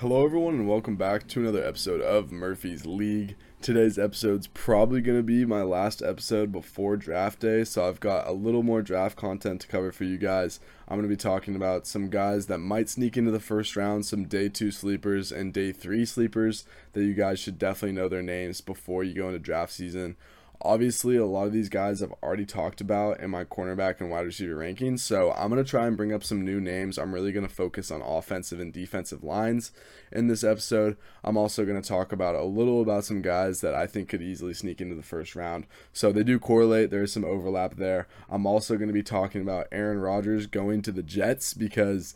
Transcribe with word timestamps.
Hello, 0.00 0.26
everyone, 0.26 0.56
and 0.56 0.68
welcome 0.68 0.96
back 0.96 1.26
to 1.26 1.40
another 1.40 1.64
episode 1.64 2.02
of 2.02 2.30
Murphy's 2.30 2.84
League. 2.84 3.34
Today's 3.62 3.98
episode's 3.98 4.46
probably 4.46 5.00
going 5.00 5.16
to 5.16 5.22
be 5.22 5.46
my 5.46 5.62
last 5.62 6.02
episode 6.02 6.52
before 6.52 6.98
draft 6.98 7.40
day, 7.40 7.64
so 7.64 7.88
I've 7.88 7.98
got 7.98 8.28
a 8.28 8.32
little 8.32 8.62
more 8.62 8.82
draft 8.82 9.16
content 9.16 9.62
to 9.62 9.66
cover 9.66 9.90
for 9.92 10.04
you 10.04 10.18
guys. 10.18 10.60
I'm 10.86 10.98
going 10.98 11.08
to 11.08 11.16
be 11.16 11.16
talking 11.16 11.56
about 11.56 11.86
some 11.86 12.10
guys 12.10 12.44
that 12.48 12.58
might 12.58 12.90
sneak 12.90 13.16
into 13.16 13.30
the 13.30 13.40
first 13.40 13.74
round, 13.74 14.04
some 14.04 14.26
day 14.26 14.50
two 14.50 14.70
sleepers 14.70 15.32
and 15.32 15.50
day 15.50 15.72
three 15.72 16.04
sleepers 16.04 16.66
that 16.92 17.02
you 17.02 17.14
guys 17.14 17.38
should 17.38 17.58
definitely 17.58 17.96
know 17.96 18.10
their 18.10 18.20
names 18.20 18.60
before 18.60 19.02
you 19.02 19.14
go 19.14 19.28
into 19.28 19.38
draft 19.38 19.72
season. 19.72 20.16
Obviously, 20.62 21.16
a 21.16 21.26
lot 21.26 21.46
of 21.46 21.52
these 21.52 21.68
guys 21.68 22.02
I've 22.02 22.14
already 22.22 22.46
talked 22.46 22.80
about 22.80 23.20
in 23.20 23.30
my 23.30 23.44
cornerback 23.44 24.00
and 24.00 24.10
wide 24.10 24.26
receiver 24.26 24.56
rankings, 24.56 25.00
so 25.00 25.32
I'm 25.32 25.50
going 25.50 25.62
to 25.62 25.68
try 25.68 25.86
and 25.86 25.96
bring 25.96 26.12
up 26.12 26.24
some 26.24 26.44
new 26.44 26.60
names. 26.60 26.98
I'm 26.98 27.14
really 27.14 27.32
going 27.32 27.46
to 27.46 27.52
focus 27.52 27.90
on 27.90 28.02
offensive 28.02 28.58
and 28.58 28.72
defensive 28.72 29.22
lines 29.22 29.72
in 30.10 30.28
this 30.28 30.42
episode. 30.42 30.96
I'm 31.22 31.36
also 31.36 31.64
going 31.64 31.80
to 31.80 31.86
talk 31.86 32.10
about 32.10 32.34
a 32.34 32.44
little 32.44 32.80
about 32.80 33.04
some 33.04 33.22
guys 33.22 33.60
that 33.60 33.74
I 33.74 33.86
think 33.86 34.08
could 34.08 34.22
easily 34.22 34.54
sneak 34.54 34.80
into 34.80 34.94
the 34.94 35.02
first 35.02 35.36
round. 35.36 35.66
So 35.92 36.10
they 36.10 36.24
do 36.24 36.38
correlate, 36.38 36.90
there's 36.90 37.12
some 37.12 37.24
overlap 37.24 37.76
there. 37.76 38.08
I'm 38.28 38.46
also 38.46 38.76
going 38.76 38.88
to 38.88 38.94
be 38.94 39.02
talking 39.02 39.42
about 39.42 39.68
Aaron 39.70 39.98
Rodgers 39.98 40.46
going 40.46 40.82
to 40.82 40.92
the 40.92 41.02
Jets 41.02 41.54
because 41.54 42.14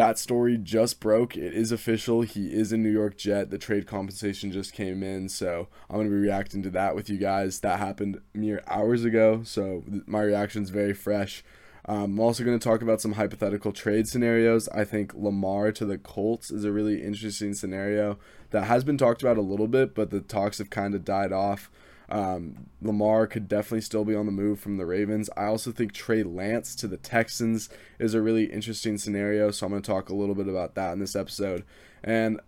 that 0.00 0.18
story 0.18 0.56
just 0.56 0.98
broke. 0.98 1.36
It 1.36 1.52
is 1.52 1.70
official. 1.70 2.22
He 2.22 2.54
is 2.54 2.72
a 2.72 2.78
New 2.78 2.90
York 2.90 3.18
Jet. 3.18 3.50
The 3.50 3.58
trade 3.58 3.86
compensation 3.86 4.50
just 4.50 4.72
came 4.72 5.02
in, 5.02 5.28
so 5.28 5.68
I'm 5.90 5.96
going 5.96 6.06
to 6.06 6.10
be 6.10 6.22
reacting 6.22 6.62
to 6.62 6.70
that 6.70 6.94
with 6.94 7.10
you 7.10 7.18
guys. 7.18 7.60
That 7.60 7.78
happened 7.80 8.18
mere 8.32 8.62
hours 8.66 9.04
ago, 9.04 9.42
so 9.44 9.84
my 10.06 10.22
reaction 10.22 10.62
is 10.62 10.70
very 10.70 10.94
fresh. 10.94 11.44
Um, 11.84 12.04
I'm 12.04 12.20
also 12.20 12.44
going 12.44 12.58
to 12.58 12.64
talk 12.66 12.80
about 12.80 13.02
some 13.02 13.12
hypothetical 13.12 13.72
trade 13.72 14.08
scenarios. 14.08 14.70
I 14.70 14.84
think 14.84 15.12
Lamar 15.14 15.70
to 15.72 15.84
the 15.84 15.98
Colts 15.98 16.50
is 16.50 16.64
a 16.64 16.72
really 16.72 17.02
interesting 17.02 17.52
scenario 17.52 18.18
that 18.52 18.64
has 18.64 18.84
been 18.84 18.96
talked 18.96 19.20
about 19.20 19.36
a 19.36 19.42
little 19.42 19.68
bit, 19.68 19.94
but 19.94 20.08
the 20.08 20.20
talks 20.22 20.56
have 20.58 20.70
kind 20.70 20.94
of 20.94 21.04
died 21.04 21.32
off. 21.32 21.70
Um, 22.10 22.66
Lamar 22.82 23.26
could 23.26 23.46
definitely 23.48 23.82
still 23.82 24.04
be 24.04 24.16
on 24.16 24.26
the 24.26 24.32
move 24.32 24.58
from 24.58 24.76
the 24.76 24.86
Ravens. 24.86 25.30
I 25.36 25.44
also 25.44 25.70
think 25.70 25.92
Trey 25.92 26.22
Lance 26.22 26.74
to 26.76 26.88
the 26.88 26.96
Texans 26.96 27.68
is 27.98 28.14
a 28.14 28.22
really 28.22 28.46
interesting 28.46 28.98
scenario, 28.98 29.50
so 29.50 29.66
I'm 29.66 29.72
going 29.72 29.82
to 29.82 29.90
talk 29.90 30.08
a 30.08 30.14
little 30.14 30.34
bit 30.34 30.48
about 30.48 30.74
that 30.74 30.92
in 30.92 30.98
this 30.98 31.14
episode. 31.14 31.64
And 32.02 32.40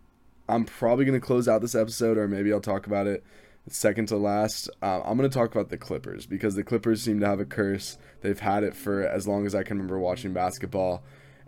I'm 0.48 0.64
probably 0.64 1.04
going 1.04 1.20
to 1.20 1.24
close 1.24 1.48
out 1.48 1.60
this 1.60 1.74
episode, 1.74 2.18
or 2.18 2.26
maybe 2.26 2.52
I'll 2.52 2.60
talk 2.60 2.86
about 2.86 3.06
it 3.06 3.24
second 3.68 4.08
to 4.08 4.16
last. 4.16 4.68
Uh, 4.82 5.00
I'm 5.02 5.16
going 5.16 5.30
to 5.30 5.34
talk 5.34 5.52
about 5.52 5.68
the 5.68 5.78
Clippers 5.78 6.26
because 6.26 6.54
the 6.54 6.64
Clippers 6.64 7.02
seem 7.02 7.20
to 7.20 7.26
have 7.26 7.40
a 7.40 7.44
curse. 7.44 7.96
They've 8.20 8.38
had 8.38 8.64
it 8.64 8.74
for 8.74 9.06
as 9.06 9.28
long 9.28 9.46
as 9.46 9.54
I 9.54 9.62
can 9.62 9.76
remember 9.76 9.98
watching 9.98 10.32
basketball. 10.32 11.04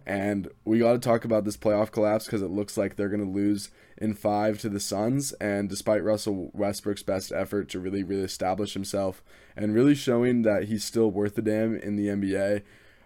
And 0.06 0.48
we 0.64 0.78
got 0.78 0.92
to 0.92 0.98
talk 0.98 1.24
about 1.24 1.44
this 1.44 1.56
playoff 1.56 1.90
collapse 1.90 2.26
because 2.26 2.42
it 2.42 2.50
looks 2.50 2.76
like 2.76 2.96
they're 2.96 3.08
going 3.08 3.24
to 3.24 3.30
lose 3.30 3.70
in 3.96 4.14
five 4.14 4.58
to 4.58 4.68
the 4.68 4.80
Suns. 4.80 5.32
And 5.34 5.68
despite 5.68 6.04
Russell 6.04 6.50
Westbrook's 6.52 7.02
best 7.02 7.32
effort 7.32 7.68
to 7.70 7.80
really, 7.80 8.02
really 8.02 8.24
establish 8.24 8.74
himself 8.74 9.22
and 9.56 9.74
really 9.74 9.94
showing 9.94 10.42
that 10.42 10.64
he's 10.64 10.84
still 10.84 11.10
worth 11.10 11.38
a 11.38 11.42
damn 11.42 11.76
in 11.76 11.96
the 11.96 12.08
NBA, 12.08 12.62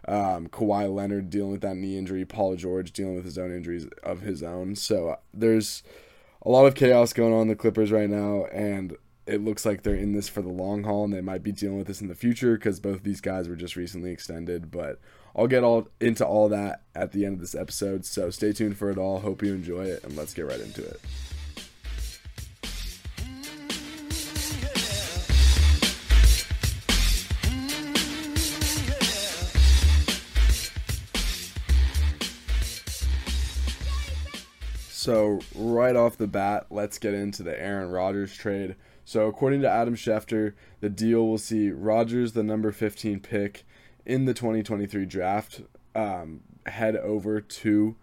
um, 0.08 0.48
Kawhi 0.48 0.92
Leonard 0.92 1.30
dealing 1.30 1.52
with 1.52 1.60
that 1.60 1.76
knee 1.76 1.98
injury, 1.98 2.24
Paul 2.24 2.56
George 2.56 2.92
dealing 2.92 3.14
with 3.14 3.24
his 3.24 3.38
own 3.38 3.54
injuries 3.54 3.86
of 4.02 4.22
his 4.22 4.42
own. 4.42 4.74
So 4.74 5.10
uh, 5.10 5.16
there's 5.32 5.82
a 6.42 6.50
lot 6.50 6.66
of 6.66 6.74
chaos 6.74 7.12
going 7.12 7.32
on 7.32 7.42
in 7.42 7.48
the 7.48 7.56
Clippers 7.56 7.92
right 7.92 8.08
now. 8.08 8.46
And 8.46 8.96
it 9.26 9.44
looks 9.44 9.66
like 9.66 9.82
they're 9.82 9.94
in 9.94 10.12
this 10.12 10.28
for 10.28 10.40
the 10.40 10.48
long 10.48 10.84
haul 10.84 11.04
and 11.04 11.12
they 11.12 11.20
might 11.20 11.42
be 11.42 11.52
dealing 11.52 11.76
with 11.76 11.86
this 11.86 12.00
in 12.00 12.08
the 12.08 12.14
future 12.14 12.56
because 12.56 12.80
both 12.80 13.02
these 13.02 13.20
guys 13.20 13.48
were 13.48 13.56
just 13.56 13.76
recently 13.76 14.10
extended. 14.10 14.70
But 14.70 14.98
I'll 15.36 15.46
get 15.46 15.62
all 15.62 15.88
into 16.00 16.26
all 16.26 16.48
that 16.48 16.82
at 16.94 17.12
the 17.12 17.24
end 17.24 17.34
of 17.34 17.40
this 17.40 17.54
episode. 17.54 18.04
So 18.04 18.30
stay 18.30 18.52
tuned 18.52 18.76
for 18.76 18.90
it 18.90 18.98
all. 18.98 19.20
Hope 19.20 19.42
you 19.42 19.54
enjoy 19.54 19.84
it, 19.84 20.04
and 20.04 20.16
let's 20.16 20.34
get 20.34 20.46
right 20.46 20.60
into 20.60 20.84
it. 20.84 21.00
So, 35.08 35.40
right 35.54 35.96
off 35.96 36.18
the 36.18 36.26
bat, 36.26 36.66
let's 36.68 36.98
get 36.98 37.14
into 37.14 37.42
the 37.42 37.58
Aaron 37.58 37.88
Rodgers 37.88 38.36
trade. 38.36 38.76
So, 39.06 39.26
according 39.26 39.62
to 39.62 39.70
Adam 39.70 39.96
Schefter, 39.96 40.52
the 40.80 40.90
deal 40.90 41.26
will 41.26 41.38
see 41.38 41.70
Rodgers, 41.70 42.34
the 42.34 42.42
number 42.42 42.72
15 42.72 43.20
pick, 43.20 43.64
in 44.08 44.24
the 44.24 44.34
2023 44.34 45.04
draft 45.04 45.60
um, 45.94 46.40
head 46.66 46.96
over 46.96 47.40
to 47.40 47.94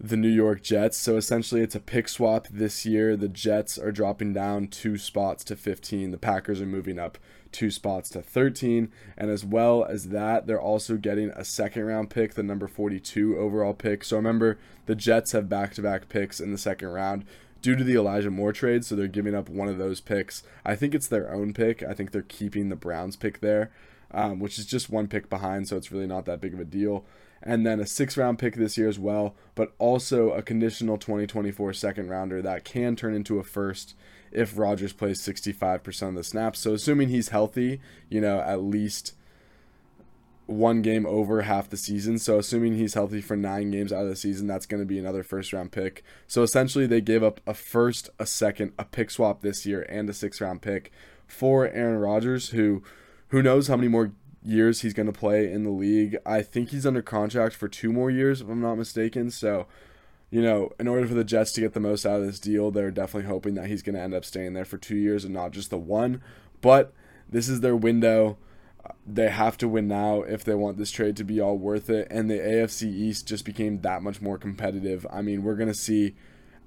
the 0.00 0.16
New 0.16 0.30
York 0.30 0.62
Jets. 0.62 0.96
So 0.96 1.16
essentially, 1.16 1.60
it's 1.60 1.74
a 1.74 1.80
pick 1.80 2.08
swap 2.08 2.48
this 2.50 2.86
year. 2.86 3.16
The 3.16 3.28
Jets 3.28 3.78
are 3.78 3.92
dropping 3.92 4.32
down 4.32 4.68
two 4.68 4.96
spots 4.96 5.44
to 5.44 5.56
15. 5.56 6.10
The 6.10 6.16
Packers 6.16 6.62
are 6.62 6.66
moving 6.66 6.98
up 6.98 7.18
two 7.52 7.70
spots 7.70 8.08
to 8.10 8.22
13. 8.22 8.90
And 9.18 9.30
as 9.30 9.44
well 9.44 9.84
as 9.84 10.08
that, 10.08 10.46
they're 10.46 10.60
also 10.60 10.96
getting 10.96 11.30
a 11.30 11.44
second 11.44 11.84
round 11.84 12.08
pick, 12.08 12.32
the 12.32 12.42
number 12.42 12.66
42 12.66 13.36
overall 13.36 13.74
pick. 13.74 14.02
So 14.04 14.16
remember, 14.16 14.58
the 14.86 14.94
Jets 14.94 15.32
have 15.32 15.50
back 15.50 15.74
to 15.74 15.82
back 15.82 16.08
picks 16.08 16.40
in 16.40 16.50
the 16.50 16.58
second 16.58 16.88
round 16.88 17.26
due 17.60 17.76
to 17.76 17.84
the 17.84 17.96
Elijah 17.96 18.30
Moore 18.30 18.54
trade. 18.54 18.86
So 18.86 18.96
they're 18.96 19.06
giving 19.06 19.34
up 19.34 19.50
one 19.50 19.68
of 19.68 19.76
those 19.76 20.00
picks. 20.00 20.42
I 20.64 20.76
think 20.76 20.94
it's 20.94 21.08
their 21.08 21.30
own 21.30 21.52
pick. 21.52 21.82
I 21.82 21.92
think 21.92 22.12
they're 22.12 22.22
keeping 22.22 22.70
the 22.70 22.76
Browns 22.76 23.16
pick 23.16 23.40
there 23.40 23.70
um, 24.12 24.38
which 24.38 24.58
is 24.58 24.66
just 24.66 24.90
one 24.90 25.08
pick 25.08 25.28
behind, 25.28 25.68
so 25.68 25.76
it's 25.76 25.92
really 25.92 26.06
not 26.06 26.24
that 26.26 26.40
big 26.40 26.54
of 26.54 26.60
a 26.60 26.64
deal. 26.64 27.04
And 27.42 27.66
then 27.66 27.80
a 27.80 27.86
six 27.86 28.16
round 28.16 28.38
pick 28.38 28.56
this 28.56 28.76
year 28.76 28.88
as 28.88 28.98
well, 28.98 29.34
but 29.54 29.72
also 29.78 30.30
a 30.30 30.42
conditional 30.42 30.98
2024 30.98 31.72
second 31.72 32.08
rounder 32.08 32.42
that 32.42 32.64
can 32.64 32.96
turn 32.96 33.14
into 33.14 33.38
a 33.38 33.44
first 33.44 33.94
if 34.30 34.58
Rodgers 34.58 34.92
plays 34.92 35.20
65% 35.20 36.08
of 36.08 36.14
the 36.14 36.24
snaps. 36.24 36.60
So, 36.60 36.74
assuming 36.74 37.08
he's 37.08 37.30
healthy, 37.30 37.80
you 38.08 38.20
know, 38.20 38.40
at 38.40 38.62
least 38.62 39.14
one 40.46 40.82
game 40.82 41.06
over 41.06 41.42
half 41.42 41.70
the 41.70 41.76
season. 41.76 42.18
So, 42.18 42.38
assuming 42.38 42.76
he's 42.76 42.94
healthy 42.94 43.20
for 43.20 43.36
nine 43.36 43.70
games 43.70 43.92
out 43.92 44.02
of 44.02 44.08
the 44.08 44.16
season, 44.16 44.46
that's 44.46 44.66
going 44.66 44.82
to 44.82 44.86
be 44.86 44.98
another 44.98 45.22
first 45.22 45.52
round 45.52 45.72
pick. 45.72 46.04
So, 46.26 46.42
essentially, 46.42 46.86
they 46.86 47.00
gave 47.00 47.22
up 47.22 47.40
a 47.46 47.54
first, 47.54 48.10
a 48.18 48.26
second, 48.26 48.72
a 48.78 48.84
pick 48.84 49.10
swap 49.10 49.40
this 49.40 49.64
year, 49.64 49.82
and 49.88 50.08
a 50.10 50.14
six 50.14 50.40
round 50.40 50.62
pick 50.62 50.92
for 51.26 51.68
Aaron 51.68 51.98
Rodgers, 51.98 52.50
who 52.50 52.82
who 53.30 53.42
knows 53.42 53.68
how 53.68 53.76
many 53.76 53.88
more 53.88 54.12
years 54.42 54.80
he's 54.80 54.94
going 54.94 55.06
to 55.06 55.18
play 55.18 55.50
in 55.50 55.64
the 55.64 55.70
league. 55.70 56.16
I 56.24 56.42
think 56.42 56.70
he's 56.70 56.86
under 56.86 57.02
contract 57.02 57.54
for 57.54 57.68
two 57.68 57.92
more 57.92 58.10
years, 58.10 58.40
if 58.40 58.48
I'm 58.48 58.60
not 58.60 58.76
mistaken. 58.76 59.30
So, 59.30 59.66
you 60.30 60.42
know, 60.42 60.72
in 60.78 60.88
order 60.88 61.06
for 61.06 61.14
the 61.14 61.24
Jets 61.24 61.52
to 61.52 61.60
get 61.60 61.72
the 61.72 61.80
most 61.80 62.06
out 62.06 62.20
of 62.20 62.26
this 62.26 62.40
deal, 62.40 62.70
they're 62.70 62.90
definitely 62.90 63.28
hoping 63.28 63.54
that 63.54 63.66
he's 63.66 63.82
going 63.82 63.94
to 63.94 64.00
end 64.00 64.14
up 64.14 64.24
staying 64.24 64.52
there 64.52 64.64
for 64.64 64.78
two 64.78 64.96
years 64.96 65.24
and 65.24 65.34
not 65.34 65.52
just 65.52 65.70
the 65.70 65.78
one. 65.78 66.22
But 66.60 66.92
this 67.28 67.48
is 67.48 67.60
their 67.60 67.76
window. 67.76 68.38
They 69.06 69.28
have 69.28 69.56
to 69.58 69.68
win 69.68 69.88
now 69.88 70.22
if 70.22 70.42
they 70.42 70.54
want 70.54 70.78
this 70.78 70.90
trade 70.90 71.16
to 71.16 71.24
be 71.24 71.40
all 71.40 71.58
worth 71.58 71.90
it. 71.90 72.08
And 72.10 72.30
the 72.30 72.38
AFC 72.38 72.84
East 72.84 73.28
just 73.28 73.44
became 73.44 73.82
that 73.82 74.02
much 74.02 74.20
more 74.20 74.38
competitive. 74.38 75.06
I 75.10 75.22
mean, 75.22 75.42
we're 75.42 75.56
going 75.56 75.68
to 75.68 75.74
see 75.74 76.16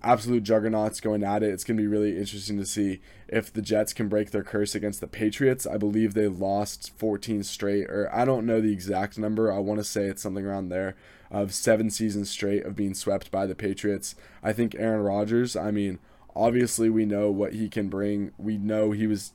absolute 0.03 0.43
juggernauts 0.43 0.99
going 0.99 1.23
at 1.23 1.43
it. 1.43 1.51
It's 1.51 1.63
going 1.63 1.77
to 1.77 1.83
be 1.83 1.87
really 1.87 2.17
interesting 2.17 2.57
to 2.57 2.65
see 2.65 2.99
if 3.27 3.51
the 3.51 3.61
Jets 3.61 3.93
can 3.93 4.09
break 4.09 4.31
their 4.31 4.43
curse 4.43 4.75
against 4.75 5.01
the 5.01 5.07
Patriots. 5.07 5.65
I 5.65 5.77
believe 5.77 6.13
they 6.13 6.27
lost 6.27 6.91
14 6.97 7.43
straight, 7.43 7.89
or 7.89 8.13
I 8.13 8.25
don't 8.25 8.45
know 8.45 8.59
the 8.59 8.73
exact 8.73 9.17
number. 9.17 9.51
I 9.51 9.59
want 9.59 9.79
to 9.79 9.83
say 9.83 10.05
it's 10.05 10.21
something 10.21 10.45
around 10.45 10.69
there 10.69 10.95
of 11.31 11.53
seven 11.53 11.89
seasons 11.89 12.29
straight 12.29 12.65
of 12.65 12.75
being 12.75 12.93
swept 12.93 13.31
by 13.31 13.45
the 13.45 13.55
Patriots. 13.55 14.15
I 14.43 14.53
think 14.53 14.75
Aaron 14.75 15.01
Rodgers, 15.01 15.55
I 15.55 15.71
mean, 15.71 15.99
obviously 16.35 16.89
we 16.89 17.05
know 17.05 17.31
what 17.31 17.53
he 17.53 17.69
can 17.69 17.89
bring. 17.89 18.31
We 18.37 18.57
know 18.57 18.91
he 18.91 19.07
was 19.07 19.33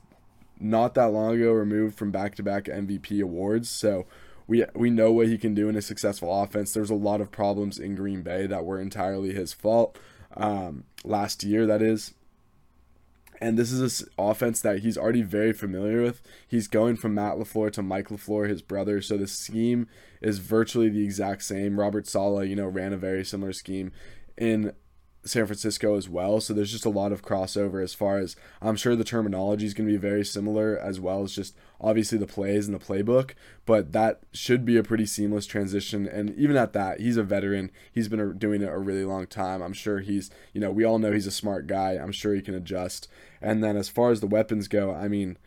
not 0.59 0.93
that 0.93 1.11
long 1.11 1.35
ago 1.35 1.51
removed 1.51 1.97
from 1.97 2.11
back 2.11 2.35
to 2.35 2.43
back 2.43 2.65
MVP 2.65 3.21
awards. 3.21 3.69
So, 3.69 4.05
we 4.47 4.65
we 4.73 4.89
know 4.89 5.11
what 5.11 5.27
he 5.27 5.37
can 5.37 5.53
do 5.53 5.69
in 5.69 5.75
a 5.75 5.81
successful 5.81 6.41
offense. 6.41 6.73
There's 6.73 6.89
a 6.89 6.95
lot 6.95 7.21
of 7.21 7.31
problems 7.31 7.77
in 7.77 7.95
Green 7.95 8.23
Bay 8.23 8.47
that 8.47 8.65
were 8.65 8.81
entirely 8.81 9.31
his 9.31 9.53
fault 9.53 9.95
um, 10.39 10.83
last 11.03 11.43
year, 11.43 11.65
that 11.65 11.81
is. 11.81 12.13
And 13.41 13.57
this 13.57 13.71
is 13.71 14.01
an 14.01 14.07
offense 14.17 14.61
that 14.61 14.79
he's 14.79 14.97
already 14.97 15.21
very 15.21 15.53
familiar 15.53 16.01
with. 16.01 16.21
He's 16.45 16.67
going 16.67 16.97
from 16.97 17.13
Matt 17.13 17.35
LaFleur 17.35 17.71
to 17.73 17.81
Mike 17.81 18.09
LaFleur, 18.09 18.49
his 18.49 18.61
brother. 18.61 19.01
So 19.01 19.15
the 19.15 19.27
scheme 19.27 19.87
is 20.21 20.39
virtually 20.39 20.89
the 20.89 21.05
exact 21.05 21.43
same. 21.43 21.79
Robert 21.79 22.05
Saleh, 22.05 22.49
you 22.49 22.55
know, 22.55 22.67
ran 22.67 22.91
a 22.91 22.97
very 22.97 23.23
similar 23.23 23.53
scheme 23.53 23.93
in 24.37 24.73
San 25.23 25.45
Francisco 25.45 25.95
as 25.95 26.07
well. 26.07 26.39
So 26.39 26.53
there's 26.53 26.71
just 26.71 26.85
a 26.85 26.89
lot 26.89 27.11
of 27.11 27.23
crossover 27.23 27.83
as 27.83 27.93
far 27.93 28.17
as 28.17 28.35
I'm 28.61 28.75
sure 28.75 28.95
the 28.95 29.03
terminology 29.03 29.65
is 29.65 29.73
going 29.73 29.87
to 29.87 29.93
be 29.93 29.97
very 29.97 30.23
similar 30.23 30.77
as 30.77 30.99
well 30.99 31.23
as 31.23 31.33
just 31.33 31.55
obviously 31.81 32.17
the 32.17 32.27
plays 32.27 32.67
and 32.67 32.75
the 32.75 32.83
playbook, 32.83 33.31
but 33.65 33.91
that 33.91 34.21
should 34.31 34.65
be 34.65 34.77
a 34.77 34.83
pretty 34.83 35.05
seamless 35.05 35.45
transition. 35.45 36.07
And 36.07 36.35
even 36.35 36.55
at 36.55 36.73
that, 36.73 36.99
he's 36.99 37.17
a 37.17 37.23
veteran. 37.23 37.71
He's 37.91 38.07
been 38.07 38.37
doing 38.37 38.61
it 38.61 38.69
a 38.69 38.77
really 38.77 39.05
long 39.05 39.27
time. 39.27 39.61
I'm 39.61 39.73
sure 39.73 39.99
he's, 39.99 40.29
you 40.53 40.61
know, 40.61 40.71
we 40.71 40.85
all 40.85 40.99
know 40.99 41.11
he's 41.11 41.27
a 41.27 41.31
smart 41.31 41.67
guy. 41.67 41.91
I'm 41.93 42.11
sure 42.11 42.33
he 42.33 42.41
can 42.41 42.55
adjust. 42.55 43.07
And 43.41 43.63
then 43.63 43.77
as 43.77 43.89
far 43.89 44.11
as 44.11 44.21
the 44.21 44.27
weapons 44.27 44.67
go, 44.67 44.93
I 44.93 45.07
mean, 45.07 45.37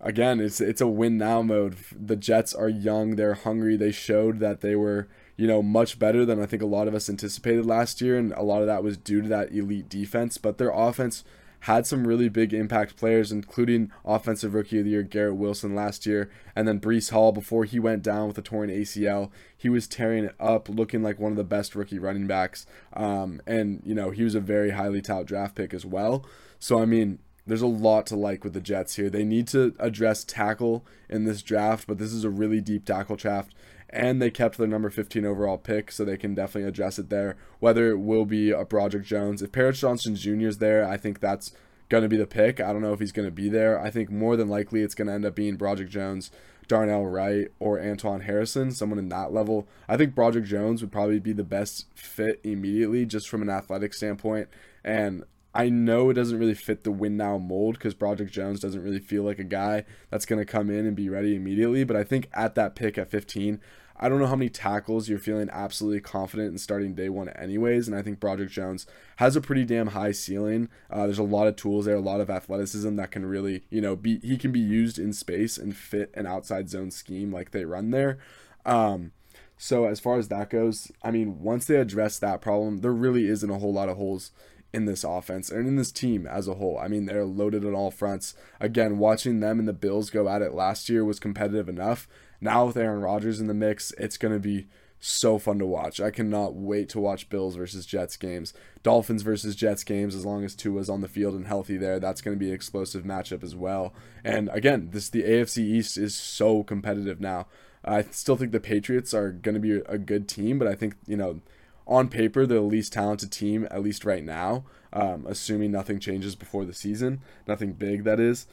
again, 0.00 0.38
it's 0.40 0.60
it's 0.60 0.80
a 0.80 0.86
win 0.86 1.18
now 1.18 1.42
mode. 1.42 1.76
The 1.90 2.16
Jets 2.16 2.54
are 2.54 2.68
young, 2.68 3.16
they're 3.16 3.34
hungry. 3.34 3.76
They 3.76 3.92
showed 3.92 4.38
that 4.40 4.60
they 4.60 4.76
were 4.76 5.08
you 5.36 5.46
know, 5.46 5.62
much 5.62 5.98
better 5.98 6.24
than 6.24 6.40
I 6.40 6.46
think 6.46 6.62
a 6.62 6.66
lot 6.66 6.88
of 6.88 6.94
us 6.94 7.10
anticipated 7.10 7.66
last 7.66 8.00
year, 8.00 8.16
and 8.18 8.32
a 8.32 8.42
lot 8.42 8.60
of 8.60 8.66
that 8.66 8.82
was 8.82 8.96
due 8.96 9.22
to 9.22 9.28
that 9.28 9.52
elite 9.52 9.88
defense. 9.88 10.38
But 10.38 10.58
their 10.58 10.70
offense 10.70 11.24
had 11.64 11.86
some 11.86 12.06
really 12.06 12.28
big 12.28 12.52
impact 12.52 12.94
players, 12.94 13.32
including 13.32 13.90
Offensive 14.04 14.52
Rookie 14.52 14.80
of 14.80 14.84
the 14.84 14.90
Year 14.90 15.02
Garrett 15.02 15.36
Wilson 15.36 15.74
last 15.74 16.04
year, 16.04 16.30
and 16.54 16.68
then 16.68 16.78
Breece 16.78 17.10
Hall 17.10 17.32
before 17.32 17.64
he 17.64 17.80
went 17.80 18.02
down 18.02 18.28
with 18.28 18.36
a 18.36 18.42
torn 18.42 18.68
ACL. 18.68 19.30
He 19.56 19.70
was 19.70 19.88
tearing 19.88 20.24
it 20.24 20.34
up, 20.38 20.68
looking 20.68 21.02
like 21.02 21.18
one 21.18 21.32
of 21.32 21.38
the 21.38 21.44
best 21.44 21.74
rookie 21.74 21.98
running 21.98 22.26
backs. 22.26 22.66
Um, 22.92 23.40
and, 23.46 23.80
you 23.82 23.94
know, 23.94 24.10
he 24.10 24.24
was 24.24 24.34
a 24.34 24.40
very 24.40 24.72
highly 24.72 25.00
touted 25.00 25.26
draft 25.26 25.54
pick 25.54 25.72
as 25.72 25.86
well. 25.86 26.26
So, 26.58 26.80
I 26.80 26.84
mean, 26.84 27.18
there's 27.46 27.62
a 27.62 27.66
lot 27.66 28.06
to 28.08 28.16
like 28.16 28.44
with 28.44 28.52
the 28.52 28.60
Jets 28.60 28.96
here. 28.96 29.08
They 29.08 29.24
need 29.24 29.48
to 29.48 29.74
address 29.78 30.22
tackle 30.22 30.84
in 31.08 31.24
this 31.24 31.40
draft, 31.40 31.86
but 31.86 31.96
this 31.96 32.12
is 32.12 32.24
a 32.24 32.30
really 32.30 32.60
deep 32.60 32.84
tackle 32.84 33.16
draft 33.16 33.54
and 33.90 34.20
they 34.20 34.30
kept 34.30 34.58
their 34.58 34.66
number 34.66 34.90
15 34.90 35.24
overall 35.24 35.58
pick, 35.58 35.92
so 35.92 36.04
they 36.04 36.16
can 36.16 36.34
definitely 36.34 36.68
address 36.68 36.98
it 36.98 37.10
there. 37.10 37.36
Whether 37.60 37.90
it 37.90 37.98
will 37.98 38.24
be 38.24 38.50
a 38.50 38.64
Broderick 38.64 39.04
Jones, 39.04 39.42
if 39.42 39.52
Paris 39.52 39.80
Johnson 39.80 40.16
Jr. 40.16 40.48
is 40.48 40.58
there, 40.58 40.86
I 40.88 40.96
think 40.96 41.20
that's 41.20 41.52
going 41.88 42.02
to 42.02 42.08
be 42.08 42.16
the 42.16 42.26
pick. 42.26 42.60
I 42.60 42.72
don't 42.72 42.82
know 42.82 42.92
if 42.92 43.00
he's 43.00 43.12
going 43.12 43.28
to 43.28 43.34
be 43.34 43.48
there. 43.48 43.78
I 43.78 43.90
think 43.90 44.10
more 44.10 44.36
than 44.36 44.48
likely 44.48 44.82
it's 44.82 44.94
going 44.94 45.08
to 45.08 45.14
end 45.14 45.24
up 45.24 45.34
being 45.34 45.56
Broderick 45.56 45.90
Jones, 45.90 46.30
Darnell 46.66 47.06
Wright, 47.06 47.48
or 47.58 47.80
Antoine 47.80 48.22
Harrison, 48.22 48.72
someone 48.72 48.98
in 48.98 49.10
that 49.10 49.32
level. 49.32 49.68
I 49.88 49.96
think 49.96 50.14
Broderick 50.14 50.46
Jones 50.46 50.80
would 50.80 50.92
probably 50.92 51.20
be 51.20 51.32
the 51.32 51.44
best 51.44 51.86
fit 51.94 52.40
immediately, 52.42 53.04
just 53.04 53.28
from 53.28 53.42
an 53.42 53.50
athletic 53.50 53.94
standpoint. 53.94 54.48
And 54.82 55.24
I 55.54 55.68
know 55.68 56.10
it 56.10 56.14
doesn't 56.14 56.38
really 56.38 56.54
fit 56.54 56.82
the 56.82 56.90
win 56.90 57.16
now 57.16 57.38
mold 57.38 57.74
because 57.74 57.94
Broderick 57.94 58.32
Jones 58.32 58.58
doesn't 58.58 58.82
really 58.82 58.98
feel 58.98 59.22
like 59.22 59.38
a 59.38 59.44
guy 59.44 59.84
that's 60.10 60.26
going 60.26 60.40
to 60.40 60.44
come 60.44 60.68
in 60.68 60.84
and 60.84 60.96
be 60.96 61.08
ready 61.08 61.36
immediately. 61.36 61.84
But 61.84 61.96
I 61.96 62.02
think 62.02 62.28
at 62.32 62.56
that 62.56 62.74
pick 62.74 62.98
at 62.98 63.08
15, 63.08 63.60
I 63.96 64.08
don't 64.08 64.18
know 64.18 64.26
how 64.26 64.34
many 64.34 64.50
tackles 64.50 65.08
you're 65.08 65.20
feeling 65.20 65.48
absolutely 65.52 66.00
confident 66.00 66.50
in 66.50 66.58
starting 66.58 66.94
day 66.94 67.08
one, 67.08 67.28
anyways. 67.28 67.86
And 67.86 67.96
I 67.96 68.02
think 68.02 68.18
Broderick 68.18 68.50
Jones 68.50 68.86
has 69.16 69.36
a 69.36 69.40
pretty 69.40 69.64
damn 69.64 69.88
high 69.88 70.10
ceiling. 70.10 70.68
Uh, 70.90 71.04
there's 71.04 71.18
a 71.18 71.22
lot 71.22 71.46
of 71.46 71.54
tools 71.54 71.84
there, 71.84 71.94
a 71.94 72.00
lot 72.00 72.20
of 72.20 72.28
athleticism 72.28 72.96
that 72.96 73.12
can 73.12 73.24
really, 73.24 73.62
you 73.70 73.80
know, 73.80 73.94
be 73.94 74.18
he 74.18 74.36
can 74.36 74.50
be 74.50 74.60
used 74.60 74.98
in 74.98 75.12
space 75.12 75.56
and 75.56 75.76
fit 75.76 76.10
an 76.14 76.26
outside 76.26 76.68
zone 76.68 76.90
scheme 76.90 77.32
like 77.32 77.52
they 77.52 77.64
run 77.64 77.92
there. 77.92 78.18
Um, 78.66 79.12
so 79.56 79.84
as 79.84 80.00
far 80.00 80.18
as 80.18 80.26
that 80.28 80.50
goes, 80.50 80.90
I 81.04 81.12
mean, 81.12 81.40
once 81.40 81.66
they 81.66 81.76
address 81.76 82.18
that 82.18 82.40
problem, 82.40 82.78
there 82.78 82.92
really 82.92 83.28
isn't 83.28 83.48
a 83.48 83.58
whole 83.58 83.72
lot 83.72 83.88
of 83.88 83.96
holes 83.96 84.32
in 84.74 84.86
this 84.86 85.04
offense 85.04 85.50
and 85.50 85.68
in 85.68 85.76
this 85.76 85.92
team 85.92 86.26
as 86.26 86.48
a 86.48 86.54
whole. 86.54 86.76
I 86.78 86.88
mean, 86.88 87.06
they're 87.06 87.24
loaded 87.24 87.64
on 87.64 87.74
all 87.74 87.92
fronts. 87.92 88.34
Again, 88.60 88.98
watching 88.98 89.38
them 89.38 89.60
and 89.60 89.68
the 89.68 89.72
Bills 89.72 90.10
go 90.10 90.28
at 90.28 90.42
it 90.42 90.52
last 90.52 90.88
year 90.88 91.04
was 91.04 91.20
competitive 91.20 91.68
enough. 91.68 92.08
Now 92.40 92.66
with 92.66 92.76
Aaron 92.76 93.00
Rodgers 93.00 93.40
in 93.40 93.46
the 93.46 93.54
mix, 93.54 93.92
it's 93.98 94.18
going 94.18 94.34
to 94.34 94.40
be 94.40 94.66
so 94.98 95.38
fun 95.38 95.58
to 95.60 95.66
watch. 95.66 96.00
I 96.00 96.10
cannot 96.10 96.54
wait 96.54 96.88
to 96.88 97.00
watch 97.00 97.28
Bills 97.28 97.54
versus 97.54 97.86
Jets 97.86 98.16
games. 98.16 98.52
Dolphins 98.82 99.22
versus 99.22 99.54
Jets 99.54 99.84
games 99.84 100.14
as 100.14 100.26
long 100.26 100.44
as 100.44 100.56
Tua's 100.56 100.90
on 100.90 101.02
the 101.02 101.08
field 101.08 101.34
and 101.34 101.46
healthy 101.46 101.76
there. 101.76 102.00
That's 102.00 102.20
going 102.20 102.36
to 102.36 102.40
be 102.40 102.48
an 102.48 102.54
explosive 102.54 103.04
matchup 103.04 103.44
as 103.44 103.54
well. 103.54 103.94
And 104.24 104.48
again, 104.52 104.88
this 104.92 105.08
the 105.08 105.22
AFC 105.22 105.58
East 105.58 105.96
is 105.96 106.16
so 106.16 106.64
competitive 106.64 107.20
now. 107.20 107.46
I 107.84 108.02
still 108.10 108.36
think 108.36 108.52
the 108.52 108.60
Patriots 108.60 109.14
are 109.14 109.30
going 109.30 109.54
to 109.54 109.60
be 109.60 109.72
a 109.72 109.98
good 109.98 110.26
team, 110.26 110.58
but 110.58 110.66
I 110.66 110.74
think, 110.74 110.96
you 111.06 111.18
know, 111.18 111.40
on 111.86 112.08
paper, 112.08 112.46
the 112.46 112.60
least 112.60 112.92
talented 112.92 113.30
team, 113.30 113.66
at 113.70 113.82
least 113.82 114.04
right 114.04 114.24
now, 114.24 114.64
um, 114.92 115.26
assuming 115.28 115.70
nothing 115.70 115.98
changes 115.98 116.34
before 116.34 116.64
the 116.64 116.74
season. 116.74 117.20
Nothing 117.46 117.72
big, 117.72 118.04
that 118.04 118.20
is. 118.20 118.46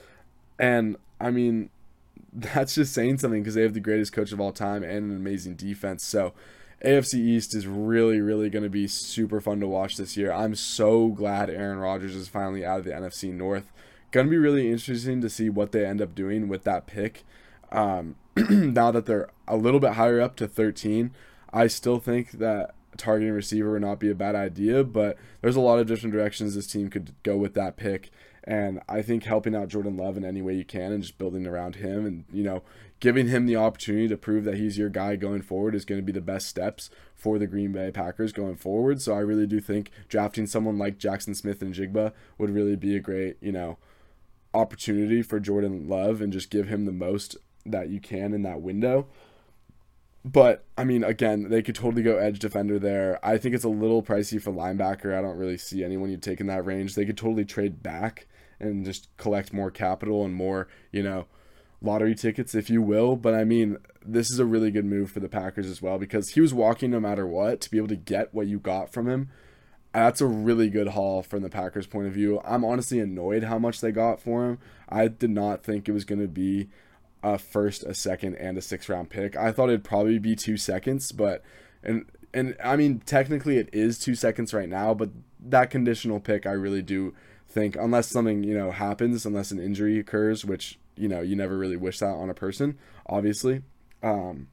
And, 0.60 0.98
I 1.20 1.32
mean, 1.32 1.70
that's 2.34 2.76
just 2.76 2.94
saying 2.94 3.20
something 3.20 3.42
because 3.42 3.56
they 3.56 3.64
have 3.64 3.74
the 3.74 3.80
greatest 3.80 4.14
coach 4.14 4.32
of 4.32 4.40
all 4.40 4.52
time 4.52 4.84
and 4.84 5.12
an 5.12 5.16
amazing 5.16 5.56
defense. 5.56 6.04
So, 6.04 6.34
AFC 6.84 7.16
East 7.16 7.54
is 7.54 7.68
really, 7.68 8.22
really 8.22 8.50
going 8.50 8.64
to 8.64 8.70
be 8.70 8.88
super 8.88 9.40
fun 9.40 9.60
to 9.60 9.68
watch 9.68 9.98
this 9.98 10.18
year. 10.18 10.32
I'm 10.32 10.56
so 10.56 11.10
glad 11.10 11.50
Aaron 11.50 11.78
Rodgers 11.78 12.16
is 12.16 12.28
finally 12.28 12.66
out 12.66 12.80
of 12.80 12.86
the 12.86 12.92
NFC 12.92 13.32
North. 13.32 13.72
Going 14.10 14.26
to 14.26 14.32
be 14.32 14.38
really 14.38 14.72
interesting 14.72 15.22
to 15.22 15.30
see 15.30 15.50
what 15.50 15.72
they 15.72 15.86
end 15.86 16.02
up 16.02 16.16
doing 16.16 16.48
with 16.48 16.64
that 16.64 16.88
pick. 16.88 17.24
Um, 17.72 18.16
now 18.36 18.90
that 18.92 19.06
they're 19.06 19.30
a 19.48 19.56
little 19.56 19.80
bit 19.80 19.94
higher 19.94 20.20
up 20.20 20.36
to 20.38 20.48
13, 20.48 21.12
I 21.54 21.68
still 21.68 22.00
think 22.00 22.32
that 22.34 22.74
targeting 23.02 23.34
receiver 23.34 23.72
would 23.72 23.82
not 23.82 24.00
be 24.00 24.10
a 24.10 24.16
bad 24.16 24.36
idea, 24.36 24.84
but 24.84 25.18
there's 25.42 25.56
a 25.56 25.62
lot 25.62 25.80
of 25.80 25.88
different 25.88 26.14
directions 26.14 26.56
this 26.56 26.68
team 26.68 26.90
could 26.90 27.14
go 27.24 27.36
with 27.36 27.54
that 27.56 27.76
pick. 27.76 28.12
And 28.44 28.82
I 28.88 29.02
think 29.02 29.24
helping 29.24 29.56
out 29.56 29.68
Jordan 29.68 29.98
Love 29.98 30.18
in 30.18 30.26
any 30.26 30.42
way 30.42 30.54
you 30.54 30.66
can 30.66 30.92
and 30.92 31.04
just 31.04 31.18
building 31.18 31.46
around 31.46 31.76
him 31.76 32.06
and, 32.06 32.26
you 32.32 32.44
know, 32.44 32.64
giving 33.00 33.28
him 33.28 33.46
the 33.46 33.56
opportunity 33.56 34.08
to 34.08 34.18
prove 34.18 34.46
that 34.46 34.58
he's 34.58 34.78
your 34.78 34.90
guy 34.90 35.16
going 35.16 35.42
forward 35.42 35.76
is 35.76 35.86
going 35.86 36.00
to 36.00 36.06
be 36.06 36.12
the 36.12 36.22
best 36.22 36.48
steps 36.48 36.90
for 37.16 37.38
the 37.38 37.48
Green 37.48 37.72
Bay 37.72 37.92
Packers 37.92 38.32
going 38.32 38.56
forward. 38.56 39.02
So 39.02 39.14
I 39.14 39.20
really 39.20 39.46
do 39.46 39.60
think 39.60 39.92
drafting 40.08 40.48
someone 40.48 40.78
like 40.78 40.98
Jaxon 40.98 41.36
Smith-Njigba 41.36 42.14
would 42.38 42.50
really 42.50 42.76
be 42.76 42.96
a 42.96 43.00
great, 43.00 43.38
you 43.42 43.52
know, 43.52 43.78
opportunity 44.54 45.22
for 45.22 45.40
Jordan 45.40 45.88
Love 45.88 46.22
and 46.22 46.34
just 46.34 46.50
give 46.50 46.68
him 46.68 46.86
the 46.86 46.92
most 46.92 47.38
that 47.66 47.90
you 47.90 48.00
can 48.00 48.34
in 48.34 48.42
that 48.44 48.62
window. 48.62 49.08
But 50.24 50.66
I 50.78 50.84
mean, 50.84 51.04
again, 51.04 51.50
they 51.50 51.62
could 51.62 51.76
totally 51.76 52.04
go 52.04 52.18
edge 52.18 52.40
defender 52.40 52.78
there. 52.78 53.20
I 53.26 53.38
think 53.38 53.56
it's 53.56 53.64
a 53.64 53.70
little 53.70 54.04
pricey 54.04 54.42
for 54.42 54.52
linebacker. 54.52 55.18
I 55.18 55.22
don't 55.22 55.38
really 55.38 55.58
see 55.58 55.84
anyone 55.84 56.12
you'd 56.12 56.22
take 56.22 56.40
in 56.40 56.48
that 56.48 56.66
range. 56.66 56.94
They 56.94 57.06
could 57.06 57.18
totally 57.18 57.46
trade 57.46 57.82
back 57.82 58.28
and 58.60 58.86
just 58.86 59.08
collect 59.18 59.52
more 59.52 59.72
capital 59.72 60.24
and 60.24 60.36
more, 60.36 60.68
you 60.92 61.02
know, 61.02 61.26
lottery 61.82 62.14
tickets, 62.14 62.54
if 62.54 62.70
you 62.70 62.82
will. 62.82 63.16
But 63.16 63.34
I 63.34 63.44
mean, 63.44 63.78
this 64.06 64.32
is 64.32 64.38
a 64.38 64.46
really 64.46 64.70
good 64.70 64.86
move 64.86 65.10
for 65.10 65.20
the 65.20 65.30
Packers 65.30 65.68
as 65.68 65.82
well 65.82 65.98
because 65.98 66.30
he 66.30 66.42
was 66.42 66.54
walking 66.54 66.92
no 66.92 67.00
matter 67.00 67.26
what 67.26 67.60
to 67.62 67.72
be 67.72 67.78
able 67.78 67.88
to 67.88 67.96
get 67.96 68.34
what 68.34 68.48
you 68.48 68.60
got 68.60 68.94
from 68.94 69.10
him. 69.10 69.30
That's 69.94 70.22
a 70.22 70.28
really 70.28 70.70
good 70.70 70.90
haul 70.90 71.22
from 71.22 71.42
the 71.42 71.50
Packers' 71.50 71.88
point 71.88 72.08
of 72.08 72.14
view. 72.14 72.40
I'm 72.46 72.64
honestly 72.64 73.00
annoyed 73.00 73.44
how 73.44 73.60
much 73.60 73.82
they 73.82 73.92
got 73.92 74.22
for 74.22 74.48
him. 74.48 74.60
I 74.88 75.08
did 75.08 75.32
not 75.32 75.64
think 75.64 75.90
it 75.90 75.92
was 75.92 76.06
going 76.06 76.22
to 76.22 76.30
be 76.30 76.70
a 77.24 77.38
first, 77.38 77.84
a 77.84 77.94
second, 77.94 78.36
and 78.36 78.58
a 78.58 78.62
sixth 78.62 78.90
round 78.90 79.10
pick. 79.10 79.36
I 79.36 79.52
thought 79.52 79.70
it'd 79.70 79.84
probably 79.84 80.20
be 80.20 80.36
two 80.36 80.58
seconds, 80.58 81.12
but 81.12 81.44
and 81.84 82.06
and 82.34 82.56
I 82.64 82.76
mean 82.76 83.00
technically 83.06 83.58
it 83.58 83.70
is 83.74 84.00
two 84.00 84.16
seconds 84.16 84.54
right 84.54 84.70
now, 84.70 84.94
but 84.94 85.10
that 85.40 85.70
conditional 85.70 86.20
pick 86.20 86.46
I 86.46 86.52
really 86.52 86.82
do 86.82 87.14
think 87.50 87.76
unless 87.76 88.08
something 88.08 88.44
you 88.44 88.58
know 88.58 88.72
happens, 88.72 89.26
unless 89.26 89.52
an 89.52 89.60
injury 89.60 90.00
occurs, 90.00 90.46
which 90.46 90.80
you 90.96 91.08
know 91.08 91.22
you 91.22 91.36
never 91.36 91.58
really 91.58 91.78
wish 91.78 92.00
that 92.00 92.08
on 92.08 92.30
a 92.30 92.34
person, 92.34 92.78
obviously. 93.08 93.64
Um, 94.02 94.48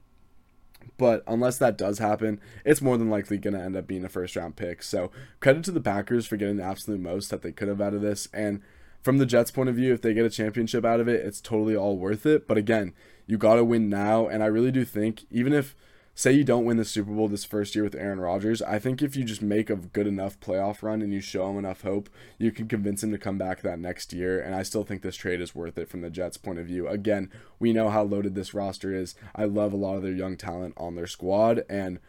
but 0.97 1.23
unless 1.27 1.59
that 1.59 1.79
does 1.79 1.99
happen, 1.99 2.41
it's 2.65 2.83
more 2.83 2.99
than 2.99 3.11
likely 3.11 3.39
going 3.39 3.55
to 3.55 3.61
end 3.61 3.77
up 3.77 3.87
being 3.87 4.05
a 4.05 4.09
first 4.09 4.37
round 4.37 4.57
pick. 4.57 4.83
So 4.83 5.11
credit 5.41 5.65
to 5.65 5.71
the 5.71 5.81
Packers 5.81 6.27
for 6.27 6.37
getting 6.37 6.57
the 6.57 6.65
absolute 6.65 7.01
most 7.01 7.31
that 7.31 7.43
they 7.43 7.53
could 7.53 7.69
have 7.69 7.81
out 7.81 7.95
of 7.95 8.03
this, 8.03 8.29
and 8.33 8.63
from 9.03 9.19
the 9.19 9.27
Jets' 9.27 9.51
point 9.51 9.69
of 9.69 9.77
view, 9.77 9.93
if 9.95 10.03
they 10.03 10.15
get 10.15 10.27
a 10.27 10.31
championship 10.31 10.85
out 10.85 11.01
of 11.01 11.09
it, 11.09 11.25
it's 11.25 11.41
totally 11.41 11.77
all 11.77 11.97
worth 11.97 12.27
it. 12.27 12.49
But 12.49 12.59
again, 12.59 12.93
you 13.27 13.39
got 13.39 13.57
to 13.57 13.65
win 13.65 13.89
now. 13.89 14.27
And 14.27 14.43
I 14.43 14.47
really 14.47 14.73
do 14.73 14.85
think, 14.85 15.25
even 15.31 15.53
if, 15.53 15.77
say, 16.15 16.33
you 16.33 16.43
don't 16.43 16.65
win 16.65 16.79
the 16.79 16.85
Super 16.85 17.13
Bowl 17.13 17.29
this 17.29 17.45
first 17.45 17.75
year 17.75 17.85
with 17.85 17.95
Aaron 17.95 18.21
Rodgers, 18.21 18.61
I 18.61 18.79
think 18.79 19.01
if 19.01 19.15
you 19.15 19.25
just 19.25 19.41
make 19.41 19.71
a 19.71 19.77
good 19.77 20.07
enough 20.07 20.41
playoff 20.41 20.83
run 20.83 21.01
and 21.01 21.13
you 21.13 21.21
show 21.21 21.49
him 21.49 21.59
enough 21.59 21.83
hope, 21.83 22.09
you 22.39 22.51
can 22.51 22.67
convince 22.67 23.05
him 23.05 23.13
to 23.13 23.19
come 23.19 23.39
back 23.39 23.63
that 23.63 23.79
next 23.79 24.13
year. 24.13 24.41
And 24.41 24.55
I 24.55 24.63
still 24.65 24.83
think 24.83 25.03
this 25.03 25.17
trade 25.17 25.41
is 25.41 25.55
worth 25.55 25.79
it 25.79 25.89
from 25.89 26.01
the 26.01 26.11
Jets' 26.11 26.37
point 26.37 26.59
of 26.59 26.67
view. 26.67 26.89
Again, 26.89 27.31
we 27.61 27.73
know 27.73 27.91
how 27.91 28.03
loaded 28.03 28.35
this 28.35 28.53
roster 28.53 28.93
is. 28.93 29.15
I 29.37 29.45
love 29.45 29.73
a 29.73 29.77
lot 29.77 29.97
of 29.97 30.03
their 30.03 30.13
young 30.13 30.37
talent 30.37 30.75
on 30.77 30.97
their 30.97 31.07
squad. 31.07 31.63
And 31.71 32.01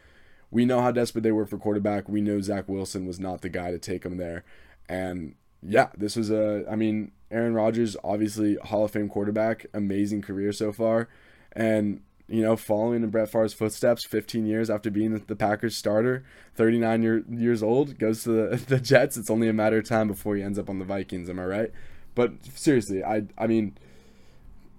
we 0.50 0.66
know 0.66 0.82
how 0.82 0.92
desperate 0.92 1.22
they 1.22 1.32
were 1.32 1.46
for 1.46 1.60
quarterback. 1.60 2.10
We 2.10 2.22
know 2.22 2.42
Zach 2.42 2.68
Wilson 2.68 3.06
was 3.06 3.20
not 3.20 3.42
the 3.42 3.50
guy 3.50 3.70
to 3.70 3.78
take 3.78 4.02
them 4.02 4.18
there. 4.18 4.44
And 4.88 5.36
yeah, 5.62 5.90
this 5.98 6.16
was 6.16 6.30
a. 6.30 6.66
I 6.70 6.76
mean, 6.76 7.12
Aaron 7.32 7.54
Rodgers, 7.54 7.96
obviously 8.04 8.56
Hall 8.56 8.86
of 8.86 8.92
Fame 8.92 9.10
quarterback, 9.10 9.66
amazing 9.74 10.22
career 10.22 10.52
so 10.52 10.72
far, 10.72 11.10
and 11.54 12.02
you 12.30 12.44
know, 12.44 12.56
following 12.56 13.04
in 13.04 13.10
Brett 13.10 13.32
Favre's 13.32 13.54
footsteps, 13.54 14.06
15 14.06 14.46
years 14.46 14.70
after 14.70 14.92
being 14.92 15.18
the 15.18 15.36
Packers 15.36 15.76
starter, 15.76 16.24
39 16.56 17.02
year, 17.02 17.24
years 17.28 17.64
old, 17.64 17.98
goes 17.98 18.24
to 18.24 18.30
the, 18.30 18.56
the 18.68 18.80
Jets. 18.80 19.18
It's 19.18 19.32
only 19.32 19.50
a 19.50 19.54
matter 19.54 19.80
of 19.80 19.88
time 19.88 20.08
before 20.08 20.36
he 20.36 20.44
ends 20.44 20.60
up 20.60 20.70
on 20.70 20.80
the 20.80 20.86
Vikings. 20.86 21.30
Am 21.30 21.40
I 21.40 21.46
right? 21.46 21.72
But 22.16 22.34
seriously, 22.54 23.04
I 23.04 23.24
I 23.38 23.48
mean, 23.48 23.78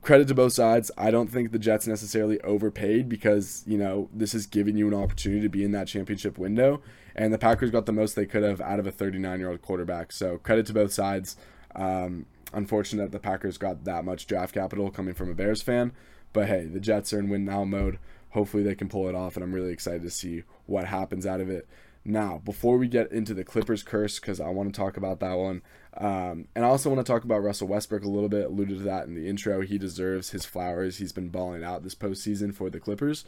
credit 0.03 0.29
to 0.29 0.35
both 0.35 0.53
sides. 0.53 0.91
I 0.97 1.11
don't 1.11 1.31
think 1.31 1.53
the 1.53 1.59
Jets 1.59 1.87
necessarily 1.87 2.41
overpaid 2.43 3.09
because, 3.09 3.65
you 3.67 3.79
know, 3.79 4.09
this 4.13 4.35
is 4.35 4.47
giving 4.47 4.77
you 4.77 4.89
an 4.89 4.95
opportunity 4.95 5.43
to 5.43 5.49
be 5.49 5.65
in 5.65 5.73
that 5.73 5.89
championship 5.89 6.39
window. 6.39 6.83
And 7.15 7.33
the 7.33 7.39
Packers 7.39 7.71
got 7.71 7.87
the 7.87 7.93
most 7.93 8.17
they 8.17 8.27
could 8.27 8.43
have 8.43 8.61
out 8.61 8.79
of 8.79 8.87
a 8.87 8.91
39 8.91 9.39
year 9.39 9.51
old 9.51 9.63
quarterback. 9.63 10.13
So 10.13 10.39
credit 10.39 10.67
to 10.67 10.73
both 10.73 10.93
sides. 10.93 11.37
Um, 11.75 12.27
unfortunate 12.53 13.05
that 13.05 13.13
the 13.13 13.21
Packers 13.21 13.59
got 13.59 13.85
that 13.85 14.05
much 14.05 14.27
draft 14.27 14.55
capital 14.55 14.91
coming 14.91 15.15
from 15.15 15.31
a 15.31 15.35
Bears 15.35 15.63
fan. 15.63 15.93
But 16.33 16.49
hey, 16.49 16.67
the 16.67 16.81
Jets 16.81 17.13
are 17.13 17.19
in 17.19 17.29
win 17.29 17.45
now 17.45 17.65
mode. 17.65 17.99
Hopefully 18.31 18.63
they 18.63 18.75
can 18.75 18.89
pull 18.89 19.09
it 19.09 19.15
off. 19.15 19.37
And 19.37 19.45
I'm 19.45 19.55
really 19.55 19.73
excited 19.73 20.03
to 20.03 20.11
see 20.11 20.45
what 20.67 20.87
happens 20.87 21.27
out 21.27 21.41
of 21.41 21.51
it. 21.51 21.69
Now, 22.05 22.41
before 22.45 22.79
we 22.79 22.89
get 22.89 23.13
into 23.13 23.35
the 23.35 23.45
Clippers 23.45 23.83
curse, 23.83 24.19
because 24.19 24.41
I 24.41 24.49
want 24.49 24.73
to 24.73 24.79
talk 24.79 24.97
about 24.97 25.21
that 25.21 25.35
one, 25.35 25.61
um, 25.99 26.47
and 26.55 26.65
I 26.65 26.69
also 26.69 26.89
want 26.89 27.05
to 27.05 27.13
talk 27.13 27.25
about 27.25 27.43
Russell 27.43 27.69
Westbrook 27.69 28.05
a 28.05 28.09
little 28.09 28.31
bit. 28.31 28.47
Alluded 28.47 28.79
to 28.79 28.85
that 28.85 29.07
in 29.07 29.15
the 29.15 29.29
intro. 29.29 29.61
He 29.61 29.77
deserves 29.77 30.31
his 30.31 30.47
flowers. 30.47 30.97
He's 30.97 31.13
been 31.13 31.29
balling 31.29 31.63
out 31.63 31.83
this 31.83 31.95
postseason 31.95 32.55
for 32.55 32.71
the 32.71 32.81
Clippers. 32.81 33.25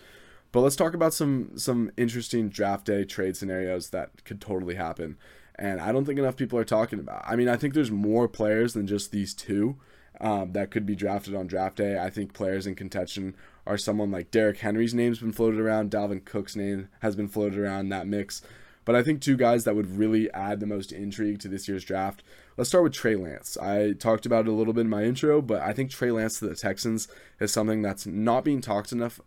But 0.52 0.60
let's 0.60 0.76
talk 0.76 0.94
about 0.94 1.14
some 1.14 1.58
some 1.58 1.90
interesting 1.96 2.50
draft 2.50 2.86
day 2.86 3.04
trade 3.04 3.36
scenarios 3.36 3.90
that 3.90 4.24
could 4.24 4.40
totally 4.40 4.74
happen. 4.74 5.16
And 5.56 5.80
I 5.80 5.92
don't 5.92 6.04
think 6.04 6.18
enough 6.18 6.36
people 6.36 6.58
are 6.58 6.64
talking 6.64 6.98
about. 6.98 7.22
I 7.26 7.36
mean, 7.36 7.48
I 7.48 7.56
think 7.56 7.74
there's 7.74 7.90
more 7.90 8.28
players 8.28 8.74
than 8.74 8.86
just 8.86 9.12
these 9.12 9.34
two 9.34 9.76
um, 10.20 10.52
that 10.52 10.70
could 10.70 10.86
be 10.86 10.96
drafted 10.96 11.34
on 11.34 11.46
draft 11.46 11.76
day. 11.76 11.98
I 11.98 12.10
think 12.10 12.32
players 12.32 12.66
in 12.66 12.74
contention 12.74 13.34
are 13.66 13.78
someone 13.78 14.10
like 14.10 14.30
Derrick 14.30 14.58
Henry's 14.58 14.94
name's 14.94 15.20
been 15.20 15.32
floated 15.32 15.60
around, 15.60 15.90
Dalvin 15.90 16.24
Cook's 16.24 16.56
name 16.56 16.88
has 17.00 17.16
been 17.16 17.28
floated 17.28 17.58
around 17.58 17.88
that 17.88 18.06
mix. 18.06 18.42
But 18.84 18.96
I 18.96 19.02
think 19.02 19.20
two 19.20 19.36
guys 19.36 19.64
that 19.64 19.76
would 19.76 19.96
really 19.96 20.30
add 20.32 20.58
the 20.58 20.66
most 20.66 20.90
intrigue 20.90 21.38
to 21.40 21.48
this 21.48 21.68
year's 21.68 21.84
draft. 21.84 22.22
Let's 22.56 22.68
start 22.68 22.82
with 22.82 22.92
Trey 22.92 23.14
Lance. 23.14 23.56
I 23.56 23.92
talked 23.92 24.26
about 24.26 24.46
it 24.46 24.50
a 24.50 24.52
little 24.52 24.72
bit 24.72 24.82
in 24.82 24.90
my 24.90 25.04
intro, 25.04 25.40
but 25.40 25.62
I 25.62 25.72
think 25.72 25.90
Trey 25.90 26.10
Lance 26.10 26.40
to 26.40 26.48
the 26.48 26.56
Texans 26.56 27.06
is 27.38 27.52
something 27.52 27.80
that's 27.80 28.06
not 28.06 28.44
being 28.44 28.60
talked 28.60 28.90
enough 28.90 29.20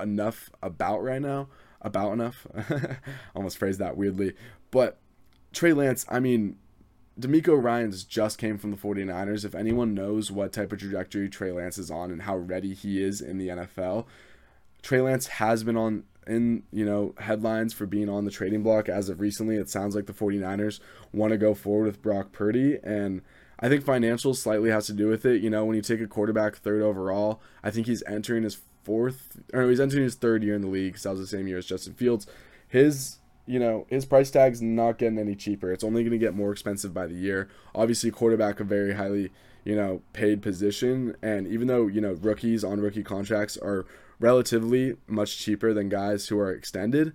enough 0.00 0.50
about 0.62 1.02
right 1.02 1.22
now. 1.22 1.48
About 1.80 2.12
enough. 2.12 2.46
Almost 3.34 3.58
phrased 3.58 3.78
that 3.80 3.96
weirdly. 3.96 4.32
But 4.70 4.98
Trey 5.52 5.72
Lance, 5.72 6.06
I 6.08 6.18
mean, 6.18 6.56
DeMeco 7.20 7.62
Ryans 7.62 8.04
just 8.04 8.38
came 8.38 8.58
from 8.58 8.70
the 8.70 8.76
49ers. 8.76 9.44
If 9.44 9.54
anyone 9.54 9.94
knows 9.94 10.30
what 10.30 10.52
type 10.52 10.72
of 10.72 10.78
trajectory 10.78 11.28
Trey 11.28 11.52
Lance 11.52 11.78
is 11.78 11.90
on 11.90 12.10
and 12.10 12.22
how 12.22 12.36
ready 12.36 12.74
he 12.74 13.02
is 13.02 13.20
in 13.20 13.38
the 13.38 13.48
NFL, 13.48 14.06
Trey 14.82 15.00
Lance 15.00 15.26
has 15.26 15.62
been 15.62 15.76
on 15.76 16.04
in 16.26 16.62
you 16.72 16.86
know 16.86 17.14
headlines 17.18 17.74
for 17.74 17.84
being 17.84 18.08
on 18.08 18.24
the 18.24 18.30
trading 18.30 18.62
block 18.62 18.88
as 18.88 19.08
of 19.08 19.20
recently. 19.20 19.56
It 19.56 19.68
sounds 19.68 19.94
like 19.94 20.06
the 20.06 20.12
49ers 20.12 20.80
want 21.12 21.32
to 21.32 21.38
go 21.38 21.54
forward 21.54 21.86
with 21.86 22.02
Brock 22.02 22.32
Purdy 22.32 22.78
and 22.82 23.22
I 23.60 23.68
think 23.68 23.84
financials 23.84 24.36
slightly 24.36 24.70
has 24.70 24.86
to 24.86 24.92
do 24.92 25.08
with 25.08 25.24
it. 25.24 25.42
You 25.42 25.50
know, 25.50 25.64
when 25.64 25.76
you 25.76 25.82
take 25.82 26.00
a 26.00 26.06
quarterback 26.06 26.56
third 26.56 26.82
overall, 26.82 27.40
I 27.62 27.70
think 27.70 27.86
he's 27.86 28.02
entering 28.06 28.42
his 28.42 28.60
fourth 28.84 29.38
or 29.52 29.68
he's 29.68 29.80
entering 29.80 30.04
his 30.04 30.14
third 30.14 30.42
year 30.42 30.54
in 30.54 30.62
the 30.62 30.68
league. 30.68 30.94
Cause 30.94 31.02
that 31.04 31.10
was 31.10 31.20
the 31.20 31.26
same 31.26 31.46
year 31.46 31.58
as 31.58 31.66
Justin 31.66 31.94
Fields. 31.94 32.26
His 32.68 33.18
you 33.46 33.58
know, 33.58 33.86
his 33.90 34.06
price 34.06 34.30
tag's 34.30 34.62
not 34.62 34.98
getting 34.98 35.18
any 35.18 35.34
cheaper. 35.34 35.70
It's 35.72 35.84
only 35.84 36.02
going 36.02 36.12
to 36.12 36.18
get 36.18 36.34
more 36.34 36.50
expensive 36.50 36.94
by 36.94 37.06
the 37.06 37.14
year. 37.14 37.48
Obviously, 37.74 38.10
quarterback 38.10 38.58
a 38.58 38.64
very 38.64 38.94
highly, 38.94 39.30
you 39.64 39.76
know, 39.76 40.00
paid 40.12 40.40
position, 40.40 41.14
and 41.22 41.46
even 41.46 41.68
though 41.68 41.86
you 41.86 42.00
know 42.00 42.12
rookies 42.14 42.64
on 42.64 42.80
rookie 42.80 43.02
contracts 43.02 43.56
are 43.58 43.84
relatively 44.18 44.96
much 45.06 45.36
cheaper 45.38 45.74
than 45.74 45.88
guys 45.88 46.28
who 46.28 46.38
are 46.38 46.50
extended, 46.50 47.12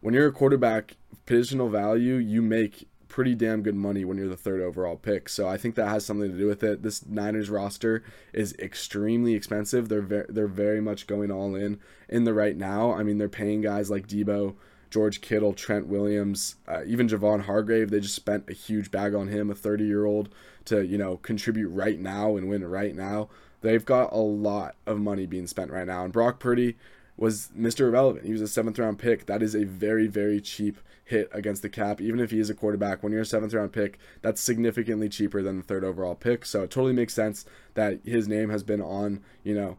when 0.00 0.14
you're 0.14 0.28
a 0.28 0.32
quarterback, 0.32 0.96
positional 1.26 1.70
value, 1.70 2.14
you 2.14 2.42
make 2.42 2.88
pretty 3.18 3.34
damn 3.34 3.64
good 3.64 3.74
money 3.74 4.04
when 4.04 4.16
you're 4.16 4.28
the 4.28 4.36
third 4.36 4.60
overall 4.60 4.94
pick. 4.94 5.28
So 5.28 5.48
I 5.48 5.56
think 5.56 5.74
that 5.74 5.88
has 5.88 6.06
something 6.06 6.30
to 6.30 6.38
do 6.38 6.46
with 6.46 6.62
it. 6.62 6.84
This 6.84 7.04
Niners 7.04 7.50
roster 7.50 8.04
is 8.32 8.54
extremely 8.60 9.34
expensive. 9.34 9.88
They're 9.88 10.02
very, 10.02 10.26
they're 10.28 10.46
very 10.46 10.80
much 10.80 11.08
going 11.08 11.32
all 11.32 11.56
in 11.56 11.80
in 12.08 12.22
the 12.22 12.32
right 12.32 12.56
now. 12.56 12.92
I 12.92 13.02
mean, 13.02 13.18
they're 13.18 13.28
paying 13.28 13.60
guys 13.60 13.90
like 13.90 14.06
Deebo, 14.06 14.54
George 14.88 15.20
Kittle, 15.20 15.52
Trent 15.52 15.88
Williams, 15.88 16.54
uh, 16.68 16.84
even 16.86 17.08
Javon 17.08 17.40
Hargrave. 17.40 17.90
They 17.90 17.98
just 17.98 18.14
spent 18.14 18.48
a 18.48 18.52
huge 18.52 18.92
bag 18.92 19.16
on 19.16 19.26
him, 19.26 19.50
a 19.50 19.54
30 19.56 19.82
year 19.82 20.04
old, 20.04 20.28
to 20.66 20.86
you 20.86 20.96
know 20.96 21.16
contribute 21.16 21.70
right 21.70 21.98
now 21.98 22.36
and 22.36 22.48
win 22.48 22.64
right 22.64 22.94
now. 22.94 23.30
They've 23.62 23.84
got 23.84 24.12
a 24.12 24.18
lot 24.18 24.76
of 24.86 25.00
money 25.00 25.26
being 25.26 25.48
spent 25.48 25.72
right 25.72 25.88
now, 25.88 26.04
and 26.04 26.12
Brock 26.12 26.38
Purdy 26.38 26.76
was 27.18 27.50
Mr. 27.58 27.80
Irrelevant. 27.80 28.24
He 28.24 28.32
was 28.32 28.40
a 28.40 28.48
seventh 28.48 28.78
round 28.78 28.98
pick. 28.98 29.26
That 29.26 29.42
is 29.42 29.54
a 29.54 29.64
very 29.64 30.06
very 30.06 30.40
cheap 30.40 30.78
hit 31.04 31.28
against 31.32 31.62
the 31.62 31.68
cap. 31.68 32.00
Even 32.00 32.20
if 32.20 32.30
he 32.30 32.38
is 32.38 32.50
a 32.50 32.54
quarterback, 32.54 33.02
when 33.02 33.12
you're 33.12 33.22
a 33.22 33.26
seventh 33.26 33.52
round 33.52 33.72
pick, 33.72 33.98
that's 34.22 34.40
significantly 34.40 35.08
cheaper 35.08 35.42
than 35.42 35.58
the 35.58 35.62
third 35.62 35.84
overall 35.84 36.14
pick. 36.14 36.46
So 36.46 36.62
it 36.62 36.70
totally 36.70 36.92
makes 36.92 37.14
sense 37.14 37.44
that 37.74 37.98
his 38.04 38.28
name 38.28 38.50
has 38.50 38.62
been 38.62 38.80
on 38.80 39.22
you 39.42 39.54
know 39.54 39.76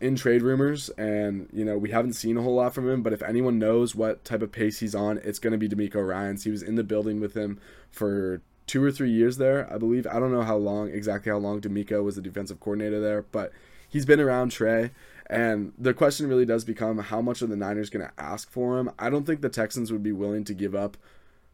in 0.00 0.16
trade 0.16 0.42
rumors, 0.42 0.90
and 0.90 1.48
you 1.52 1.64
know 1.64 1.78
we 1.78 1.90
haven't 1.90 2.14
seen 2.14 2.36
a 2.36 2.42
whole 2.42 2.56
lot 2.56 2.74
from 2.74 2.88
him. 2.88 3.02
But 3.02 3.12
if 3.12 3.22
anyone 3.22 3.58
knows 3.58 3.94
what 3.94 4.24
type 4.24 4.42
of 4.42 4.52
pace 4.52 4.80
he's 4.80 4.94
on, 4.94 5.18
it's 5.24 5.38
going 5.38 5.58
to 5.58 5.58
be 5.58 5.68
DeMeco 5.68 6.06
Ryans. 6.06 6.44
He 6.44 6.50
was 6.50 6.62
in 6.62 6.74
the 6.74 6.84
building 6.84 7.20
with 7.20 7.34
him 7.34 7.58
for 7.90 8.42
two 8.66 8.82
or 8.82 8.90
three 8.90 9.10
years 9.10 9.36
there, 9.36 9.72
I 9.72 9.78
believe. 9.78 10.06
I 10.06 10.18
don't 10.18 10.32
know 10.32 10.42
how 10.42 10.56
long 10.56 10.88
exactly 10.88 11.30
how 11.30 11.38
long 11.38 11.60
DeMeco 11.60 12.02
was 12.02 12.16
the 12.16 12.22
defensive 12.22 12.60
coordinator 12.60 13.00
there, 13.00 13.22
but 13.22 13.52
he's 13.88 14.06
been 14.06 14.20
around 14.20 14.50
Trey. 14.50 14.90
And 15.28 15.72
the 15.76 15.94
question 15.94 16.28
really 16.28 16.46
does 16.46 16.64
become 16.64 16.98
how 16.98 17.20
much 17.20 17.42
are 17.42 17.46
the 17.46 17.56
Niners 17.56 17.90
going 17.90 18.06
to 18.06 18.12
ask 18.16 18.50
for 18.50 18.78
him? 18.78 18.90
I 18.98 19.10
don't 19.10 19.26
think 19.26 19.40
the 19.40 19.48
Texans 19.48 19.90
would 19.90 20.02
be 20.02 20.12
willing 20.12 20.44
to 20.44 20.54
give 20.54 20.74
up 20.74 20.96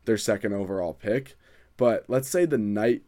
their 0.04 0.18
second 0.18 0.52
overall 0.52 0.92
pick. 0.92 1.36
But 1.76 2.04
let's 2.08 2.28
say 2.28 2.44
the 2.44 2.58
night 2.58 3.02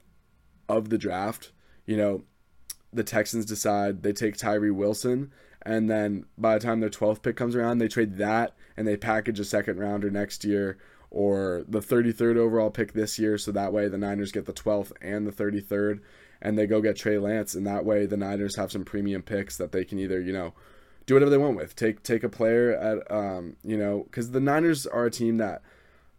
of 0.69 0.89
the 0.89 0.99
draft, 0.99 1.53
you 1.85 1.97
know, 1.97 2.25
the 2.93 3.05
Texans 3.05 3.45
decide 3.45 4.03
they 4.03 4.13
take 4.13 4.37
Tyree 4.37 4.71
Wilson, 4.71 5.33
and 5.63 5.91
then 5.91 6.27
by 6.39 6.55
the 6.55 6.65
time 6.65 6.81
their 6.81 6.91
12th 6.91 7.23
pick 7.23 7.37
comes 7.37 7.57
around, 7.57 7.79
they 7.79 7.89
trade 7.89 8.17
that 8.19 8.55
and 8.77 8.87
they 8.87 8.97
package 8.97 9.41
a 9.41 9.45
second 9.45 9.79
rounder 9.79 10.11
next 10.11 10.45
year 10.45 10.79
or 11.11 11.65
the 11.69 11.81
33rd 11.81 12.37
overall 12.37 12.71
pick 12.71 12.93
this 12.93 13.19
year. 13.19 13.39
So 13.39 13.53
that 13.53 13.73
way 13.73 13.89
the 13.89 13.99
Niners 13.99 14.33
get 14.33 14.47
the 14.47 14.53
12th 14.53 14.93
and 15.01 15.27
the 15.27 15.33
33rd, 15.33 16.01
and 16.45 16.59
they 16.59 16.67
go 16.67 16.81
get 16.81 16.97
Trey 16.97 17.19
Lance, 17.19 17.55
and 17.55 17.67
that 17.67 17.85
way 17.85 18.07
the 18.07 18.19
Niners 18.19 18.57
have 18.57 18.71
some 18.71 18.85
premium 18.85 19.23
picks 19.23 19.57
that 19.57 19.73
they 19.73 19.85
can 19.85 19.99
either 19.99 20.21
you 20.21 20.33
know 20.33 20.53
do 21.07 21.15
whatever 21.15 21.31
they 21.31 21.39
want 21.39 21.57
with. 21.57 21.75
Take 21.75 22.03
take 22.03 22.23
a 22.23 22.29
player 22.29 22.73
at 22.73 23.11
um 23.11 23.57
you 23.65 23.77
know 23.77 24.05
because 24.05 24.31
the 24.31 24.41
Niners 24.41 24.87
are 24.87 25.07
a 25.07 25.11
team 25.11 25.39
that 25.39 25.63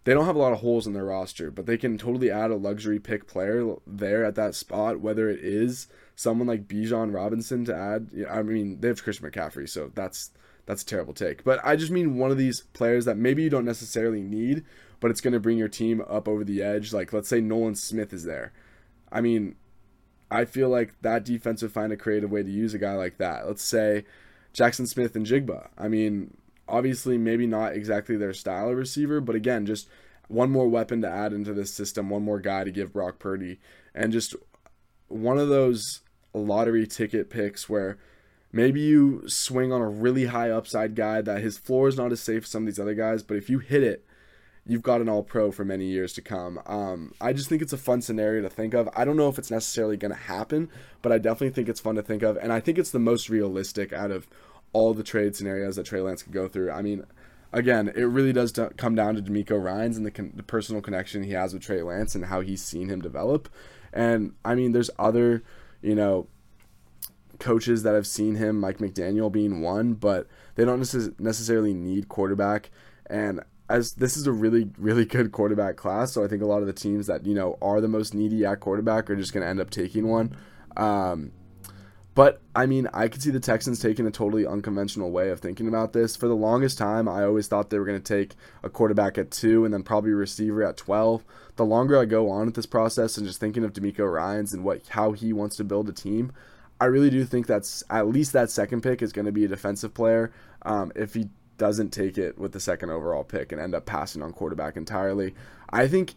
they 0.03 0.13
don't 0.13 0.25
have 0.25 0.36
a 0.36 0.39
lot 0.39 0.53
of 0.53 0.60
holes 0.60 0.86
in 0.86 0.94
their 0.94 1.05
roster, 1.05 1.50
but 1.50 1.65
they 1.65 1.77
can 1.77 1.98
totally 1.98 2.29
add 2.29 2.51
a 2.51 2.55
luxury 2.55 3.00
pick 3.00 3.27
player 3.27 3.75
there 3.88 4.24
at 4.24 4.36
that 4.36 4.53
spot, 4.53 5.00
whether 5.00 5.29
it 5.29 5.39
is 5.39 5.88
someone 6.15 6.48
like 6.48 6.67
Bijan 6.67 7.13
Robinson 7.13 7.65
to 7.65 7.75
add. 7.75 8.10
I 8.29 8.44
mean, 8.44 8.82
they 8.82 8.89
have 8.89 9.03
Christian 9.03 9.29
McCaffrey, 9.29 9.70
so 9.70 9.91
that's 9.94 10.32
that's 10.65 10.82
a 10.82 10.86
terrible 10.86 11.13
take. 11.13 11.44
But 11.44 11.60
I 11.63 11.75
just 11.75 11.91
mean 11.91 12.17
one 12.17 12.32
of 12.32 12.38
these 12.38 12.62
players 12.74 13.05
that 13.05 13.17
maybe 13.17 13.44
you 13.44 13.50
don't 13.50 13.65
necessarily 13.65 14.22
need, 14.22 14.63
but 15.00 15.12
it's 15.12 15.22
going 15.22 15.34
to 15.34 15.39
bring 15.39 15.58
your 15.58 15.67
team 15.67 16.03
up 16.08 16.27
over 16.27 16.44
the 16.44 16.63
edge. 16.63 16.94
Like 16.94 17.13
let's 17.13 17.29
say 17.29 17.41
Nolan 17.41 17.75
Smith 17.75 18.12
is 18.12 18.24
there. 18.24 18.53
I 19.12 19.22
mean, 19.22 19.55
I 20.32 20.46
feel 20.46 20.70
like 20.70 21.01
that 21.01 21.24
defense 21.24 21.62
would 21.62 21.72
find 21.72 21.94
a 21.94 21.98
creative 21.98 22.32
way 22.32 22.44
to 22.44 22.50
use 22.50 22.74
a 22.74 22.79
guy 22.79 22.94
like 22.94 23.17
that. 23.17 23.48
Let's 23.48 23.63
say 23.63 24.05
Jaxon 24.53 24.88
Smith-Njigba. 24.88 25.70
I 25.77 25.88
mean, 25.88 26.36
obviously 26.67 27.17
maybe 27.17 27.46
not 27.48 27.74
exactly 27.74 28.17
their 28.17 28.34
style 28.34 28.70
of 28.70 28.77
receiver, 28.77 29.22
but 29.22 29.36
again, 29.36 29.65
just 29.65 29.88
one 30.27 30.51
more 30.51 30.67
weapon 30.67 31.01
to 31.01 31.10
add 31.10 31.34
into 31.34 31.53
this 31.53 31.74
system, 31.74 32.10
one 32.10 32.24
more 32.24 32.39
guy 32.39 32.63
to 32.63 32.72
give 32.72 32.94
Brock 32.94 33.20
Purdy, 33.20 33.60
and 33.94 34.12
just 34.12 34.36
one 35.08 35.38
of 35.38 35.50
those 35.50 36.01
lottery 36.34 36.88
ticket 36.88 37.29
picks 37.29 37.70
where 37.70 37.98
maybe 38.51 38.82
you 38.82 39.24
swing 39.27 39.72
on 39.72 39.82
a 39.82 39.89
really 39.89 40.25
high 40.25 40.50
upside 40.50 40.96
guy 40.96 41.22
that 41.22 41.41
his 41.41 41.58
floor 41.58 41.88
is 41.88 41.98
not 41.98 42.12
as 42.12 42.20
safe 42.20 42.44
as 42.44 42.50
some 42.50 42.63
of 42.63 42.67
these 42.67 42.79
other 42.79 42.96
guys, 42.96 43.22
but 43.22 43.38
if 43.38 43.50
you 43.50 43.60
hit 43.60 43.84
it, 43.84 44.05
you've 44.67 44.81
got 44.81 45.01
an 45.01 45.10
all 45.10 45.24
pro 45.24 45.51
for 45.51 45.63
many 45.63 45.86
years 45.86 46.13
to 46.13 46.22
come. 46.22 46.60
Um, 46.65 47.13
I 47.22 47.34
just 47.34 47.50
think 47.50 47.62
it's 47.62 47.74
a 47.74 47.77
fun 47.77 48.01
scenario 48.01 48.41
to 48.41 48.50
think 48.50 48.74
of. 48.74 48.89
I 48.95 49.05
don't 49.05 49.17
know 49.17 49.29
if 49.29 49.38
it's 49.38 49.51
necessarily 49.51 49.98
going 49.98 50.13
to 50.13 50.19
happen, 50.19 50.69
but 51.01 51.12
I 51.12 51.17
definitely 51.17 51.51
think 51.51 51.69
it's 51.69 51.79
fun 51.79 51.95
to 51.95 52.01
think 52.01 52.24
of. 52.24 52.38
And 52.38 52.51
I 52.51 52.60
think 52.60 52.77
it's 52.77 52.91
the 52.91 53.00
most 53.00 53.29
realistic 53.29 53.93
out 53.93 54.12
of 54.12 54.27
all 54.74 54.93
the 54.93 55.03
trade 55.03 55.36
scenarios 55.36 55.75
that 55.75 55.86
Trey 55.86 56.01
Lance 56.01 56.24
could 56.24 56.34
go 56.34 56.48
through. 56.48 56.72
I 56.72 56.81
mean, 56.81 57.05
again, 57.53 57.91
it 57.95 58.03
really 58.03 58.34
does 58.34 58.51
come 58.77 58.95
down 58.95 59.15
to 59.15 59.22
DeMeco 59.22 59.63
Ryans 59.63 59.98
and 59.98 60.05
the, 60.05 60.12
con- 60.12 60.34
the 60.36 60.43
personal 60.43 60.81
connection 60.81 61.24
he 61.24 61.31
has 61.31 61.53
with 61.53 61.63
Trey 61.63 61.81
Lance 61.81 62.15
and 62.15 62.25
how 62.25 62.41
he's 62.41 62.63
seen 62.63 62.89
him 62.89 63.01
develop. 63.01 63.48
And 63.93 64.34
I 64.43 64.55
mean, 64.55 64.72
there's 64.72 64.89
other 64.98 65.43
you 65.86 65.93
know, 65.93 66.27
coaches 67.39 67.84
that 67.84 67.93
have 67.93 68.07
seen 68.07 68.36
him, 68.36 68.60
Mike 68.60 68.79
McDaniel 68.79 69.31
being 69.31 69.62
one, 69.62 69.93
but 69.93 70.27
they 70.55 70.65
don't 70.65 70.81
necess- 70.81 71.17
necessarily 71.19 71.75
need 71.75 72.10
quarterback. 72.10 72.72
And 73.05 73.41
as 73.69 73.93
this 73.93 74.15
is 74.15 74.27
a 74.27 74.31
really, 74.31 74.69
really 74.77 75.05
good 75.05 75.31
quarterback 75.31 75.75
class, 75.75 76.12
so 76.12 76.24
I 76.24 76.27
think 76.27 76.41
a 76.41 76.45
lot 76.45 76.62
of 76.62 76.67
the 76.67 76.74
teams 76.74 77.07
that, 77.07 77.25
you 77.25 77.34
know, 77.34 77.57
are 77.62 77.81
the 77.81 77.88
most 77.88 78.13
needy 78.13 78.45
at 78.45 78.60
quarterback 78.60 79.10
are 79.10 79.15
just 79.15 79.34
going 79.34 79.43
to 79.43 79.50
end 79.50 79.60
up 79.60 79.69
taking 79.69 80.07
one. 80.07 80.36
Um, 80.77 81.31
but 82.15 82.41
I 82.55 82.65
mean, 82.65 82.88
I 82.93 83.10
could 83.10 83.22
see 83.22 83.29
the 83.29 83.41
Texans 83.41 83.79
taking 83.79 84.07
a 84.07 84.12
totally 84.12 84.48
unconventional 84.48 85.12
way 85.12 85.29
of 85.29 85.41
thinking 85.41 85.67
about 85.67 85.91
this. 85.91 86.15
For 86.15 86.29
the 86.29 86.36
longest 86.36 86.77
time, 86.77 87.10
I 87.10 87.25
always 87.25 87.48
thought 87.48 87.69
they 87.69 87.77
were 87.77 87.86
going 87.86 88.01
to 88.01 88.17
take 88.17 88.36
a 88.63 88.69
quarterback 88.69 89.17
at 89.17 89.31
two 89.31 89.65
and 89.65 89.74
then 89.74 89.84
probably 89.84 90.12
a 90.12 90.15
receiver 90.15 90.63
at 90.63 90.77
12. 90.77 91.25
The 91.57 91.65
longer 91.65 92.00
I 92.00 92.05
go 92.05 92.29
on 92.29 92.45
with 92.45 92.55
this 92.55 92.65
process 92.65 93.17
and 93.17 93.27
just 93.27 93.39
thinking 93.41 93.65
of 93.65 93.74
DeMeco 93.74 94.10
Ryans 94.10 94.53
and 94.53 94.63
what 94.63 94.88
how 94.89 95.12
he 95.12 95.34
wants 95.34 95.57
to 95.57 95.65
build 95.65 95.89
a 95.89 95.93
team, 95.93 96.31
I 96.79 96.86
really 96.86 97.10
do 97.10 97.25
think 97.25 97.48
that's 97.48 97.84
at 97.89 98.07
least 98.07 98.31
that 98.31 98.50
second 98.50 98.81
pick 98.81 99.01
is 99.01 99.12
going 99.12 99.25
to 99.25 99.31
be 99.34 99.43
a 99.43 99.50
defensive 99.50 99.93
player. 99.93 100.31
Um, 100.62 100.93
if 100.95 101.15
he 101.15 101.29
doesn't 101.58 101.92
take 101.92 102.18
it 102.18 102.38
with 102.38 102.52
the 102.52 102.60
second 102.60 102.90
overall 102.90 103.24
pick 103.24 103.52
and 103.52 103.62
end 103.62 103.76
up 103.76 103.86
passing 103.86 104.22
on 104.22 104.34
quarterback 104.34 104.78
entirely, 104.78 105.34
I 105.70 105.88
think 105.88 106.16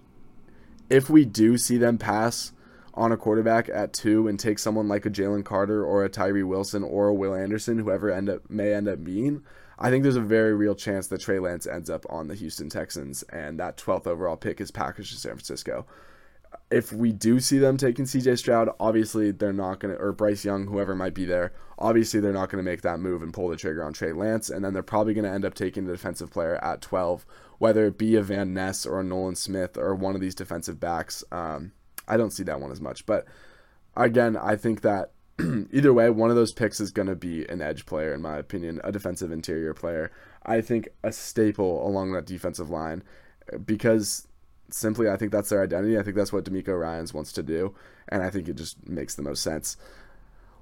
if 0.90 1.08
we 1.10 1.24
do 1.24 1.58
see 1.58 1.78
them 1.78 1.98
pass 1.98 2.52
on 2.94 3.12
a 3.12 3.16
quarterback 3.16 3.68
at 3.68 3.92
two 3.92 4.26
and 4.26 4.40
take 4.40 4.58
someone 4.58 4.88
like 4.88 5.06
a 5.06 5.10
Jalen 5.10 5.44
Carter 5.44 5.84
or 5.84 6.04
a 6.04 6.08
Tyree 6.08 6.42
Wilson 6.42 6.82
or 6.82 7.08
a 7.08 7.14
Will 7.14 7.34
Anderson, 7.34 7.78
whoever 7.78 8.10
end 8.10 8.28
up 8.28 8.50
may 8.50 8.74
end 8.74 8.88
up 8.88 9.04
being, 9.04 9.42
I 9.78 9.90
think 9.90 10.02
there's 10.02 10.16
a 10.16 10.20
very 10.20 10.54
real 10.54 10.74
chance 10.74 11.06
that 11.06 11.20
Trey 11.20 11.38
Lance 11.38 11.66
ends 11.66 11.88
up 11.88 12.04
on 12.10 12.26
the 12.26 12.34
Houston 12.34 12.68
Texans 12.68 13.22
and 13.24 13.60
that 13.60 13.76
12th 13.76 14.08
overall 14.08 14.36
pick 14.36 14.60
is 14.60 14.72
packaged 14.72 15.12
to 15.12 15.20
San 15.20 15.32
Francisco. 15.32 15.86
If 16.70 16.92
we 16.92 17.12
do 17.12 17.40
see 17.40 17.58
them 17.58 17.76
taking 17.76 18.04
CJ 18.04 18.38
Stroud, 18.38 18.68
obviously 18.78 19.30
they're 19.30 19.52
not 19.52 19.80
going 19.80 19.94
to, 19.94 20.00
or 20.00 20.12
Bryce 20.12 20.44
Young, 20.44 20.66
whoever 20.66 20.94
might 20.94 21.14
be 21.14 21.24
there, 21.24 21.52
obviously 21.78 22.20
they're 22.20 22.32
not 22.32 22.50
going 22.50 22.62
to 22.62 22.70
make 22.70 22.82
that 22.82 23.00
move 23.00 23.22
and 23.22 23.32
pull 23.32 23.48
the 23.48 23.56
trigger 23.56 23.82
on 23.82 23.92
Trey 23.92 24.12
Lance. 24.12 24.50
And 24.50 24.64
then 24.64 24.74
they're 24.74 24.82
probably 24.82 25.14
going 25.14 25.24
to 25.24 25.30
end 25.30 25.44
up 25.44 25.54
taking 25.54 25.86
the 25.86 25.92
defensive 25.92 26.30
player 26.30 26.62
at 26.62 26.82
12, 26.82 27.24
whether 27.58 27.86
it 27.86 27.96
be 27.96 28.16
a 28.16 28.22
Van 28.22 28.52
Ness 28.52 28.84
or 28.84 29.00
a 29.00 29.04
Nolan 29.04 29.34
Smith 29.34 29.78
or 29.78 29.94
one 29.94 30.14
of 30.14 30.20
these 30.20 30.34
defensive 30.34 30.78
backs. 30.78 31.24
Um, 31.32 31.72
I 32.06 32.16
don't 32.16 32.32
see 32.32 32.42
that 32.44 32.60
one 32.60 32.70
as 32.70 32.80
much. 32.80 33.06
But 33.06 33.26
again, 33.96 34.36
I 34.36 34.56
think 34.56 34.82
that 34.82 35.12
either 35.40 35.94
way, 35.94 36.10
one 36.10 36.30
of 36.30 36.36
those 36.36 36.52
picks 36.52 36.80
is 36.80 36.90
going 36.90 37.08
to 37.08 37.16
be 37.16 37.46
an 37.48 37.62
edge 37.62 37.86
player, 37.86 38.12
in 38.12 38.20
my 38.20 38.36
opinion, 38.36 38.80
a 38.84 38.92
defensive 38.92 39.32
interior 39.32 39.72
player. 39.72 40.12
I 40.44 40.60
think 40.60 40.88
a 41.02 41.12
staple 41.12 41.86
along 41.86 42.12
that 42.12 42.26
defensive 42.26 42.68
line 42.68 43.02
because 43.64 44.27
simply 44.70 45.08
I 45.08 45.16
think 45.16 45.32
that's 45.32 45.48
their 45.48 45.62
identity. 45.62 45.98
I 45.98 46.02
think 46.02 46.16
that's 46.16 46.32
what 46.32 46.44
DeMeco 46.44 46.78
Ryans 46.78 47.14
wants 47.14 47.32
to 47.34 47.42
do, 47.42 47.74
and 48.08 48.22
I 48.22 48.30
think 48.30 48.48
it 48.48 48.56
just 48.56 48.88
makes 48.88 49.14
the 49.14 49.22
most 49.22 49.42
sense. 49.42 49.76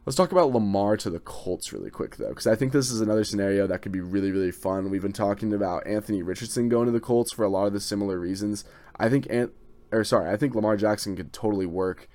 Let's 0.04 0.16
talk 0.16 0.30
about 0.30 0.52
Lamar 0.52 0.96
to 0.98 1.10
the 1.10 1.18
Colts 1.18 1.72
really 1.72 1.90
quick 1.90 2.16
though, 2.16 2.28
because 2.28 2.46
I 2.46 2.54
think 2.54 2.72
this 2.72 2.92
is 2.92 3.00
another 3.00 3.24
scenario 3.24 3.66
that 3.66 3.82
could 3.82 3.92
be 3.92 4.00
really 4.00 4.30
really 4.30 4.52
fun. 4.52 4.90
We've 4.90 5.02
been 5.02 5.12
talking 5.12 5.52
about 5.52 5.86
Anthony 5.86 6.22
Richardson 6.22 6.68
going 6.68 6.86
to 6.86 6.92
the 6.92 7.00
Colts 7.00 7.32
for 7.32 7.44
a 7.44 7.48
lot 7.48 7.66
of 7.66 7.72
the 7.72 7.80
similar 7.80 8.18
reasons. 8.18 8.64
I 8.96 9.08
think 9.08 9.26
Ant, 9.30 9.52
or 9.90 10.04
sorry, 10.04 10.30
I 10.30 10.36
think 10.36 10.54
Lamar 10.54 10.76
Jackson 10.76 11.16
could 11.16 11.32
totally 11.32 11.66
work 11.66 12.08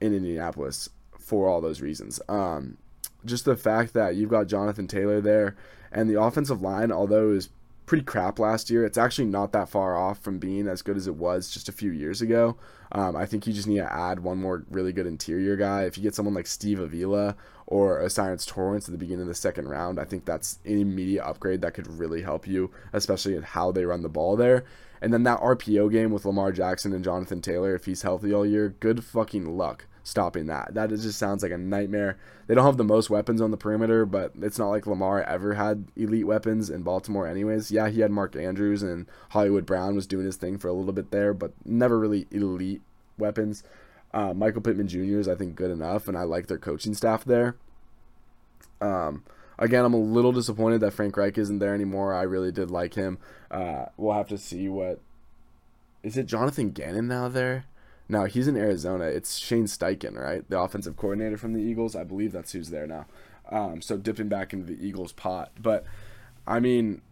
in 0.00 0.14
Indianapolis 0.14 0.88
for 1.18 1.48
all 1.48 1.60
those 1.60 1.80
reasons. 1.80 2.20
Um, 2.28 2.78
just 3.24 3.44
the 3.44 3.56
fact 3.56 3.92
that 3.94 4.16
you've 4.16 4.30
got 4.30 4.48
Jonathan 4.48 4.88
Taylor 4.88 5.20
there, 5.20 5.56
and 5.92 6.08
the 6.08 6.20
offensive 6.20 6.62
line, 6.62 6.90
although 6.90 7.30
is 7.30 7.50
pretty 7.90 8.04
crap 8.04 8.38
last 8.38 8.70
year. 8.70 8.84
It's 8.84 8.96
actually 8.96 9.26
not 9.26 9.50
that 9.50 9.68
far 9.68 9.96
off 9.96 10.20
from 10.20 10.38
being 10.38 10.68
as 10.68 10.80
good 10.80 10.96
as 10.96 11.08
it 11.08 11.16
was 11.16 11.50
just 11.50 11.68
a 11.68 11.72
few 11.72 11.90
years 11.90 12.22
ago. 12.22 12.56
Um, 12.92 13.16
I 13.16 13.26
think 13.26 13.48
you 13.48 13.52
just 13.52 13.66
need 13.66 13.78
to 13.78 13.92
add 13.92 14.20
one 14.20 14.38
more 14.38 14.64
really 14.70 14.92
good 14.92 15.08
interior 15.08 15.56
guy. 15.56 15.82
If 15.82 15.98
you 15.98 16.04
get 16.04 16.14
someone 16.14 16.36
like 16.36 16.46
Steve 16.46 16.78
Avila 16.78 17.34
or 17.66 17.98
O'Cyrus 17.98 18.46
Torrence 18.46 18.86
at 18.86 18.92
the 18.92 18.98
beginning 18.98 19.22
of 19.22 19.26
the 19.26 19.34
second 19.34 19.66
round, 19.66 19.98
I 19.98 20.04
think 20.04 20.24
that's 20.24 20.60
an 20.64 20.78
immediate 20.78 21.26
upgrade 21.26 21.62
that 21.62 21.74
could 21.74 21.88
really 21.88 22.22
help 22.22 22.46
you, 22.46 22.70
especially 22.92 23.34
in 23.34 23.42
how 23.42 23.72
they 23.72 23.84
run 23.84 24.02
the 24.02 24.08
ball 24.08 24.36
there. 24.36 24.64
And 25.02 25.12
then 25.12 25.24
that 25.24 25.40
RPO 25.40 25.90
game 25.90 26.12
with 26.12 26.24
Lamar 26.24 26.52
Jackson 26.52 26.92
and 26.92 27.02
Jonathan 27.02 27.42
Taylor, 27.42 27.74
if 27.74 27.86
he's 27.86 28.02
healthy 28.02 28.32
all 28.32 28.46
year, 28.46 28.68
good 28.68 29.02
fucking 29.02 29.56
luck 29.58 29.86
stopping 30.02 30.46
that. 30.46 30.74
That 30.74 30.90
just 30.90 31.18
sounds 31.18 31.42
like 31.42 31.52
a 31.52 31.58
nightmare. 31.58 32.18
They 32.46 32.54
don't 32.54 32.66
have 32.66 32.76
the 32.76 32.84
most 32.84 33.10
weapons 33.10 33.40
on 33.40 33.50
the 33.50 33.56
perimeter, 33.56 34.06
but 34.06 34.32
it's 34.40 34.58
not 34.58 34.68
like 34.68 34.86
Lamar 34.86 35.22
ever 35.22 35.54
had 35.54 35.86
elite 35.96 36.26
weapons 36.26 36.70
in 36.70 36.82
Baltimore, 36.82 37.26
anyways. 37.26 37.70
Yeah, 37.70 37.88
he 37.88 38.00
had 38.00 38.10
Mark 38.10 38.34
Andrews 38.36 38.82
and 38.82 39.06
Hollywood 39.30 39.66
Brown 39.66 39.94
was 39.94 40.06
doing 40.06 40.26
his 40.26 40.36
thing 40.36 40.58
for 40.58 40.68
a 40.68 40.72
little 40.72 40.92
bit 40.92 41.10
there, 41.10 41.32
but 41.32 41.52
never 41.64 41.98
really 41.98 42.26
elite 42.30 42.82
weapons. 43.18 43.62
Uh, 44.12 44.34
Michael 44.34 44.62
Pittman 44.62 44.88
Jr. 44.88 45.18
is, 45.18 45.28
I 45.28 45.36
think, 45.36 45.54
good 45.54 45.70
enough, 45.70 46.08
and 46.08 46.16
I 46.16 46.24
like 46.24 46.48
their 46.48 46.58
coaching 46.58 46.94
staff 46.94 47.24
there. 47.24 47.56
Um, 48.80 49.24
again, 49.58 49.84
I'm 49.84 49.94
a 49.94 50.00
little 50.00 50.32
disappointed 50.32 50.80
that 50.80 50.92
Frank 50.92 51.16
Reich 51.16 51.38
isn't 51.38 51.60
there 51.60 51.74
anymore. 51.74 52.14
I 52.14 52.22
really 52.22 52.50
did 52.50 52.70
like 52.70 52.94
him. 52.94 53.18
Uh, 53.50 53.86
we'll 53.96 54.16
have 54.16 54.28
to 54.28 54.38
see 54.38 54.68
what. 54.68 55.00
Is 56.02 56.16
it 56.16 56.26
Jonathan 56.26 56.70
Gannon 56.70 57.06
now 57.06 57.28
there? 57.28 57.66
No, 58.10 58.24
he's 58.24 58.48
in 58.48 58.56
Arizona. 58.56 59.04
It's 59.04 59.38
Shane 59.38 59.66
Steichen, 59.66 60.18
right? 60.18 60.42
The 60.50 60.58
offensive 60.58 60.96
coordinator 60.96 61.36
from 61.36 61.52
the 61.52 61.62
Eagles. 61.62 61.94
I 61.94 62.02
believe 62.02 62.32
that's 62.32 62.50
who's 62.50 62.70
there 62.70 62.88
now. 62.88 63.06
Um, 63.48 63.80
so 63.80 63.96
dipping 63.96 64.28
back 64.28 64.52
into 64.52 64.66
the 64.66 64.84
Eagles 64.84 65.12
pot. 65.12 65.52
But, 65.60 65.84
I 66.44 66.58
mean, 66.58 67.02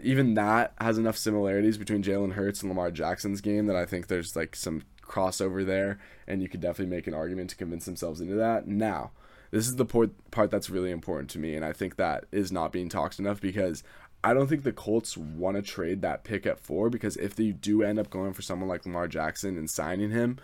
even 0.00 0.34
that 0.34 0.72
has 0.80 0.98
enough 0.98 1.16
similarities 1.16 1.78
between 1.78 2.04
Jalen 2.04 2.34
Hurts 2.34 2.62
and 2.62 2.70
Lamar 2.70 2.92
Jackson's 2.92 3.40
game 3.40 3.66
that 3.66 3.74
I 3.74 3.84
think 3.84 4.06
there's 4.06 4.36
like 4.36 4.54
some 4.54 4.82
crossover 5.02 5.66
there, 5.66 5.98
and 6.28 6.40
you 6.42 6.48
could 6.48 6.60
definitely 6.60 6.94
make 6.94 7.08
an 7.08 7.14
argument 7.14 7.50
to 7.50 7.56
convince 7.56 7.84
themselves 7.84 8.20
into 8.20 8.36
that. 8.36 8.68
Now, 8.68 9.10
this 9.50 9.66
is 9.66 9.74
the 9.74 9.84
part 9.84 10.50
that's 10.52 10.70
really 10.70 10.92
important 10.92 11.28
to 11.30 11.40
me, 11.40 11.56
and 11.56 11.64
I 11.64 11.72
think 11.72 11.96
that 11.96 12.26
is 12.30 12.52
not 12.52 12.70
being 12.70 12.88
talked 12.88 13.18
enough 13.18 13.40
because 13.40 13.82
I 14.22 14.34
don't 14.34 14.48
think 14.48 14.64
the 14.64 14.72
Colts 14.72 15.16
want 15.16 15.56
to 15.56 15.62
trade 15.62 16.02
that 16.02 16.24
pick 16.24 16.46
at 16.46 16.60
four 16.60 16.90
because 16.90 17.16
if 17.16 17.34
they 17.34 17.52
do 17.52 17.82
end 17.82 17.98
up 17.98 18.10
going 18.10 18.34
for 18.34 18.42
someone 18.42 18.68
like 18.68 18.84
Lamar 18.84 19.08
Jackson 19.08 19.56
and 19.56 19.70
signing 19.70 20.10
him, 20.10 20.38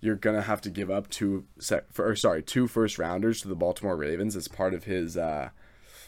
you're 0.00 0.16
gonna 0.16 0.42
have 0.42 0.60
to 0.62 0.70
give 0.70 0.90
up 0.90 1.08
two 1.08 1.44
sec 1.58 1.84
or 1.98 2.16
sorry 2.16 2.42
two 2.42 2.66
first 2.66 2.98
rounders 2.98 3.40
to 3.40 3.48
the 3.48 3.54
Baltimore 3.54 3.96
Ravens 3.96 4.34
as 4.34 4.48
part 4.48 4.74
of 4.74 4.84
his 4.84 5.16
uh, 5.16 5.50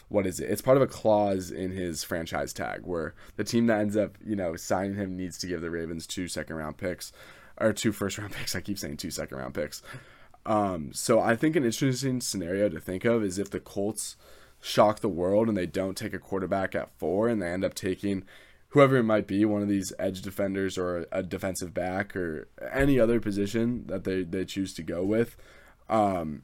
what 0.09 0.27
is 0.27 0.39
it? 0.39 0.49
It's 0.49 0.61
part 0.61 0.77
of 0.77 0.83
a 0.83 0.87
clause 0.87 1.49
in 1.49 1.71
his 1.71 2.03
franchise 2.03 2.51
tag 2.53 2.81
where 2.83 3.15
the 3.37 3.43
team 3.45 3.67
that 3.67 3.79
ends 3.79 3.95
up 3.95 4.17
you 4.23 4.35
know 4.35 4.57
signing 4.57 4.95
him 4.95 5.15
needs 5.15 5.37
to 5.39 5.47
give 5.47 5.61
the 5.61 5.71
Ravens 5.71 6.05
two 6.05 6.27
second 6.27 6.57
round 6.57 6.77
picks 6.77 7.13
or 7.57 7.71
two 7.71 7.93
first 7.93 8.17
round 8.17 8.33
picks. 8.33 8.55
I 8.55 8.61
keep 8.61 8.77
saying 8.77 8.97
two 8.97 9.11
second 9.11 9.37
round 9.37 9.53
picks. 9.53 9.81
Um, 10.45 10.91
so 10.93 11.19
I 11.19 11.35
think 11.35 11.55
an 11.55 11.63
interesting 11.63 12.21
scenario 12.21 12.69
to 12.69 12.79
think 12.79 13.05
of 13.05 13.23
is 13.23 13.39
if 13.39 13.49
the 13.49 13.59
Colts 13.59 14.15
shock 14.65 14.99
the 14.99 15.07
world 15.07 15.47
and 15.47 15.55
they 15.55 15.67
don't 15.67 15.95
take 15.95 16.13
a 16.13 16.19
quarterback 16.19 16.73
at 16.73 16.89
four 16.97 17.29
and 17.29 17.39
they 17.39 17.47
end 17.47 17.63
up 17.63 17.75
taking 17.75 18.23
whoever 18.69 18.97
it 18.97 19.03
might 19.03 19.27
be, 19.27 19.45
one 19.45 19.61
of 19.61 19.67
these 19.67 19.93
edge 19.99 20.23
defenders 20.23 20.75
or 20.75 21.05
a 21.11 21.21
defensive 21.21 21.71
back 21.71 22.15
or 22.15 22.47
any 22.73 22.99
other 22.99 23.19
position 23.19 23.85
that 23.85 24.03
they, 24.05 24.23
they 24.23 24.43
choose 24.43 24.73
to 24.73 24.81
go 24.81 25.03
with. 25.03 25.37
Um, 25.87 26.41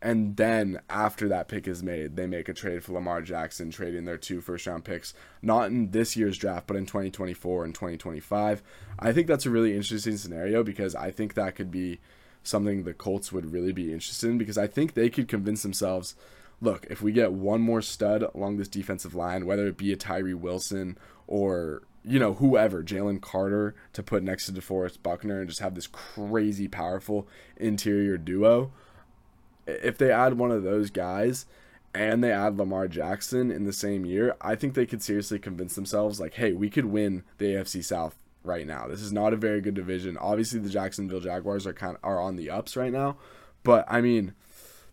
and 0.00 0.36
then 0.36 0.80
after 0.88 1.28
that 1.28 1.48
pick 1.48 1.66
is 1.66 1.82
made, 1.82 2.14
they 2.14 2.28
make 2.28 2.48
a 2.48 2.54
trade 2.54 2.84
for 2.84 2.92
Lamar 2.92 3.20
Jackson, 3.20 3.72
trading 3.72 4.04
their 4.04 4.16
two 4.16 4.40
first 4.40 4.68
round 4.68 4.84
picks, 4.84 5.12
not 5.42 5.68
in 5.68 5.90
this 5.90 6.16
year's 6.16 6.38
draft, 6.38 6.68
but 6.68 6.76
in 6.76 6.86
2024 6.86 7.64
and 7.64 7.74
2025. 7.74 8.62
I 9.00 9.12
think 9.12 9.26
that's 9.26 9.44
a 9.44 9.50
really 9.50 9.74
interesting 9.74 10.16
scenario 10.16 10.62
because 10.62 10.94
I 10.94 11.10
think 11.10 11.34
that 11.34 11.56
could 11.56 11.72
be 11.72 11.98
something 12.44 12.84
the 12.84 12.94
Colts 12.94 13.32
would 13.32 13.52
really 13.52 13.72
be 13.72 13.92
interested 13.92 14.30
in 14.30 14.38
because 14.38 14.56
I 14.56 14.68
think 14.68 14.94
they 14.94 15.10
could 15.10 15.26
convince 15.26 15.64
themselves 15.64 16.14
look, 16.60 16.86
if 16.88 17.02
we 17.02 17.12
get 17.12 17.32
one 17.32 17.60
more 17.60 17.82
stud 17.82 18.22
along 18.34 18.56
this 18.56 18.68
defensive 18.68 19.14
line, 19.14 19.46
whether 19.46 19.66
it 19.66 19.76
be 19.76 19.92
a 19.92 19.96
Tyree 19.96 20.34
Wilson 20.34 20.98
or 21.26 21.82
you 22.04 22.18
know 22.18 22.34
whoever, 22.34 22.82
Jalen 22.82 23.20
Carter 23.20 23.74
to 23.92 24.02
put 24.02 24.22
next 24.22 24.46
to 24.46 24.52
DeForest 24.52 25.02
Buckner 25.02 25.40
and 25.40 25.48
just 25.48 25.60
have 25.60 25.74
this 25.74 25.88
crazy 25.88 26.68
powerful 26.68 27.28
interior 27.56 28.16
duo. 28.16 28.72
If 29.66 29.98
they 29.98 30.12
add 30.12 30.34
one 30.34 30.52
of 30.52 30.62
those 30.62 30.90
guys 30.90 31.46
and 31.92 32.22
they 32.22 32.30
add 32.30 32.56
Lamar 32.56 32.86
Jackson 32.86 33.50
in 33.50 33.64
the 33.64 33.72
same 33.72 34.04
year, 34.04 34.36
I 34.40 34.54
think 34.54 34.74
they 34.74 34.86
could 34.86 35.02
seriously 35.02 35.38
convince 35.40 35.74
themselves 35.74 36.20
like, 36.20 36.34
hey, 36.34 36.52
we 36.52 36.70
could 36.70 36.84
win 36.84 37.24
the 37.38 37.46
AFC 37.46 37.82
South 37.82 38.16
right 38.44 38.66
now. 38.66 38.86
This 38.86 39.00
is 39.00 39.12
not 39.12 39.32
a 39.32 39.36
very 39.36 39.60
good 39.60 39.74
division. 39.74 40.16
Obviously, 40.16 40.60
the 40.60 40.68
Jacksonville 40.70 41.20
Jaguars 41.20 41.66
are 41.66 41.72
kind 41.72 41.96
of, 41.96 42.04
are 42.04 42.20
on 42.20 42.36
the 42.36 42.50
ups 42.50 42.76
right 42.76 42.92
now, 42.92 43.16
but 43.64 43.84
I 43.88 44.00
mean 44.00 44.34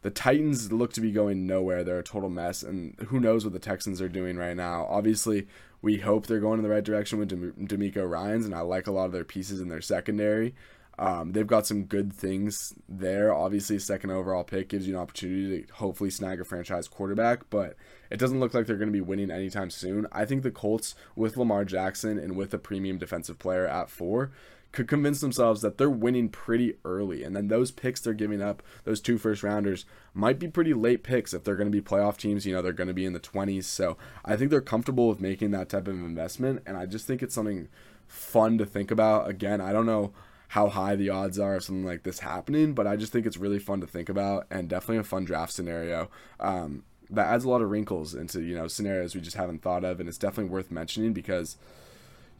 the 0.03 0.11
Titans 0.11 0.71
look 0.71 0.93
to 0.93 1.01
be 1.01 1.11
going 1.11 1.47
nowhere. 1.47 1.83
They're 1.83 1.99
a 1.99 2.03
total 2.03 2.29
mess, 2.29 2.61
and 2.61 2.95
who 3.07 3.19
knows 3.19 3.43
what 3.43 3.53
the 3.53 3.59
Texans 3.59 4.01
are 4.01 4.09
doing 4.09 4.37
right 4.37 4.55
now. 4.55 4.85
Obviously, 4.89 5.47
we 5.81 5.97
hope 5.97 6.27
they're 6.27 6.39
going 6.39 6.59
in 6.59 6.63
the 6.63 6.69
right 6.69 6.83
direction 6.83 7.19
with 7.19 7.29
DeMeco 7.29 8.09
Ryans, 8.09 8.45
and 8.45 8.53
I 8.53 8.61
like 8.61 8.87
a 8.87 8.91
lot 8.91 9.05
of 9.05 9.11
their 9.11 9.23
pieces 9.23 9.59
in 9.59 9.69
their 9.69 9.81
secondary. 9.81 10.53
Um, 10.99 11.31
they've 11.31 11.47
got 11.47 11.65
some 11.65 11.85
good 11.85 12.13
things 12.13 12.73
there. 12.87 13.33
Obviously, 13.33 13.79
second 13.79 14.11
overall 14.11 14.43
pick 14.43 14.69
gives 14.69 14.87
you 14.87 14.93
an 14.93 15.01
opportunity 15.01 15.63
to 15.63 15.73
hopefully 15.73 16.09
snag 16.09 16.39
a 16.39 16.45
franchise 16.45 16.87
quarterback, 16.87 17.49
but 17.49 17.75
it 18.11 18.17
doesn't 18.17 18.39
look 18.39 18.53
like 18.53 18.67
they're 18.67 18.77
going 18.77 18.89
to 18.89 18.93
be 18.93 19.01
winning 19.01 19.31
anytime 19.31 19.71
soon. 19.71 20.05
I 20.11 20.25
think 20.25 20.43
the 20.43 20.51
Colts, 20.51 20.95
with 21.15 21.35
Lamar 21.35 21.65
Jackson 21.65 22.19
and 22.19 22.35
with 22.35 22.53
a 22.53 22.59
premium 22.59 22.97
defensive 22.97 23.39
player 23.39 23.67
at 23.67 23.89
four, 23.89 24.31
could 24.73 24.87
convince 24.87 25.21
themselves 25.21 25.61
that 25.61 25.77
they're 25.77 25.89
winning 25.89 26.27
pretty 26.27 26.73
early. 26.83 27.23
And 27.23 27.35
then 27.35 27.47
those 27.47 27.71
picks 27.71 28.01
they're 28.01 28.13
giving 28.13 28.41
up, 28.41 28.61
those 28.83 28.99
two 28.99 29.17
first 29.17 29.43
rounders, 29.43 29.85
might 30.13 30.39
be 30.39 30.47
pretty 30.47 30.73
late 30.73 31.03
picks 31.03 31.33
if 31.33 31.43
they're 31.43 31.55
going 31.55 31.71
to 31.71 31.81
be 31.81 31.81
playoff 31.81 32.17
teams. 32.17 32.45
You 32.45 32.55
know, 32.55 32.61
they're 32.61 32.73
going 32.73 32.87
to 32.87 32.93
be 32.93 33.05
in 33.05 33.13
the 33.13 33.19
20s. 33.19 33.65
So 33.65 33.97
I 34.25 34.35
think 34.35 34.49
they're 34.51 34.61
comfortable 34.61 35.07
with 35.07 35.21
making 35.21 35.51
that 35.51 35.69
type 35.69 35.87
of 35.87 35.93
investment. 35.93 36.63
And 36.65 36.75
I 36.75 36.87
just 36.87 37.07
think 37.07 37.21
it's 37.21 37.35
something 37.35 37.69
fun 38.07 38.57
to 38.57 38.65
think 38.65 38.91
about. 38.91 39.29
Again, 39.29 39.61
I 39.61 39.71
don't 39.71 39.85
know 39.85 40.11
how 40.49 40.69
high 40.69 40.95
the 40.95 41.09
odds 41.09 41.39
are 41.39 41.55
of 41.55 41.63
something 41.63 41.85
like 41.85 42.03
this 42.03 42.19
happening, 42.19 42.73
but 42.73 42.87
I 42.87 42.95
just 42.95 43.13
think 43.13 43.25
it's 43.25 43.37
really 43.37 43.59
fun 43.59 43.79
to 43.81 43.87
think 43.87 44.09
about 44.09 44.47
and 44.49 44.67
definitely 44.67 44.97
a 44.97 45.03
fun 45.03 45.23
draft 45.23 45.53
scenario. 45.53 46.09
Um, 46.39 46.83
that 47.11 47.27
adds 47.27 47.43
a 47.43 47.49
lot 47.49 47.61
of 47.61 47.69
wrinkles 47.69 48.15
into 48.15 48.41
you 48.41 48.55
know 48.55 48.67
scenarios 48.67 49.13
we 49.13 49.21
just 49.21 49.37
haven't 49.37 49.61
thought 49.61 49.83
of, 49.83 49.99
and 49.99 50.09
it's 50.09 50.17
definitely 50.17 50.51
worth 50.51 50.71
mentioning 50.71 51.13
because 51.13 51.57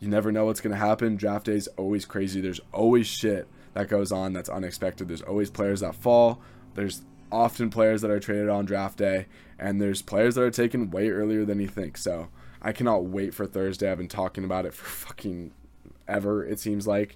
you 0.04 0.10
never 0.10 0.34
know 0.34 0.46
what's 0.46 0.60
going 0.60 0.74
to 0.74 0.78
happen. 0.78 1.16
Draft 1.16 1.46
day 1.46 1.54
is 1.54 1.70
always 1.78 2.04
crazy. 2.04 2.42
There's 2.42 2.60
always 2.74 3.08
shit 3.08 3.48
that 3.74 3.88
goes 3.88 4.12
on 4.12 4.34
that's 4.34 4.50
unexpected. 4.50 5.08
There's 5.08 5.22
always 5.22 5.50
players 5.50 5.80
that 5.80 5.96
fall. 5.96 6.42
There's 6.76 7.04
often 7.32 7.70
players 7.70 8.02
that 8.02 8.12
are 8.12 8.20
traded 8.20 8.50
on 8.50 8.66
draft 8.66 8.98
day, 8.98 9.28
and 9.58 9.82
there's 9.82 10.02
players 10.02 10.36
that 10.36 10.42
are 10.42 10.52
taken 10.52 10.92
way 10.92 11.10
earlier 11.10 11.46
than 11.46 11.62
you 11.62 11.70
think. 11.70 11.98
So 11.98 12.28
I 12.62 12.74
cannot 12.74 13.06
wait 13.06 13.34
for 13.34 13.48
Thursday. 13.48 13.89
I've 13.89 13.98
been 13.98 14.10
talking 14.10 14.44
about 14.44 14.66
it 14.66 14.74
for 14.74 14.86
fucking 15.08 15.52
ever, 16.06 16.46
it 16.46 16.60
seems 16.60 16.86
like. 16.86 17.16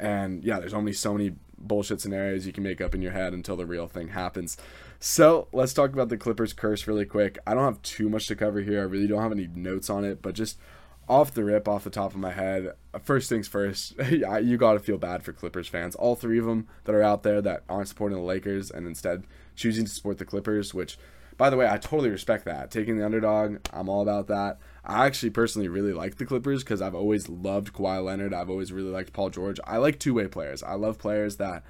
And 0.00 0.42
yeah, 0.42 0.58
there's 0.58 0.74
only 0.74 0.92
so 0.92 1.12
many 1.12 1.36
bullshit 1.56 2.00
scenarios 2.00 2.46
you 2.46 2.52
can 2.52 2.64
make 2.64 2.80
up 2.80 2.96
in 2.96 3.00
your 3.00 3.12
head 3.12 3.32
until 3.32 3.54
the 3.54 3.64
real 3.64 3.86
thing 3.86 4.08
happens. 4.08 4.56
So 4.98 5.46
let's 5.52 5.72
talk 5.72 5.92
about 5.92 6.08
the 6.08 6.16
Clippers 6.16 6.52
curse 6.52 6.88
really 6.88 7.04
quick. 7.06 7.38
I 7.46 7.54
don't 7.54 7.64
have 7.64 7.80
too 7.82 8.08
much 8.08 8.26
to 8.26 8.34
cover 8.34 8.60
here. 8.60 8.80
I 8.80 8.84
really 8.84 9.06
don't 9.06 9.22
have 9.22 9.30
any 9.30 9.46
notes 9.46 9.88
on 9.88 10.04
it, 10.04 10.20
but 10.20 10.34
just 10.34 10.58
off 11.08 11.34
the 11.34 11.44
rip, 11.44 11.68
off 11.68 11.84
the 11.84 11.90
top 11.90 12.12
of 12.12 12.18
my 12.18 12.32
head, 12.32 12.72
first 13.02 13.28
things 13.28 13.48
first, 13.48 13.94
you 14.10 14.56
got 14.56 14.74
to 14.74 14.80
feel 14.80 14.98
bad 14.98 15.22
for 15.22 15.32
Clippers 15.32 15.68
fans. 15.68 15.94
All 15.94 16.16
three 16.16 16.38
of 16.38 16.46
them 16.46 16.68
that 16.84 16.94
are 16.94 17.02
out 17.02 17.22
there 17.22 17.42
that 17.42 17.62
aren't 17.68 17.88
supporting 17.88 18.18
the 18.18 18.24
Lakers 18.24 18.70
and 18.70 18.86
instead 18.86 19.24
choosing 19.54 19.84
to 19.84 19.90
support 19.90 20.18
the 20.18 20.24
Clippers, 20.24 20.72
which, 20.72 20.98
by 21.36 21.50
the 21.50 21.56
way, 21.56 21.68
I 21.68 21.78
totally 21.78 22.10
respect 22.10 22.44
that. 22.46 22.70
Taking 22.70 22.96
the 22.98 23.04
underdog, 23.04 23.58
I'm 23.72 23.88
all 23.88 24.02
about 24.02 24.28
that. 24.28 24.58
I 24.84 25.06
actually 25.06 25.30
personally 25.30 25.68
really 25.68 25.92
like 25.92 26.16
the 26.16 26.26
Clippers 26.26 26.62
because 26.62 26.82
I've 26.82 26.94
always 26.94 27.28
loved 27.28 27.72
Kawhi 27.72 28.04
Leonard. 28.04 28.34
I've 28.34 28.50
always 28.50 28.72
really 28.72 28.90
liked 28.90 29.12
Paul 29.12 29.30
George. 29.30 29.60
I 29.64 29.78
like 29.78 29.98
two 29.98 30.14
way 30.14 30.26
players. 30.26 30.62
I 30.62 30.74
love 30.74 30.98
players 30.98 31.36
that 31.36 31.64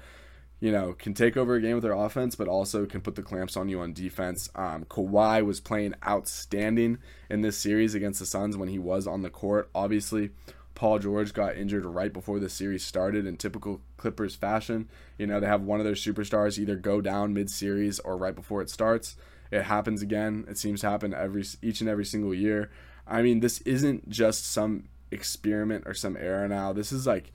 you 0.59 0.71
know, 0.71 0.93
can 0.93 1.13
take 1.13 1.35
over 1.37 1.55
a 1.55 1.61
game 1.61 1.75
with 1.75 1.83
their 1.83 1.93
offense, 1.93 2.35
but 2.35 2.47
also 2.47 2.85
can 2.85 3.01
put 3.01 3.15
the 3.15 3.21
clamps 3.21 3.57
on 3.57 3.69
you 3.69 3.81
on 3.81 3.93
defense. 3.93 4.49
Um, 4.55 4.85
Kawhi 4.85 5.45
was 5.45 5.59
playing 5.59 5.95
outstanding 6.07 6.97
in 7.29 7.41
this 7.41 7.57
series 7.57 7.93
against 7.93 8.19
the 8.19 8.25
Suns 8.25 8.57
when 8.57 8.69
he 8.69 8.79
was 8.79 9.05
on 9.05 9.21
the 9.21 9.29
court. 9.29 9.69
Obviously, 9.75 10.31
Paul 10.73 10.99
George 10.99 11.33
got 11.33 11.55
injured 11.55 11.85
right 11.85 12.11
before 12.11 12.39
the 12.39 12.49
series 12.49 12.85
started 12.85 13.25
in 13.25 13.37
typical 13.37 13.81
Clippers 13.97 14.35
fashion. 14.35 14.89
You 15.17 15.27
know, 15.27 15.39
they 15.39 15.47
have 15.47 15.61
one 15.61 15.79
of 15.79 15.85
their 15.85 15.93
superstars 15.93 16.59
either 16.59 16.75
go 16.75 16.99
down 17.01 17.33
mid-series 17.33 17.99
or 17.99 18.17
right 18.17 18.35
before 18.35 18.61
it 18.61 18.69
starts. 18.69 19.15
It 19.51 19.63
happens 19.63 20.01
again. 20.01 20.45
It 20.49 20.57
seems 20.57 20.81
to 20.81 20.89
happen 20.89 21.13
every 21.13 21.45
each 21.61 21.79
and 21.79 21.89
every 21.89 22.05
single 22.05 22.33
year. 22.33 22.71
I 23.07 23.21
mean, 23.21 23.39
this 23.39 23.61
isn't 23.61 24.09
just 24.09 24.51
some 24.51 24.89
experiment 25.11 25.83
or 25.85 25.93
some 25.93 26.17
error 26.17 26.47
now. 26.47 26.73
This 26.73 26.91
is 26.91 27.07
like 27.07 27.31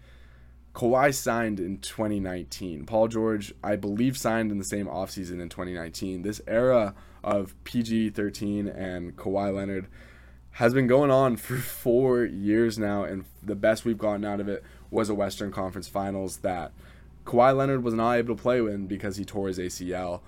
Kawhi 0.75 1.13
signed 1.15 1.59
in 1.59 1.79
2019. 1.79 2.87
Paul 2.87 3.09
George, 3.09 3.53
I 3.63 3.77
believe, 3.77 4.17
signed 4.17 4.53
in 4.53 4.59
the 4.59 4.65
same 4.65 4.87
offseason 4.87 5.41
in 5.41 5.49
2019. 5.49 6.23
This 6.23 6.41
era 6.47 6.95
of 7.25 7.55
PG 7.65 8.11
13 8.11 8.69
and 8.69 9.17
Kawhi 9.17 9.55
Leonard 9.55 9.89
has 10.53 10.75
been 10.75 10.87
going 10.87 11.11
on 11.11 11.37
for 11.37 11.57
four 11.57 12.25
years 12.25 12.79
now, 12.79 13.05
and 13.05 13.25
the 13.43 13.57
best 13.57 13.85
we've 13.85 13.99
gotten 13.99 14.25
out 14.25 14.41
of 14.41 14.49
it 14.49 14.63
was 14.91 15.09
a 15.09 15.15
Western 15.15 15.53
Conference 15.53 15.89
Finals 15.89 16.39
that 16.39 16.73
Kawhi 17.25 17.57
Leonard 17.57 17.83
was 17.83 17.95
not 17.95 18.15
able 18.15 18.37
to 18.37 18.43
play 18.43 18.59
in 18.59 18.87
because 18.87 19.17
he 19.17 19.25
tore 19.25 19.49
his 19.49 19.59
ACL. 19.59 20.21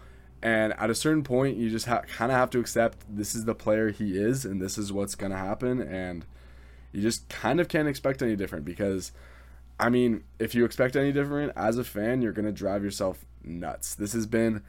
And 0.43 0.73
at 0.75 0.91
a 0.91 0.95
certain 0.95 1.23
point, 1.23 1.57
you 1.57 1.71
just 1.71 1.87
ha- 1.87 2.03
kind 2.03 2.33
of 2.33 2.39
have 2.39 2.51
to 2.51 2.59
accept 2.59 2.99
this 3.09 3.35
is 3.35 3.45
the 3.45 3.55
player 3.55 3.91
he 3.91 4.19
is, 4.19 4.45
and 4.45 4.61
this 4.61 4.77
is 4.77 4.93
what's 4.93 5.15
going 5.15 5.31
to 5.31 5.39
happen. 5.39 5.81
And 5.81 6.27
you 6.91 7.01
just 7.01 7.29
kind 7.29 7.61
of 7.61 7.69
can't 7.69 7.89
expect 7.89 8.23
any 8.23 8.35
different 8.35 8.65
because 8.65 9.13
I 9.83 9.89
mean, 9.89 10.23
if 10.39 10.55
you 10.55 10.65
expect 10.65 10.95
any 10.95 11.11
different 11.11 11.53
as 11.57 11.77
a 11.77 11.83
fan, 11.83 12.23
you're 12.23 12.33
going 12.33 12.47
to 12.47 12.53
drive 12.53 12.85
yourself 12.85 13.25
nuts. 13.43 13.97
This 13.97 14.13
has 14.13 14.27
been 14.27 14.63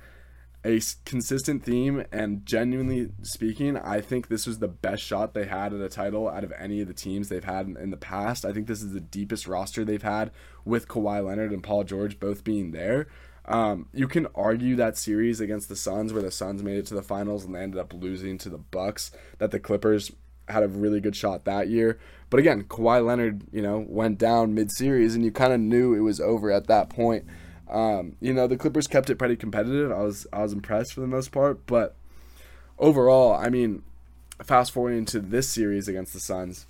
a 0.66 0.82
consistent 1.06 1.64
theme, 1.64 2.04
and 2.12 2.44
genuinely 2.48 3.12
speaking, 3.22 3.78
I 3.78 4.02
think 4.02 4.28
this 4.28 4.48
was 4.48 4.58
the 4.58 4.68
best 4.68 5.04
shot 5.04 5.36
they 5.36 5.46
had 5.46 5.72
at 5.72 5.82
a 5.82 5.90
title 5.90 6.28
out 6.28 6.44
of 6.44 6.52
any 6.58 6.82
of 6.82 6.88
the 6.88 6.96
teams 6.96 7.30
they've 7.30 7.44
had 7.44 7.68
in, 7.68 7.92
the 7.92 7.98
past. 7.98 8.44
I 8.44 8.54
think 8.54 8.66
this 8.66 8.82
is 8.82 8.94
the 8.94 9.00
deepest 9.00 9.48
roster 9.48 9.86
they've 9.86 10.02
had 10.02 10.32
with 10.66 10.88
Kawhi 10.88 11.24
Leonard 11.24 11.52
and 11.52 11.62
Paul 11.62 11.84
George 11.84 12.20
both 12.20 12.44
being 12.44 12.72
there. 12.72 13.08
Um, 13.46 13.90
you 13.94 14.08
can 14.08 14.26
argue 14.34 14.76
that 14.78 14.98
series 14.98 15.40
against 15.40 15.70
the 15.70 15.76
Suns, 15.76 16.12
where 16.12 16.24
the 16.24 16.32
Suns 16.32 16.64
made 16.64 16.78
it 16.78 16.88
to 16.88 16.96
the 16.96 17.04
finals 17.04 17.46
and 17.46 17.54
they 17.54 17.62
ended 17.62 17.80
up 17.80 17.94
losing 17.94 18.40
to 18.40 18.50
the 18.50 18.58
Bucks, 18.58 19.12
that 19.38 19.52
the 19.52 19.60
Clippers 19.60 20.12
had 20.50 20.64
a 20.64 20.68
really 20.68 21.00
good 21.00 21.16
shot 21.16 21.46
that 21.46 21.70
year. 21.70 22.00
But 22.30 22.40
again, 22.40 22.64
Kawhi 22.64 23.06
Leonard, 23.06 23.44
you 23.52 23.62
know, 23.62 23.86
went 23.88 24.18
down 24.18 24.56
mid-series, 24.56 25.16
and 25.16 25.24
you 25.24 25.32
kind 25.32 25.54
of 25.54 25.60
knew 25.60 25.94
it 25.94 26.00
was 26.00 26.20
over 26.20 26.52
at 26.52 26.68
that 26.68 26.90
point. 26.90 27.26
Um, 27.70 28.16
you 28.20 28.34
know, 28.34 28.48
the 28.48 28.58
Clippers 28.58 28.88
kept 28.88 29.10
it 29.10 29.18
pretty 29.18 29.36
competitive. 29.36 29.92
I 29.92 30.02
was 30.02 30.28
I 30.34 30.42
was 30.42 30.54
impressed 30.54 30.94
for 30.94 31.02
the 31.02 31.08
most 31.08 31.32
part, 31.32 31.66
but 31.66 31.96
overall, 32.78 33.34
I 33.34 33.50
mean, 33.50 33.84
fast 34.44 34.72
forwarding 34.72 35.06
to 35.06 35.20
this 35.20 35.50
series 35.50 35.88
against 35.88 36.14
the 36.14 36.20
Suns, 36.20 36.68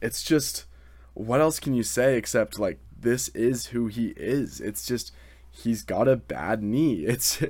it's 0.00 0.22
just 0.22 0.66
what 1.14 1.40
else 1.40 1.60
can 1.60 1.74
you 1.74 1.82
say 1.82 2.16
except 2.16 2.58
like 2.58 2.78
this 2.98 3.28
is 3.28 3.66
who 3.66 3.86
he 3.86 4.08
is. 4.16 4.60
It's 4.60 4.86
just 4.86 5.12
he's 5.50 5.82
got 5.82 6.08
a 6.08 6.16
bad 6.16 6.62
knee. 6.62 7.06
It's 7.06 7.42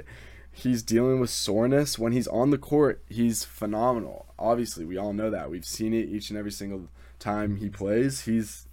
he's 0.55 0.83
dealing 0.83 1.21
with 1.21 1.31
soreness 1.31 1.99
when 1.99 2.13
he's 2.13 2.29
on 2.29 2.51
the 2.51 2.59
court. 2.59 3.03
He's 3.09 3.45
phenomenal. 3.45 4.27
Obviously, 4.39 4.85
we 4.85 4.97
all 4.97 5.13
know 5.13 5.29
that. 5.29 5.51
We've 5.51 5.65
seen 5.65 5.93
it 5.93 6.09
each 6.09 6.31
and 6.31 6.39
every 6.39 6.53
single 6.53 6.89
time 7.19 7.57
he 7.57 7.69
plays. 7.69 8.23
He's 8.23 8.69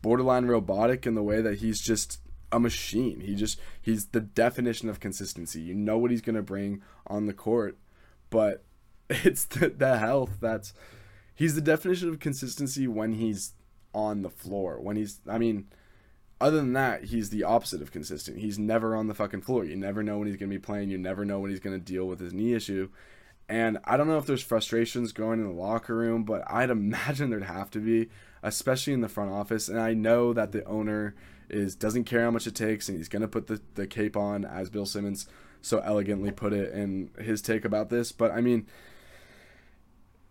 borderline 0.00 0.46
robotic 0.46 1.06
in 1.06 1.14
the 1.14 1.22
way 1.22 1.42
that 1.42 1.58
he's 1.58 1.80
just 1.80 2.18
a 2.50 2.58
machine. 2.58 3.20
He 3.20 3.34
just 3.34 3.60
he's 3.80 4.06
the 4.06 4.20
definition 4.20 4.88
of 4.88 5.00
consistency. 5.00 5.60
You 5.60 5.74
know 5.74 5.98
what 5.98 6.10
he's 6.10 6.22
going 6.22 6.36
to 6.36 6.42
bring 6.42 6.82
on 7.06 7.26
the 7.26 7.34
court, 7.34 7.76
but 8.30 8.64
it's 9.10 9.44
the, 9.44 9.68
the 9.68 9.98
health 9.98 10.38
that's 10.40 10.72
he's 11.34 11.54
the 11.54 11.60
definition 11.60 12.08
of 12.08 12.20
consistency 12.20 12.88
when 12.88 13.12
he's 13.12 13.52
on 13.94 14.22
the 14.22 14.30
floor. 14.30 14.80
When 14.80 14.96
he's 14.96 15.20
I 15.28 15.36
mean, 15.36 15.66
other 16.42 16.56
than 16.56 16.72
that, 16.72 17.04
he's 17.04 17.30
the 17.30 17.44
opposite 17.44 17.80
of 17.80 17.92
consistent. 17.92 18.38
He's 18.38 18.58
never 18.58 18.96
on 18.96 19.06
the 19.06 19.14
fucking 19.14 19.42
floor. 19.42 19.64
You 19.64 19.76
never 19.76 20.02
know 20.02 20.18
when 20.18 20.26
he's 20.26 20.36
going 20.36 20.50
to 20.50 20.56
be 20.56 20.62
playing. 20.62 20.90
You 20.90 20.98
never 20.98 21.24
know 21.24 21.38
when 21.38 21.50
he's 21.50 21.60
going 21.60 21.78
to 21.78 21.84
deal 21.84 22.06
with 22.06 22.18
his 22.18 22.32
knee 22.32 22.52
issue. 22.52 22.88
And 23.48 23.78
I 23.84 23.96
don't 23.96 24.08
know 24.08 24.18
if 24.18 24.26
there's 24.26 24.42
frustrations 24.42 25.12
going 25.12 25.38
in 25.38 25.46
the 25.46 25.52
locker 25.52 25.94
room, 25.94 26.24
but 26.24 26.42
I'd 26.50 26.70
imagine 26.78 27.30
there'd 27.30 27.44
have 27.44 27.70
to 27.70 27.78
be, 27.78 28.08
especially 28.42 28.92
in 28.92 29.02
the 29.02 29.08
front 29.08 29.30
office. 29.30 29.68
And 29.68 29.80
I 29.80 29.94
know 29.94 30.32
that 30.32 30.52
the 30.52 30.64
owner 30.64 31.14
is 31.48 31.76
doesn't 31.76 32.04
care 32.04 32.22
how 32.22 32.30
much 32.30 32.46
it 32.46 32.54
takes, 32.54 32.88
and 32.88 32.98
he's 32.98 33.08
going 33.08 33.22
to 33.22 33.28
put 33.28 33.46
the, 33.46 33.60
the 33.74 33.86
cape 33.86 34.16
on, 34.16 34.44
as 34.44 34.68
Bill 34.68 34.86
Simmons 34.86 35.28
so 35.60 35.78
elegantly 35.78 36.32
put 36.32 36.52
it 36.52 36.72
in 36.72 37.10
his 37.18 37.40
take 37.40 37.64
about 37.64 37.88
this. 37.88 38.10
But 38.10 38.32
I 38.32 38.40
mean, 38.40 38.66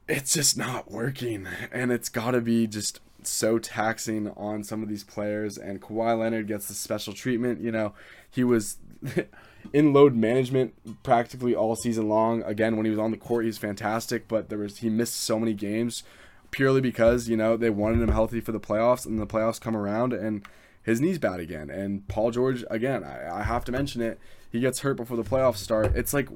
it's 0.10 0.34
just 0.34 0.58
not 0.58 0.92
working, 0.92 1.48
and 1.72 1.92
it's 1.92 2.10
got 2.10 2.32
to 2.32 2.42
be 2.42 2.68
just 2.68 3.00
so 3.28 3.60
taxing 3.60 4.30
on 4.38 4.64
some 4.64 4.84
of 4.84 4.90
these 4.90 5.04
players. 5.04 5.58
And 5.58 5.82
Kawhi 5.82 6.18
Leonard 6.18 6.48
gets 6.48 6.68
the 6.68 6.74
special 6.74 7.14
treatment. 7.14 7.62
You 7.62 7.72
know, 7.72 7.94
he 8.30 8.44
was 8.44 8.78
in 9.74 9.94
load 9.94 10.16
management 10.16 11.04
practically 11.04 11.56
all 11.56 11.76
season 11.76 12.10
long. 12.10 12.44
Again, 12.44 12.78
when 12.78 12.86
he 12.86 12.90
was 12.90 13.00
on 13.00 13.12
the 13.12 13.18
court, 13.18 13.46
he's 13.46 13.58
fantastic, 13.58 14.28
but 14.28 14.50
there 14.50 14.60
was 14.60 14.78
he 14.78 14.90
missed 14.90 15.16
so 15.16 15.40
many 15.40 15.54
games 15.54 16.04
purely 16.52 16.82
because 16.82 17.30
you 17.30 17.38
know 17.38 17.56
they 17.56 17.70
wanted 17.70 18.02
him 18.02 18.10
healthy 18.10 18.42
for 18.42 18.52
the 18.52 18.60
playoffs, 18.60 19.06
and 19.06 19.20
the 19.20 19.28
playoffs 19.28 19.60
come 19.60 19.76
around 19.76 20.14
and 20.14 20.46
his 20.84 21.00
knee's 21.00 21.20
bad 21.20 21.40
again. 21.40 21.70
And 21.70 22.08
Paul 22.08 22.32
George, 22.32 22.64
again, 22.70 23.04
I, 23.04 23.40
I 23.40 23.44
have 23.44 23.64
to 23.66 23.72
mention 23.72 24.02
it. 24.02 24.20
He 24.52 24.60
gets 24.60 24.80
hurt 24.80 24.98
before 24.98 25.18
the 25.18 25.24
playoffs 25.24 25.58
start. 25.58 25.96
It's 25.96 26.14
like 26.14 26.28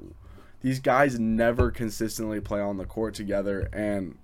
these 0.62 0.80
guys 0.80 1.18
never 1.18 1.70
consistently 1.70 2.40
play 2.40 2.60
on 2.60 2.76
the 2.76 2.84
court 2.84 3.14
together, 3.14 3.68
and 3.72 4.16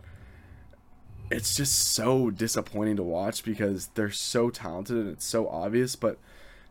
it's 1.33 1.55
just 1.55 1.95
so 1.95 2.31
disappointing 2.31 2.97
to 2.97 3.03
watch 3.03 3.43
because 3.43 3.89
they're 3.95 4.11
so 4.11 4.51
talented 4.51 4.97
and 4.99 5.09
it's 5.09 5.25
so 5.25 5.49
obvious, 5.49 5.97
but 5.97 6.19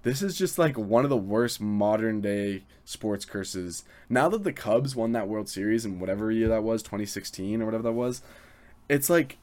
this 0.04 0.22
is 0.22 0.38
just 0.38 0.60
like 0.60 0.78
one 0.78 1.04
of 1.04 1.10
the 1.10 1.18
worst 1.18 1.60
modern 1.60 2.22
day 2.22 2.64
sports 2.86 3.26
curses. 3.26 3.84
Now 4.08 4.30
that 4.30 4.44
the 4.44 4.54
Cubs 4.54 4.96
won 4.96 5.14
that 5.14 5.28
World 5.28 5.50
Series 5.50 5.86
in 5.86 6.00
whatever 6.00 6.32
year 6.32 6.48
that 6.48 6.64
was, 6.64 6.84
2016 6.84 7.62
or 7.62 7.66
whatever 7.66 7.84
that 7.84 7.92
was, 7.94 8.22
it's 8.88 9.10
like 9.10 9.38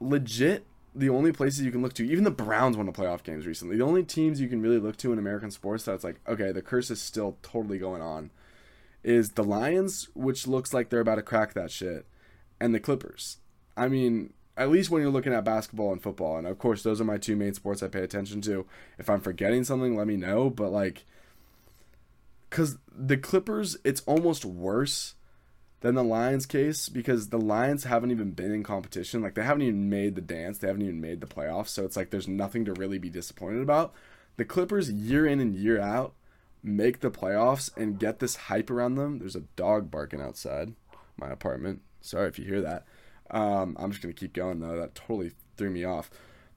legit 0.00 0.66
the 0.94 1.08
only 1.08 1.32
places 1.32 1.62
you 1.62 1.72
can 1.72 1.80
look 1.80 1.94
to. 1.94 2.06
Even 2.06 2.24
the 2.24 2.30
Browns 2.30 2.76
won 2.76 2.86
the 2.86 2.92
playoff 2.92 3.22
games 3.22 3.46
recently. 3.46 3.76
The 3.76 3.84
only 3.84 4.02
teams 4.02 4.40
you 4.40 4.48
can 4.48 4.60
really 4.60 4.78
look 4.78 4.98
to 4.98 5.12
in 5.12 5.18
American 5.18 5.50
sports 5.50 5.84
that's 5.84 6.04
like, 6.04 6.20
okay, 6.28 6.52
the 6.52 6.62
curse 6.62 6.90
is 6.90 7.00
still 7.00 7.38
totally 7.42 7.78
going 7.78 8.02
on 8.02 8.30
is 9.02 9.30
the 9.30 9.44
Lions, 9.44 10.08
which 10.14 10.46
looks 10.46 10.74
like 10.74 10.90
they're 10.90 11.00
about 11.00 11.16
to 11.16 11.22
crack 11.22 11.54
that 11.54 11.70
shit, 11.70 12.06
and 12.60 12.74
the 12.74 12.80
Clippers. 12.80 13.38
I 13.76 13.88
mean, 13.88 14.32
at 14.56 14.70
least 14.70 14.90
when 14.90 15.02
you're 15.02 15.10
looking 15.10 15.32
at 15.32 15.44
basketball 15.44 15.92
and 15.92 16.02
football. 16.02 16.36
And 16.36 16.46
of 16.46 16.58
course, 16.58 16.82
those 16.82 17.00
are 17.00 17.04
my 17.04 17.18
two 17.18 17.36
main 17.36 17.54
sports 17.54 17.82
I 17.82 17.88
pay 17.88 18.02
attention 18.02 18.40
to. 18.42 18.66
If 18.98 19.08
I'm 19.08 19.20
forgetting 19.20 19.64
something, 19.64 19.96
let 19.96 20.06
me 20.06 20.16
know. 20.16 20.50
But 20.50 20.70
like, 20.72 21.04
because 22.50 22.78
the 22.94 23.16
Clippers, 23.16 23.76
it's 23.84 24.02
almost 24.02 24.44
worse 24.44 25.14
than 25.80 25.94
the 25.94 26.04
Lions 26.04 26.46
case 26.46 26.88
because 26.88 27.28
the 27.28 27.38
Lions 27.38 27.84
haven't 27.84 28.10
even 28.10 28.32
been 28.32 28.52
in 28.52 28.62
competition. 28.62 29.22
Like, 29.22 29.34
they 29.34 29.42
haven't 29.42 29.62
even 29.62 29.88
made 29.88 30.14
the 30.14 30.20
dance, 30.20 30.58
they 30.58 30.68
haven't 30.68 30.82
even 30.82 31.00
made 31.00 31.20
the 31.20 31.26
playoffs. 31.26 31.68
So 31.68 31.84
it's 31.84 31.96
like 31.96 32.10
there's 32.10 32.28
nothing 32.28 32.64
to 32.66 32.74
really 32.74 32.98
be 32.98 33.10
disappointed 33.10 33.62
about. 33.62 33.94
The 34.36 34.44
Clippers, 34.44 34.90
year 34.90 35.26
in 35.26 35.40
and 35.40 35.54
year 35.54 35.80
out, 35.80 36.14
make 36.62 37.00
the 37.00 37.10
playoffs 37.10 37.74
and 37.76 37.98
get 37.98 38.18
this 38.18 38.36
hype 38.36 38.70
around 38.70 38.94
them. 38.94 39.18
There's 39.18 39.36
a 39.36 39.44
dog 39.56 39.90
barking 39.90 40.20
outside 40.20 40.74
my 41.16 41.30
apartment. 41.30 41.82
Sorry 42.00 42.28
if 42.28 42.38
you 42.38 42.44
hear 42.44 42.60
that. 42.60 42.84
Um, 43.30 43.76
I'm 43.78 43.90
just 43.90 44.02
gonna 44.02 44.14
keep 44.14 44.32
going 44.32 44.60
though. 44.60 44.76
That 44.76 44.94
totally 44.94 45.32
threw 45.56 45.70
me 45.70 45.84
off. 45.84 46.10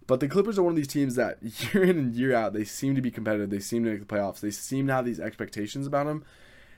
But 0.08 0.20
the 0.20 0.28
Clippers 0.28 0.60
are 0.60 0.64
one 0.64 0.72
of 0.72 0.78
these 0.78 0.88
teams 0.88 1.16
that 1.16 1.38
year 1.74 1.84
in 1.84 1.98
and 1.98 2.16
year 2.16 2.34
out 2.34 2.54
they 2.54 2.64
seem 2.64 2.96
to 2.96 3.02
be 3.02 3.12
competitive. 3.12 3.50
They 3.50 3.60
seem 3.60 3.84
to 3.84 3.92
make 3.92 4.06
the 4.08 4.16
playoffs. 4.16 4.40
They 4.40 4.52
seem 4.52 4.88
to 4.88 4.94
have 4.94 5.06
these 5.06 5.20
expectations 5.20 5.88
about 5.88 6.06
them. 6.06 6.24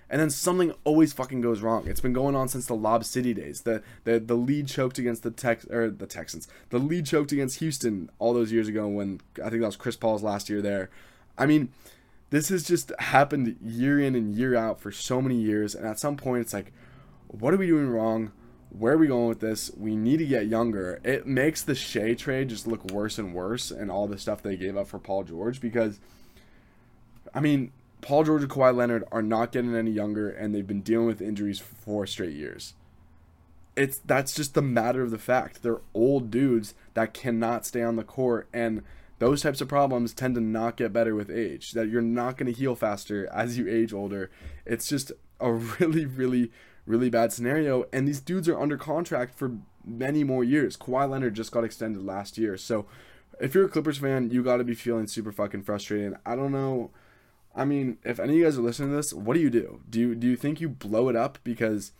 And 0.09 0.21
then 0.21 0.29
something 0.29 0.73
always 0.85 1.11
fucking 1.11 1.41
goes 1.41 1.59
wrong. 1.59 1.85
It's 1.85 1.99
been 1.99 2.13
going 2.13 2.33
on 2.33 2.47
since 2.47 2.65
the 2.65 2.75
Lob 2.75 3.03
City 3.03 3.33
days. 3.33 3.61
The 3.61 3.83
the 4.05 4.19
the 4.19 4.35
lead 4.35 4.67
choked 4.67 4.97
against 4.97 5.23
the 5.23 5.31
Tex 5.31 5.65
or 5.65 5.89
the 5.89 6.07
Texans. 6.07 6.47
The 6.69 6.79
lead 6.79 7.05
choked 7.05 7.33
against 7.33 7.59
Houston 7.59 8.09
all 8.17 8.33
those 8.33 8.51
years 8.51 8.69
ago 8.69 8.87
when 8.87 9.19
I 9.43 9.49
think 9.49 9.61
that 9.61 9.67
was 9.67 9.75
Chris 9.75 9.97
Paul's 9.97 10.23
last 10.23 10.49
year 10.49 10.61
there. 10.61 10.89
I 11.37 11.45
mean, 11.45 11.69
this 12.29 12.49
has 12.49 12.63
just 12.63 12.91
happened 12.99 13.57
year 13.61 13.99
in 13.99 14.15
and 14.15 14.33
year 14.33 14.55
out 14.55 14.79
for 14.79 14.91
so 14.91 15.21
many 15.21 15.35
years. 15.35 15.75
And 15.75 15.85
at 15.85 15.99
some 15.99 16.17
point, 16.17 16.41
it's 16.41 16.53
like, 16.53 16.73
what 17.27 17.53
are 17.53 17.57
we 17.57 17.67
doing 17.67 17.89
wrong? 17.89 18.31
Where 18.69 18.93
are 18.93 18.97
we 18.97 19.07
going 19.07 19.27
with 19.27 19.39
this? 19.39 19.71
We 19.75 19.95
need 19.95 20.17
to 20.17 20.25
get 20.25 20.47
younger. 20.47 20.99
It 21.03 21.25
makes 21.25 21.61
the 21.61 21.75
Shai 21.75 22.13
trade 22.13 22.49
just 22.49 22.67
look 22.67 22.83
worse 22.91 23.17
and 23.17 23.33
worse 23.33 23.71
and 23.71 23.89
all 23.89 24.07
the 24.07 24.17
stuff 24.17 24.41
they 24.41 24.57
gave 24.57 24.77
up 24.77 24.87
for 24.87 24.99
Paul 24.99 25.23
George 25.23 25.61
because, 25.61 25.99
I 27.33 27.39
mean, 27.39 27.71
Paul 28.01 28.23
George 28.23 28.43
and 28.43 28.51
Kawhi 28.51 28.75
Leonard 28.75 29.03
are 29.11 29.21
not 29.21 29.51
getting 29.51 29.75
any 29.75 29.91
younger 29.91 30.29
and 30.29 30.53
they've 30.53 30.67
been 30.67 30.81
dealing 30.81 31.07
with 31.07 31.21
injuries 31.21 31.59
for 31.59 31.75
four 31.75 32.07
straight 32.07 32.35
years. 32.35 32.73
It's 33.75 33.99
that's 33.99 34.33
just 34.33 34.53
the 34.53 34.61
matter 34.61 35.01
of 35.01 35.11
the 35.11 35.17
fact. 35.17 35.61
They're 35.61 35.81
old 35.93 36.31
dudes 36.31 36.73
that 36.93 37.13
cannot 37.13 37.65
stay 37.65 37.83
on 37.83 37.95
the 37.95 38.03
court 38.03 38.47
and 38.53 38.83
those 39.19 39.41
types 39.41 39.61
of 39.61 39.67
problems 39.67 40.13
tend 40.13 40.35
to 40.35 40.41
not 40.41 40.77
get 40.77 40.93
better 40.93 41.15
with 41.15 41.31
age. 41.31 41.71
That 41.71 41.89
you're 41.89 42.01
not 42.01 42.37
going 42.37 42.51
to 42.51 42.57
heal 42.57 42.75
faster 42.75 43.27
as 43.31 43.57
you 43.57 43.67
age 43.67 43.93
older. 43.93 44.29
It's 44.65 44.87
just 44.87 45.11
a 45.39 45.51
really 45.79 46.05
really 46.05 46.51
really 46.87 47.09
bad 47.09 47.31
scenario. 47.31 47.85
And 47.93 48.07
these 48.07 48.19
dudes 48.19 48.49
are 48.49 48.59
under 48.59 48.77
contract 48.77 49.35
for 49.35 49.57
many 49.85 50.23
more 50.23 50.43
years. 50.43 50.75
Kawhi 50.75 51.09
Leonard 51.09 51.35
just 51.35 51.51
got 51.51 51.63
extended 51.63 52.03
last 52.03 52.37
year. 52.37 52.57
So 52.57 52.87
if 53.39 53.53
you're 53.53 53.65
a 53.65 53.69
Clippers 53.69 53.99
fan, 53.99 54.31
you 54.31 54.41
got 54.43 54.57
to 54.57 54.63
be 54.63 54.73
feeling 54.73 55.07
super 55.07 55.31
fucking 55.31 55.63
frustrated. 55.63 56.15
I 56.25 56.35
don't 56.35 56.51
know. 56.51 56.91
I 57.55 57.65
mean, 57.65 57.97
if 58.03 58.19
any 58.19 58.33
of 58.33 58.39
you 58.39 58.43
guys 58.45 58.57
are 58.57 58.61
listening 58.61 58.89
to 58.89 58.95
this, 58.95 59.13
what 59.13 59.33
do 59.33 59.39
you 59.39 59.49
do? 59.49 59.81
Do 59.89 59.99
you, 59.99 60.15
do 60.15 60.27
you 60.27 60.35
think 60.35 60.61
you 60.61 60.69
blow 60.69 61.09
it 61.09 61.15
up 61.15 61.39
because 61.43 61.91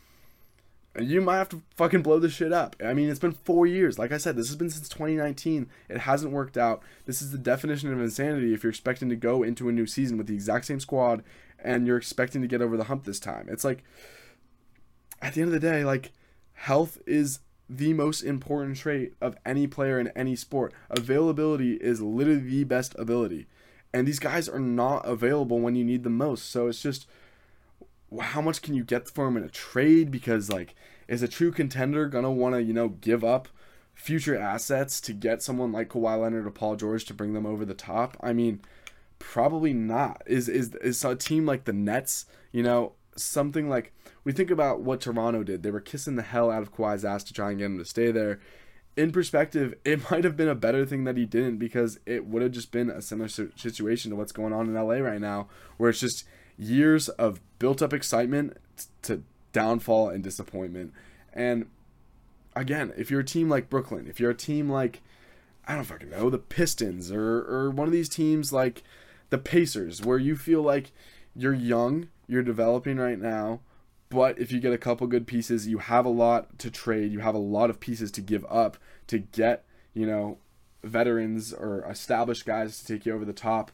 you 0.99 1.21
might 1.21 1.37
have 1.37 1.49
to 1.49 1.61
fucking 1.75 2.01
blow 2.01 2.19
this 2.19 2.33
shit 2.33 2.51
up. 2.51 2.75
I 2.83 2.93
mean, 2.93 3.09
it's 3.09 3.19
been 3.19 3.31
four 3.31 3.67
years. 3.67 3.99
Like 3.99 4.11
I 4.11 4.17
said, 4.17 4.35
this 4.35 4.47
has 4.47 4.55
been 4.55 4.69
since 4.69 4.89
2019. 4.89 5.69
It 5.89 5.99
hasn't 5.99 6.33
worked 6.33 6.57
out. 6.57 6.81
This 7.05 7.21
is 7.21 7.31
the 7.31 7.37
definition 7.37 7.91
of 7.93 8.01
insanity 8.01 8.53
if 8.53 8.63
you're 8.63 8.71
expecting 8.71 9.09
to 9.09 9.15
go 9.15 9.43
into 9.43 9.69
a 9.69 9.71
new 9.71 9.85
season 9.85 10.17
with 10.17 10.27
the 10.27 10.33
exact 10.33 10.65
same 10.65 10.79
squad 10.79 11.23
and 11.63 11.85
you're 11.85 11.97
expecting 11.97 12.41
to 12.41 12.47
get 12.47 12.61
over 12.61 12.77
the 12.77 12.85
hump 12.85 13.05
this 13.05 13.19
time. 13.19 13.47
It's 13.49 13.63
like, 13.63 13.83
at 15.21 15.33
the 15.33 15.41
end 15.41 15.53
of 15.53 15.59
the 15.59 15.67
day, 15.67 15.83
like 15.83 16.11
health 16.53 16.99
is 17.05 17.39
the 17.69 17.93
most 17.93 18.21
important 18.21 18.77
trait 18.77 19.13
of 19.19 19.37
any 19.45 19.67
player 19.67 19.99
in 19.99 20.07
any 20.09 20.35
sport. 20.35 20.73
Availability 20.89 21.73
is 21.73 22.01
literally 22.01 22.39
the 22.39 22.63
best 22.63 22.95
ability. 22.97 23.47
And 23.93 24.07
these 24.07 24.19
guys 24.19 24.47
are 24.47 24.59
not 24.59 25.05
available 25.07 25.59
when 25.59 25.75
you 25.75 25.83
need 25.83 26.03
them 26.03 26.17
most. 26.17 26.49
So 26.49 26.67
it's 26.67 26.81
just 26.81 27.07
how 28.21 28.41
much 28.41 28.61
can 28.61 28.73
you 28.73 28.83
get 28.83 29.09
for 29.09 29.25
them 29.25 29.37
in 29.37 29.43
a 29.43 29.49
trade? 29.49 30.11
Because 30.11 30.49
like, 30.49 30.75
is 31.07 31.21
a 31.21 31.27
true 31.27 31.51
contender 31.51 32.07
gonna 32.07 32.31
want 32.31 32.55
to 32.55 32.61
you 32.61 32.73
know 32.73 32.89
give 32.89 33.23
up 33.23 33.47
future 33.93 34.37
assets 34.37 35.01
to 35.01 35.13
get 35.13 35.41
someone 35.41 35.71
like 35.71 35.89
Kawhi 35.89 36.21
Leonard 36.21 36.45
or 36.45 36.51
Paul 36.51 36.75
George 36.75 37.05
to 37.05 37.13
bring 37.13 37.33
them 37.33 37.45
over 37.45 37.65
the 37.65 37.73
top? 37.73 38.17
I 38.21 38.33
mean, 38.33 38.61
probably 39.19 39.73
not. 39.73 40.21
Is 40.25 40.47
is 40.47 40.75
is 40.75 41.03
a 41.03 41.15
team 41.15 41.45
like 41.45 41.65
the 41.65 41.73
Nets? 41.73 42.25
You 42.51 42.63
know, 42.63 42.93
something 43.17 43.69
like 43.69 43.93
we 44.23 44.31
think 44.31 44.51
about 44.51 44.81
what 44.81 45.01
Toronto 45.01 45.43
did. 45.43 45.63
They 45.63 45.71
were 45.71 45.81
kissing 45.81 46.15
the 46.15 46.23
hell 46.23 46.51
out 46.51 46.61
of 46.61 46.73
Kawhi's 46.73 47.05
ass 47.05 47.23
to 47.25 47.33
try 47.33 47.49
and 47.49 47.59
get 47.59 47.65
him 47.65 47.77
to 47.77 47.85
stay 47.85 48.11
there. 48.11 48.39
In 48.95 49.11
perspective, 49.11 49.75
it 49.85 50.09
might 50.09 50.23
have 50.23 50.37
been 50.37 50.47
a 50.47 50.55
better 50.55 50.85
thing 50.85 51.03
that 51.05 51.17
he 51.17 51.25
didn't 51.25 51.57
because 51.57 51.99
it 52.05 52.25
would 52.25 52.41
have 52.41 52.51
just 52.51 52.71
been 52.71 52.89
a 52.89 53.01
similar 53.01 53.29
situation 53.29 54.11
to 54.11 54.17
what's 54.17 54.31
going 54.31 54.53
on 54.53 54.67
in 54.67 54.73
LA 54.73 54.95
right 54.95 55.21
now, 55.21 55.47
where 55.77 55.89
it's 55.89 55.99
just 55.99 56.25
years 56.57 57.09
of 57.09 57.39
built 57.59 57.81
up 57.81 57.93
excitement 57.93 58.57
to 59.03 59.23
downfall 59.53 60.09
and 60.09 60.23
disappointment. 60.23 60.93
And 61.33 61.67
again, 62.55 62.93
if 62.97 63.11
you're 63.11 63.21
a 63.21 63.25
team 63.25 63.49
like 63.49 63.69
Brooklyn, 63.69 64.07
if 64.07 64.19
you're 64.19 64.31
a 64.31 64.35
team 64.35 64.69
like 64.69 65.01
I 65.67 65.75
don't 65.75 65.83
fucking 65.83 66.09
know, 66.09 66.29
the 66.29 66.37
Pistons 66.37 67.11
or 67.11 67.41
or 67.41 67.69
one 67.69 67.87
of 67.87 67.93
these 67.93 68.09
teams 68.09 68.53
like 68.53 68.83
the 69.29 69.37
Pacers 69.37 70.01
where 70.01 70.17
you 70.17 70.35
feel 70.35 70.61
like 70.61 70.91
you're 71.35 71.53
young, 71.53 72.07
you're 72.27 72.43
developing 72.43 72.97
right 72.97 73.19
now, 73.19 73.61
but 74.09 74.39
if 74.39 74.51
you 74.51 74.59
get 74.59 74.73
a 74.73 74.77
couple 74.77 75.07
good 75.07 75.27
pieces, 75.27 75.67
you 75.67 75.79
have 75.79 76.05
a 76.05 76.09
lot 76.09 76.59
to 76.59 76.71
trade, 76.71 77.11
you 77.11 77.19
have 77.19 77.35
a 77.35 77.39
lot 77.39 77.69
of 77.69 77.79
pieces 77.79 78.11
to 78.11 78.21
give 78.21 78.45
up 78.49 78.77
to 79.07 79.19
get, 79.19 79.65
you 79.93 80.05
know, 80.05 80.37
veterans 80.83 81.53
or 81.53 81.85
established 81.89 82.45
guys 82.45 82.79
to 82.79 82.85
take 82.85 83.05
you 83.05 83.13
over 83.13 83.25
the 83.25 83.33
top. 83.33 83.71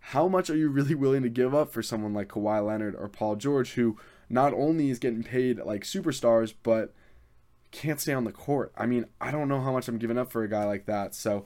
How 0.00 0.28
much 0.28 0.48
are 0.50 0.56
you 0.56 0.68
really 0.68 0.94
willing 0.96 1.22
to 1.22 1.28
give 1.28 1.54
up 1.54 1.72
for 1.72 1.82
someone 1.82 2.14
like 2.14 2.28
Kawhi 2.28 2.64
Leonard 2.64 2.96
or 2.96 3.08
Paul 3.08 3.36
George 3.36 3.72
who 3.72 3.96
not 4.28 4.52
only 4.52 4.90
is 4.90 4.98
getting 4.98 5.22
paid 5.22 5.58
like 5.58 5.84
superstars, 5.84 6.54
but 6.62 6.94
can't 7.70 8.00
stay 8.00 8.12
on 8.12 8.24
the 8.24 8.32
court? 8.32 8.72
I 8.76 8.86
mean, 8.86 9.06
I 9.20 9.30
don't 9.30 9.48
know 9.48 9.60
how 9.60 9.72
much 9.72 9.88
I'm 9.88 9.98
giving 9.98 10.18
up 10.18 10.32
for 10.32 10.42
a 10.42 10.48
guy 10.48 10.64
like 10.64 10.86
that. 10.86 11.14
So 11.14 11.44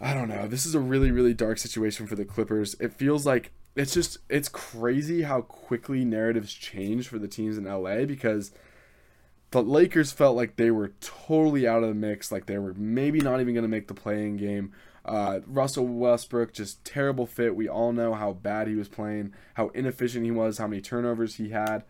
I 0.00 0.14
don't 0.14 0.28
know. 0.28 0.48
This 0.48 0.66
is 0.66 0.74
a 0.74 0.80
really, 0.80 1.10
really 1.10 1.34
dark 1.34 1.58
situation 1.58 2.06
for 2.06 2.16
the 2.16 2.24
Clippers. 2.24 2.74
It 2.80 2.92
feels 2.92 3.24
like 3.24 3.52
it's 3.76 3.94
just 3.94 4.18
it's 4.28 4.48
crazy 4.48 5.22
how 5.22 5.40
quickly 5.42 6.04
narratives 6.04 6.52
change 6.52 7.08
for 7.08 7.18
the 7.18 7.28
teams 7.28 7.58
in 7.58 7.64
LA 7.64 8.04
because 8.04 8.52
the 9.50 9.62
Lakers 9.62 10.12
felt 10.12 10.36
like 10.36 10.56
they 10.56 10.70
were 10.70 10.92
totally 11.00 11.66
out 11.66 11.82
of 11.82 11.88
the 11.88 11.94
mix, 11.94 12.32
like 12.32 12.46
they 12.46 12.58
were 12.58 12.74
maybe 12.74 13.20
not 13.20 13.40
even 13.40 13.54
going 13.54 13.62
to 13.62 13.68
make 13.68 13.88
the 13.88 13.94
playing 13.94 14.36
game. 14.36 14.72
Uh, 15.04 15.40
Russell 15.46 15.86
Westbrook 15.86 16.52
just 16.52 16.84
terrible 16.84 17.26
fit. 17.26 17.54
We 17.54 17.68
all 17.68 17.92
know 17.92 18.14
how 18.14 18.32
bad 18.32 18.68
he 18.68 18.74
was 18.74 18.88
playing, 18.88 19.32
how 19.54 19.68
inefficient 19.68 20.24
he 20.24 20.30
was, 20.30 20.58
how 20.58 20.66
many 20.66 20.80
turnovers 20.80 21.36
he 21.36 21.50
had, 21.50 21.84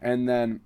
and 0.00 0.28
then 0.28 0.60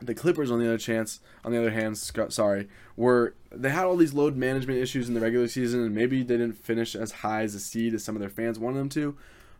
the 0.00 0.14
Clippers, 0.14 0.50
on 0.50 0.58
the 0.58 0.66
other 0.66 0.78
chance, 0.78 1.20
on 1.44 1.52
the 1.52 1.58
other 1.58 1.70
hand, 1.70 1.98
sorry, 1.98 2.68
were 2.96 3.34
they 3.50 3.70
had 3.70 3.84
all 3.84 3.96
these 3.96 4.12
load 4.12 4.36
management 4.36 4.78
issues 4.78 5.08
in 5.08 5.14
the 5.14 5.20
regular 5.20 5.48
season, 5.48 5.82
and 5.82 5.94
maybe 5.94 6.22
they 6.22 6.36
didn't 6.36 6.56
finish 6.64 6.94
as 6.94 7.12
high 7.12 7.42
as 7.42 7.54
a 7.54 7.60
seed 7.60 7.94
as 7.94 8.04
some 8.04 8.14
of 8.14 8.20
their 8.20 8.28
fans 8.28 8.58
wanted 8.58 8.78
them 8.78 8.88
to 8.90 9.16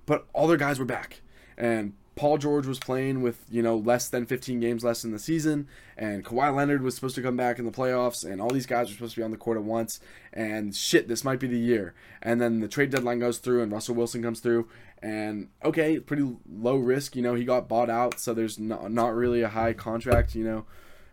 but 0.08 0.26
all 0.32 0.46
their 0.46 0.56
guys 0.56 0.78
were 0.78 0.86
back. 0.86 1.20
And 1.56 1.92
Paul 2.18 2.36
George 2.36 2.66
was 2.66 2.78
playing 2.78 3.22
with, 3.22 3.44
you 3.48 3.62
know, 3.62 3.76
less 3.76 4.08
than 4.08 4.26
15 4.26 4.60
games 4.60 4.82
less 4.82 5.04
in 5.04 5.12
the 5.12 5.18
season, 5.18 5.68
and 5.96 6.24
Kawhi 6.24 6.54
Leonard 6.54 6.82
was 6.82 6.94
supposed 6.94 7.14
to 7.14 7.22
come 7.22 7.36
back 7.36 7.58
in 7.58 7.64
the 7.64 7.70
playoffs, 7.70 8.24
and 8.24 8.40
all 8.40 8.50
these 8.50 8.66
guys 8.66 8.88
were 8.88 8.94
supposed 8.94 9.14
to 9.14 9.20
be 9.20 9.24
on 9.24 9.30
the 9.30 9.36
court 9.36 9.56
at 9.56 9.62
once, 9.62 10.00
and 10.32 10.74
shit, 10.74 11.06
this 11.06 11.24
might 11.24 11.38
be 11.38 11.46
the 11.46 11.58
year. 11.58 11.94
And 12.20 12.40
then 12.40 12.60
the 12.60 12.68
trade 12.68 12.90
deadline 12.90 13.20
goes 13.20 13.38
through, 13.38 13.62
and 13.62 13.70
Russell 13.70 13.94
Wilson 13.94 14.22
comes 14.22 14.40
through, 14.40 14.68
and 15.00 15.48
okay, 15.64 16.00
pretty 16.00 16.28
low 16.50 16.76
risk, 16.76 17.14
you 17.14 17.22
know, 17.22 17.34
he 17.34 17.44
got 17.44 17.68
bought 17.68 17.88
out, 17.88 18.18
so 18.18 18.34
there's 18.34 18.58
not, 18.58 18.90
not 18.90 19.14
really 19.14 19.42
a 19.42 19.48
high 19.48 19.72
contract, 19.72 20.34
you 20.34 20.44
know, 20.44 20.64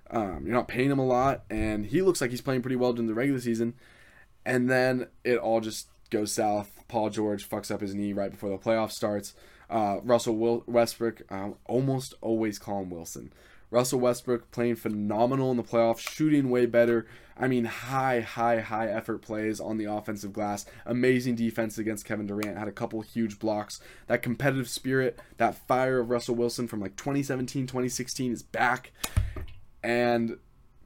um, 0.10 0.42
you're 0.44 0.56
not 0.56 0.68
paying 0.68 0.90
him 0.92 1.00
a 1.00 1.06
lot, 1.06 1.44
and 1.50 1.86
he 1.86 2.02
looks 2.02 2.20
like 2.20 2.32
he's 2.32 2.42
playing 2.42 2.62
pretty 2.62 2.76
well 2.76 2.94
during 2.94 3.08
the 3.08 3.14
regular 3.14 3.40
season, 3.40 3.76
and 4.46 4.70
then 4.70 5.08
it 5.24 5.38
all 5.38 5.62
just 5.62 5.88
goes 6.10 6.32
south 6.32 6.76
Paul 6.88 7.10
George 7.10 7.48
fucks 7.48 7.72
up 7.72 7.82
his 7.82 7.96
knee 7.96 8.14
right 8.14 8.32
before 8.32 8.50
the 8.50 8.58
playoff 8.58 8.92
starts. 8.92 9.34
Uh, 9.70 10.00
Russell 10.04 10.36
Wil- 10.36 10.64
Westbrook, 10.68 11.22
um, 11.30 11.56
almost 11.66 12.14
always 12.22 12.60
call 12.60 12.82
him 12.82 12.90
Wilson. 12.90 13.32
Russell 13.72 14.00
Westbrook 14.00 14.52
playing 14.52 14.76
phenomenal 14.76 15.52
in 15.52 15.58
the 15.58 15.64
playoffs, 15.64 16.00
shooting 16.00 16.50
way 16.50 16.66
better. 16.66 17.08
I 17.38 17.48
mean, 17.48 17.66
high, 17.66 18.22
high, 18.22 18.62
high 18.62 18.88
effort 18.88 19.22
plays 19.22 19.60
on 19.60 19.78
the 19.78 19.86
offensive 19.86 20.32
glass. 20.32 20.66
Amazing 20.86 21.36
defense 21.36 21.78
against 21.78 22.06
Kevin 22.06 22.28
Durant. 22.28 22.58
Had 22.58 22.68
a 22.68 22.72
couple 22.72 23.02
huge 23.02 23.40
blocks. 23.40 23.82
That 24.08 24.22
competitive 24.22 24.70
spirit, 24.70 25.20
that 25.38 25.68
fire 25.68 26.00
of 26.00 26.10
Russell 26.10 26.36
Wilson 26.36 26.68
from 26.68 26.80
like 26.80 26.96
2017, 26.96 27.68
2016 27.68 28.32
is 28.32 28.44
back. 28.44 28.92
And 29.84 30.38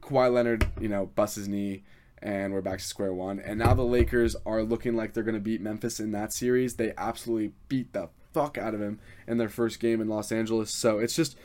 Kawhi 0.02 0.32
Leonard, 0.32 0.66
you 0.80 0.88
know, 0.88 1.06
busts 1.06 1.36
his 1.36 1.48
knee 1.48 1.84
and 2.22 2.52
we're 2.52 2.60
back 2.60 2.78
to 2.78 2.84
square 2.84 3.14
one. 3.14 3.38
And 3.38 3.58
now 3.58 3.74
the 3.74 3.82
Lakers 3.82 4.36
are 4.44 4.62
looking 4.62 4.96
like 4.96 5.12
they're 5.12 5.22
going 5.22 5.34
to 5.34 5.40
beat 5.40 5.60
Memphis 5.60 6.00
in 6.00 6.10
that 6.12 6.32
series. 6.32 6.76
They 6.76 6.92
absolutely 6.98 7.52
beat 7.68 7.92
the 7.92 8.08
fuck 8.32 8.58
out 8.58 8.74
of 8.74 8.80
him 8.80 8.98
in 9.26 9.38
their 9.38 9.48
first 9.48 9.80
game 9.80 10.00
in 10.00 10.08
Los 10.08 10.32
Angeles. 10.32 10.70
So 10.70 10.98
it's 10.98 11.16
just 11.16 11.36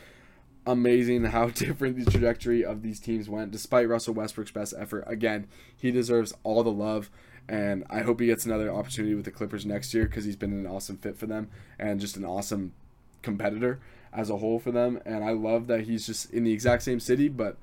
amazing 0.65 1.25
how 1.25 1.47
different 1.49 2.03
the 2.03 2.09
trajectory 2.09 2.63
of 2.63 2.81
these 2.81 2.99
teams 2.99 3.29
went, 3.29 3.51
despite 3.51 3.89
Russell 3.89 4.13
Westbrook's 4.13 4.51
best 4.51 4.73
effort. 4.77 5.03
Again, 5.07 5.47
he 5.75 5.91
deserves 5.91 6.33
all 6.43 6.63
the 6.63 6.71
love. 6.71 7.09
And 7.47 7.83
I 7.91 7.99
hope 7.99 8.19
he 8.19 8.25
gets 8.25 8.45
another 8.45 8.71
opportunity 8.71 9.13
with 9.13 9.25
the 9.25 9.31
Clippers 9.31 9.67
next 9.67 9.93
year 9.93 10.05
because 10.05 10.25
he's 10.25 10.35
been 10.35 10.51
an 10.51 10.65
awesome 10.65 10.97
fit 10.97 11.15
for 11.15 11.27
them 11.27 11.49
and 11.77 11.99
just 11.99 12.17
an 12.17 12.25
awesome 12.25 12.73
competitor 13.21 13.79
as 14.11 14.31
a 14.31 14.37
whole 14.37 14.57
for 14.57 14.71
them. 14.71 14.99
And 15.05 15.23
I 15.23 15.31
love 15.31 15.67
that 15.67 15.81
he's 15.81 16.07
just 16.07 16.31
in 16.31 16.43
the 16.43 16.51
exact 16.51 16.81
same 16.81 16.99
city, 16.99 17.29
but 17.29 17.57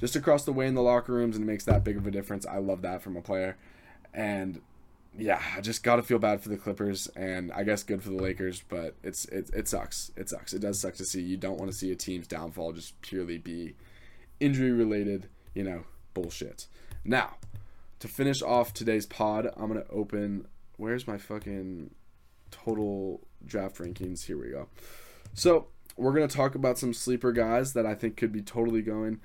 just 0.00 0.16
across 0.16 0.44
the 0.44 0.52
way 0.52 0.66
in 0.66 0.74
the 0.74 0.82
locker 0.82 1.12
rooms 1.12 1.36
and 1.36 1.44
it 1.44 1.46
makes 1.46 1.64
that 1.66 1.84
big 1.84 1.96
of 1.96 2.06
a 2.06 2.10
difference. 2.10 2.46
I 2.46 2.58
love 2.58 2.82
that 2.82 3.00
from 3.00 3.16
a 3.16 3.22
player. 3.22 3.56
And 4.12 4.60
yeah, 5.18 5.42
I 5.56 5.60
just 5.60 5.82
got 5.82 5.96
to 5.96 6.02
feel 6.02 6.18
bad 6.18 6.40
for 6.40 6.48
the 6.48 6.56
Clippers 6.56 7.08
and 7.16 7.52
I 7.52 7.64
guess 7.64 7.82
good 7.82 8.02
for 8.02 8.10
the 8.10 8.22
Lakers, 8.22 8.62
but 8.68 8.94
it's 9.02 9.24
it, 9.26 9.50
it 9.52 9.68
sucks. 9.68 10.12
It 10.16 10.28
sucks. 10.28 10.52
It 10.52 10.60
does 10.60 10.80
suck 10.80 10.94
to 10.94 11.04
see. 11.04 11.20
You 11.20 11.36
don't 11.36 11.58
want 11.58 11.70
to 11.70 11.76
see 11.76 11.90
a 11.90 11.96
team's 11.96 12.26
downfall 12.26 12.72
just 12.72 13.00
purely 13.02 13.38
be 13.38 13.74
injury 14.38 14.70
related, 14.70 15.28
you 15.54 15.64
know, 15.64 15.84
bullshit. 16.14 16.66
Now, 17.04 17.36
to 17.98 18.08
finish 18.08 18.42
off 18.42 18.72
today's 18.72 19.06
pod, 19.06 19.50
I'm 19.56 19.68
to 19.82 19.90
open 19.90 20.46
where's 20.76 21.06
my 21.06 21.18
fucking 21.18 21.90
total 22.50 23.26
draft 23.44 23.78
rankings? 23.78 24.24
Here 24.24 24.38
we 24.38 24.50
go. 24.50 24.68
So, 25.34 25.66
we're 25.96 26.12
to 26.28 26.36
talk 26.36 26.54
about 26.54 26.78
some 26.78 26.94
sleeper 26.94 27.32
guys 27.32 27.72
that 27.72 27.84
I 27.84 27.94
think 27.94 28.16
could 28.16 28.30
be 28.30 28.40
totally 28.40 28.82
going 28.82 29.20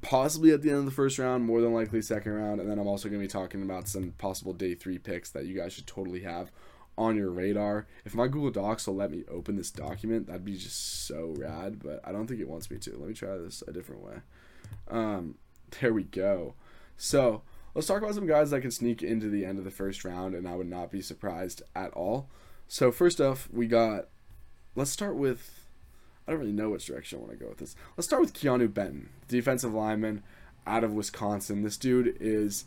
possibly 0.00 0.50
at 0.52 0.62
the 0.62 0.70
end 0.70 0.80
of 0.80 0.84
the 0.84 0.90
first 0.90 1.18
round, 1.18 1.44
more 1.44 1.60
than 1.60 1.72
likely 1.72 2.02
second 2.02 2.32
round, 2.32 2.60
and 2.60 2.70
then 2.70 2.78
I'm 2.78 2.86
also 2.86 3.08
going 3.08 3.20
to 3.20 3.26
be 3.26 3.30
talking 3.30 3.62
about 3.62 3.88
some 3.88 4.12
possible 4.18 4.52
day 4.52 4.74
three 4.74 4.98
picks 4.98 5.30
that 5.30 5.46
you 5.46 5.56
guys 5.56 5.72
should 5.72 5.86
totally 5.86 6.20
have 6.20 6.50
on 6.98 7.16
your 7.16 7.30
radar. 7.30 7.86
If 8.04 8.14
my 8.14 8.28
Google 8.28 8.50
Docs 8.50 8.86
will 8.86 8.96
let 8.96 9.10
me 9.10 9.24
open 9.30 9.56
this 9.56 9.70
document, 9.70 10.26
that'd 10.26 10.44
be 10.44 10.56
just 10.56 11.06
so 11.06 11.34
rad, 11.38 11.80
but 11.82 12.00
I 12.04 12.12
don't 12.12 12.26
think 12.26 12.40
it 12.40 12.48
wants 12.48 12.70
me 12.70 12.78
to. 12.78 12.90
Let 12.90 13.08
me 13.08 13.14
try 13.14 13.36
this 13.36 13.62
a 13.66 13.72
different 13.72 14.02
way. 14.02 14.16
Um, 14.88 15.36
there 15.80 15.92
we 15.92 16.04
go. 16.04 16.54
So 16.96 17.42
let's 17.74 17.86
talk 17.86 18.02
about 18.02 18.14
some 18.14 18.26
guys 18.26 18.50
that 18.50 18.60
can 18.60 18.70
sneak 18.70 19.02
into 19.02 19.28
the 19.28 19.44
end 19.44 19.58
of 19.58 19.64
the 19.64 19.70
first 19.70 20.04
round, 20.04 20.34
and 20.34 20.46
I 20.46 20.54
would 20.54 20.68
not 20.68 20.90
be 20.90 21.00
surprised 21.00 21.62
at 21.74 21.92
all. 21.92 22.28
So 22.68 22.92
first 22.92 23.20
off, 23.20 23.48
we 23.52 23.66
got. 23.66 24.08
Let's 24.74 24.90
start 24.90 25.16
with. 25.16 25.61
I 26.32 26.34
don't 26.34 26.40
really 26.40 26.52
know 26.52 26.70
which 26.70 26.86
direction 26.86 27.18
I 27.18 27.20
want 27.20 27.32
to 27.32 27.44
go 27.44 27.50
with 27.50 27.58
this. 27.58 27.76
Let's 27.94 28.06
start 28.06 28.22
with 28.22 28.32
Keanu 28.32 28.72
Benton, 28.72 29.10
defensive 29.28 29.74
lineman 29.74 30.22
out 30.66 30.82
of 30.82 30.94
Wisconsin. 30.94 31.62
This 31.62 31.76
dude 31.76 32.16
is 32.20 32.64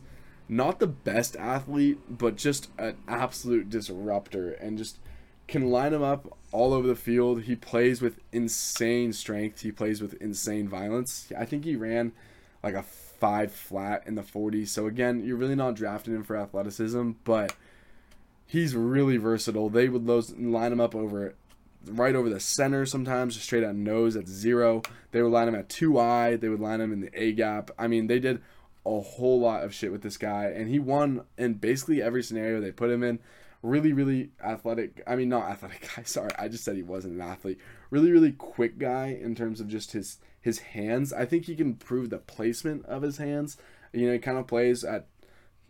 not 0.47 0.77
the 0.79 0.85
best 0.85 1.35
athlete, 1.35 1.97
but 2.07 2.35
just 2.35 2.69
an 2.77 2.95
absolute 3.07 3.71
disruptor 3.71 4.51
and 4.51 4.77
just 4.77 4.99
can 5.47 5.71
line 5.71 5.93
him 5.95 6.03
up 6.03 6.37
all 6.51 6.73
over 6.73 6.85
the 6.85 6.95
field. 6.95 7.41
He 7.41 7.55
plays 7.55 8.03
with 8.03 8.19
insane 8.31 9.13
strength. 9.13 9.61
He 9.61 9.71
plays 9.71 9.99
with 9.99 10.13
insane 10.21 10.69
violence. 10.69 11.31
I 11.35 11.45
think 11.45 11.65
he 11.65 11.75
ran 11.75 12.11
like 12.61 12.75
a 12.75 12.83
five 12.83 13.51
flat 13.51 14.03
in 14.05 14.13
the 14.13 14.21
40s. 14.21 14.67
So 14.67 14.85
again, 14.85 15.25
you're 15.25 15.37
really 15.37 15.55
not 15.55 15.73
drafting 15.73 16.13
him 16.13 16.23
for 16.23 16.37
athleticism, 16.37 17.13
but 17.23 17.55
he's 18.45 18.75
really 18.75 19.17
versatile. 19.17 19.71
They 19.71 19.89
would 19.89 20.05
line 20.05 20.71
him 20.71 20.79
up 20.79 20.93
over 20.93 21.33
right 21.87 22.15
over 22.15 22.29
the 22.29 22.39
center 22.39 22.85
sometimes, 22.85 23.39
straight 23.39 23.63
at 23.63 23.75
nose 23.75 24.15
at 24.15 24.27
zero. 24.27 24.81
They 25.11 25.21
would 25.21 25.31
line 25.31 25.47
him 25.47 25.55
at 25.55 25.69
two 25.69 25.99
I. 25.99 26.35
They 26.35 26.49
would 26.49 26.59
line 26.59 26.81
him 26.81 26.91
in 26.91 27.01
the 27.01 27.21
A 27.21 27.31
gap. 27.33 27.71
I 27.77 27.87
mean, 27.87 28.07
they 28.07 28.19
did 28.19 28.41
a 28.85 28.99
whole 28.99 29.39
lot 29.39 29.63
of 29.63 29.73
shit 29.73 29.91
with 29.91 30.01
this 30.01 30.17
guy, 30.17 30.45
and 30.45 30.69
he 30.69 30.79
won 30.79 31.25
in 31.37 31.55
basically 31.55 32.01
every 32.01 32.23
scenario 32.23 32.61
they 32.61 32.71
put 32.71 32.91
him 32.91 33.03
in. 33.03 33.19
Really, 33.61 33.93
really 33.93 34.29
athletic. 34.43 35.01
I 35.07 35.15
mean, 35.15 35.29
not 35.29 35.49
athletic 35.49 35.89
guy. 35.95 36.03
Sorry, 36.03 36.29
I 36.37 36.47
just 36.47 36.63
said 36.63 36.75
he 36.75 36.83
wasn't 36.83 37.15
an 37.15 37.21
athlete. 37.21 37.59
Really, 37.89 38.11
really 38.11 38.31
quick 38.31 38.77
guy 38.77 39.17
in 39.19 39.35
terms 39.35 39.59
of 39.59 39.67
just 39.67 39.93
his 39.93 40.19
his 40.39 40.59
hands. 40.59 41.11
I 41.11 41.25
think 41.25 41.45
he 41.45 41.55
can 41.55 41.67
improve 41.67 42.09
the 42.11 42.19
placement 42.19 42.85
of 42.85 43.01
his 43.01 43.17
hands. 43.17 43.57
You 43.93 44.07
know, 44.07 44.13
he 44.13 44.19
kind 44.19 44.37
of 44.37 44.45
plays 44.45 44.83
at 44.83 45.07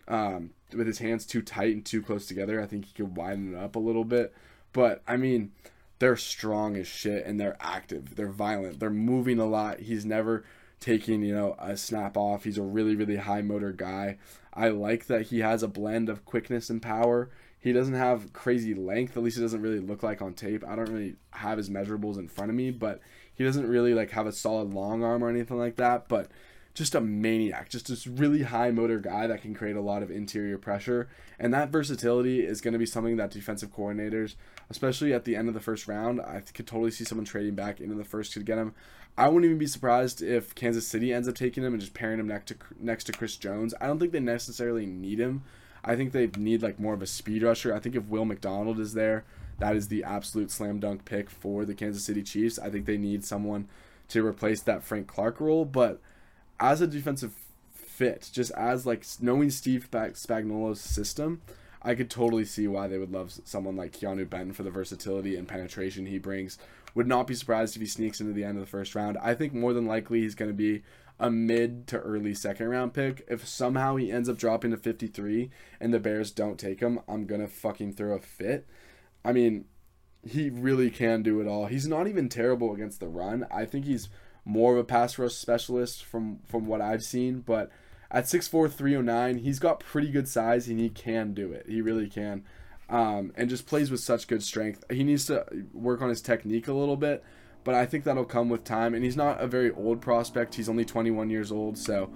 um, 0.07 0.51
with 0.73 0.87
his 0.87 0.99
hands 0.99 1.25
too 1.25 1.41
tight 1.41 1.73
and 1.73 1.85
too 1.85 2.01
close 2.01 2.25
together. 2.25 2.61
I 2.61 2.65
think 2.65 2.85
he 2.85 2.93
could 2.93 3.15
widen 3.15 3.53
it 3.53 3.57
up 3.57 3.75
a 3.75 3.79
little 3.79 4.03
bit. 4.03 4.33
But 4.73 5.01
I 5.07 5.15
mean, 5.15 5.53
they're 5.99 6.17
strong 6.17 6.75
as 6.75 6.87
shit 6.87 7.25
and 7.25 7.39
they're 7.39 7.57
active. 7.59 8.15
They're 8.15 8.27
violent. 8.27 8.79
They're 8.79 8.89
moving 8.89 9.39
a 9.39 9.45
lot. 9.45 9.79
He's 9.79 10.05
never 10.05 10.43
taking, 10.79 11.23
you 11.23 11.33
know, 11.33 11.55
a 11.57 11.77
snap 11.77 12.17
off. 12.17 12.43
He's 12.43 12.57
a 12.57 12.63
really, 12.63 12.95
really 12.95 13.15
high 13.15 13.41
motor 13.41 13.71
guy. 13.71 14.17
I 14.53 14.69
like 14.69 15.07
that 15.07 15.23
he 15.23 15.39
has 15.39 15.63
a 15.63 15.67
blend 15.67 16.09
of 16.09 16.25
quickness 16.25 16.69
and 16.69 16.81
power. 16.81 17.29
He 17.59 17.73
doesn't 17.73 17.95
have 17.95 18.31
crazy 18.31 18.75
length, 18.75 19.17
at 19.17 19.23
least 19.23 19.39
it 19.39 19.41
doesn't 19.41 19.61
really 19.61 19.79
look 19.79 20.03
like 20.03 20.21
on 20.21 20.35
tape. 20.35 20.63
I 20.67 20.75
don't 20.75 20.89
really 20.89 21.15
have 21.31 21.57
his 21.57 21.69
measurables 21.69 22.19
in 22.19 22.27
front 22.27 22.51
of 22.51 22.55
me, 22.55 22.69
but 22.69 22.99
he 23.33 23.43
doesn't 23.43 23.67
really 23.67 23.93
like 23.95 24.11
have 24.11 24.27
a 24.27 24.31
solid 24.31 24.73
long 24.73 25.03
arm 25.03 25.23
or 25.23 25.29
anything 25.29 25.57
like 25.57 25.77
that. 25.77 26.07
But 26.07 26.29
just 26.75 26.93
a 26.93 27.01
maniac, 27.01 27.69
just 27.69 27.87
this 27.87 28.05
really 28.05 28.43
high 28.43 28.69
motor 28.69 28.99
guy 28.99 29.25
that 29.27 29.41
can 29.41 29.55
create 29.55 29.77
a 29.77 29.81
lot 29.81 30.03
of 30.03 30.11
interior 30.11 30.57
pressure. 30.57 31.07
And 31.39 31.53
that 31.53 31.69
versatility 31.69 32.45
is 32.45 32.59
going 32.59 32.73
to 32.73 32.79
be 32.79 32.85
something 32.85 33.15
that 33.15 33.31
defensive 33.31 33.73
coordinators, 33.73 34.35
especially 34.69 35.13
at 35.13 35.23
the 35.23 35.37
end 35.37 35.47
of 35.47 35.53
the 35.53 35.61
first 35.61 35.87
round, 35.87 36.19
I 36.19 36.41
could 36.41 36.67
totally 36.67 36.91
see 36.91 37.05
someone 37.05 37.25
trading 37.25 37.55
back 37.55 37.79
into 37.79 37.95
the 37.95 38.03
first 38.03 38.33
to 38.33 38.41
get 38.41 38.57
him. 38.57 38.75
I 39.17 39.29
wouldn't 39.29 39.45
even 39.45 39.57
be 39.57 39.67
surprised 39.67 40.21
if 40.21 40.53
Kansas 40.53 40.85
City 40.85 41.13
ends 41.13 41.29
up 41.29 41.35
taking 41.35 41.63
him 41.63 41.73
and 41.73 41.79
just 41.79 41.93
pairing 41.93 42.19
him 42.19 42.27
next 42.27 42.47
to 42.49 42.55
next 42.77 43.05
to 43.05 43.13
Chris 43.13 43.37
Jones. 43.37 43.73
I 43.79 43.87
don't 43.87 43.97
think 43.97 44.11
they 44.11 44.19
necessarily 44.19 44.85
need 44.85 45.19
him. 45.19 45.43
I 45.85 45.95
think 45.95 46.11
they 46.11 46.27
need 46.37 46.61
like 46.61 46.77
more 46.77 46.93
of 46.93 47.01
a 47.01 47.07
speed 47.07 47.43
rusher. 47.43 47.73
I 47.73 47.79
think 47.79 47.95
if 47.95 48.03
Will 48.07 48.25
McDonald 48.25 48.81
is 48.81 48.93
there, 48.93 49.23
that 49.59 49.77
is 49.77 49.87
the 49.87 50.03
absolute 50.03 50.51
slam 50.51 50.81
dunk 50.81 51.05
pick 51.05 51.29
for 51.29 51.63
the 51.63 51.73
Kansas 51.73 52.03
City 52.03 52.21
Chiefs. 52.21 52.59
I 52.59 52.69
think 52.69 52.85
they 52.85 52.97
need 52.97 53.23
someone 53.23 53.69
to 54.09 54.25
replace 54.25 54.61
that 54.63 54.83
Frank 54.83 55.07
Clark 55.07 55.39
role, 55.39 55.63
but 55.63 56.01
as 56.59 56.81
a 56.81 56.87
defensive 56.87 57.33
fit, 57.73 58.29
just 58.31 58.51
as 58.51 58.85
like 58.85 59.05
knowing 59.21 59.49
Steve 59.49 59.87
Spagnuolo's 59.91 60.81
system, 60.81 61.41
I 61.81 61.95
could 61.95 62.09
totally 62.09 62.45
see 62.45 62.67
why 62.67 62.87
they 62.87 62.97
would 62.97 63.11
love 63.11 63.31
someone 63.45 63.75
like 63.75 63.93
Keanu 63.93 64.29
Benton 64.29 64.53
for 64.53 64.63
the 64.63 64.71
versatility 64.71 65.35
and 65.35 65.47
penetration 65.47 66.07
he 66.07 66.17
brings. 66.17 66.57
Would 66.95 67.07
not 67.07 67.27
be 67.27 67.35
surprised 67.35 67.75
if 67.75 67.81
he 67.81 67.87
sneaks 67.87 68.19
into 68.19 68.33
the 68.33 68.43
end 68.43 68.57
of 68.57 68.63
the 68.63 68.69
first 68.69 68.95
round. 68.95 69.17
I 69.21 69.35
think 69.35 69.53
more 69.53 69.73
than 69.73 69.85
likely 69.85 70.21
he's 70.21 70.35
going 70.35 70.49
to 70.49 70.55
be 70.55 70.81
a 71.19 71.29
mid 71.29 71.87
to 71.87 71.99
early 71.99 72.33
second 72.33 72.69
round 72.69 72.93
pick. 72.93 73.25
If 73.29 73.47
somehow 73.47 73.97
he 73.97 74.11
ends 74.11 74.29
up 74.29 74.37
dropping 74.37 74.71
to 74.71 74.77
53 74.77 75.49
and 75.79 75.93
the 75.93 75.99
Bears 75.99 76.31
don't 76.31 76.59
take 76.59 76.79
him, 76.79 76.99
I'm 77.07 77.25
going 77.25 77.41
to 77.41 77.47
fucking 77.47 77.93
throw 77.93 78.15
a 78.15 78.19
fit. 78.19 78.65
I 79.23 79.31
mean, 79.31 79.65
he 80.27 80.49
really 80.49 80.89
can 80.89 81.21
do 81.21 81.39
it 81.39 81.47
all. 81.47 81.67
He's 81.67 81.87
not 81.87 82.07
even 82.07 82.29
terrible 82.29 82.73
against 82.73 82.99
the 82.99 83.07
run. 83.07 83.45
I 83.51 83.65
think 83.65 83.85
he's 83.85 84.09
more 84.45 84.73
of 84.73 84.79
a 84.79 84.83
pass 84.83 85.17
rush 85.17 85.33
specialist 85.33 86.05
from 86.05 86.39
from 86.45 86.67
what 86.67 86.81
I've 86.81 87.03
seen, 87.03 87.41
but 87.41 87.71
at 88.11 88.25
6'4", 88.25 88.71
309, 88.71 89.39
he's 89.39 89.59
got 89.59 89.79
pretty 89.79 90.09
good 90.09 90.27
size 90.27 90.67
and 90.67 90.79
he 90.79 90.89
can 90.89 91.33
do 91.33 91.51
it. 91.51 91.65
He 91.67 91.81
really 91.81 92.07
can. 92.07 92.43
Um, 92.87 93.33
and 93.35 93.49
just 93.49 93.65
plays 93.65 93.89
with 93.89 93.99
such 93.99 94.27
good 94.27 94.43
strength. 94.43 94.83
He 94.91 95.03
needs 95.03 95.25
to 95.25 95.45
work 95.73 96.01
on 96.01 96.09
his 96.09 96.21
technique 96.21 96.67
a 96.67 96.73
little 96.73 96.95
bit, 96.95 97.23
but 97.63 97.73
I 97.73 97.85
think 97.87 98.03
that'll 98.03 98.23
come 98.23 98.47
with 98.47 98.63
time. 98.63 98.93
And 98.93 99.03
he's 99.03 99.17
not 99.17 99.41
a 99.41 99.47
very 99.47 99.71
old 99.71 100.01
prospect. 100.01 100.55
He's 100.55 100.69
only 100.69 100.85
21 100.85 101.29
years 101.31 101.51
old, 101.51 101.77
so 101.77 102.11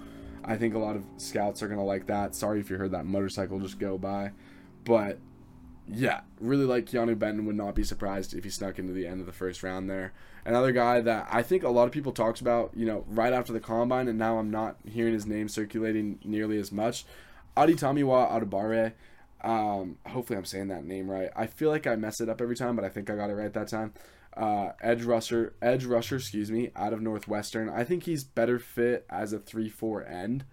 I 0.45 0.57
think 0.57 0.75
a 0.75 0.79
lot 0.79 0.95
of 0.95 1.03
scouts 1.17 1.63
are 1.63 1.67
going 1.67 1.79
to 1.79 1.85
like 1.85 2.05
that. 2.05 2.35
Sorry 2.35 2.59
if 2.59 2.69
you 2.69 2.77
heard 2.77 2.91
that 2.91 3.05
motorcycle 3.05 3.59
just 3.59 3.79
go 3.79 3.97
by. 3.97 4.31
But 4.85 5.17
yeah, 5.87 6.21
really 6.39 6.65
like 6.65 6.85
Keanu 6.85 7.17
Benton. 7.17 7.45
Would 7.45 7.55
not 7.55 7.73
be 7.73 7.83
surprised 7.83 8.35
if 8.35 8.43
he 8.43 8.49
snuck 8.51 8.77
into 8.77 8.93
the 8.93 9.07
end 9.07 9.19
of 9.19 9.25
the 9.25 9.33
first 9.33 9.63
round 9.63 9.89
there. 9.89 10.13
Another 10.49 10.71
guy 10.71 10.99
that 11.01 11.27
I 11.29 11.43
think 11.43 11.61
a 11.61 11.69
lot 11.69 11.83
of 11.83 11.91
people 11.91 12.11
talked 12.11 12.41
about, 12.41 12.71
you 12.75 12.83
know, 12.83 13.05
right 13.07 13.33
after 13.33 13.53
the 13.53 13.59
combine, 13.59 14.07
and 14.07 14.17
now 14.17 14.39
I'm 14.39 14.49
not 14.49 14.77
hearing 14.83 15.13
his 15.13 15.27
name 15.27 15.47
circulating 15.47 16.17
nearly 16.23 16.57
as 16.57 16.71
much. 16.71 17.05
Adetomiwa 17.55 18.31
Adebawore. 18.31 18.93
Um, 19.41 19.99
hopefully 20.07 20.37
I'm 20.37 20.45
saying 20.45 20.69
that 20.69 20.85
name 20.85 21.07
right. 21.07 21.29
I 21.35 21.45
feel 21.45 21.69
like 21.69 21.85
I 21.85 21.95
mess 21.97 22.19
it 22.19 22.29
up 22.29 22.41
every 22.41 22.55
time, 22.55 22.75
but 22.75 22.83
I 22.83 22.89
think 22.89 23.11
I 23.11 23.15
got 23.15 23.29
it 23.29 23.35
right 23.35 23.53
that 23.53 23.67
time. 23.67 23.93
Uh, 24.35 24.69
edge 24.81 25.03
rusher, 25.03 25.53
edge 25.61 25.85
rusher, 25.85 26.15
excuse 26.15 26.49
me, 26.49 26.71
out 26.75 26.93
of 26.93 27.01
Northwestern. 27.01 27.69
I 27.69 27.83
think 27.83 28.05
he's 28.05 28.23
better 28.23 28.57
fit 28.57 29.05
as 29.07 29.33
a 29.33 29.37
three-four 29.37 30.03
end. 30.07 30.45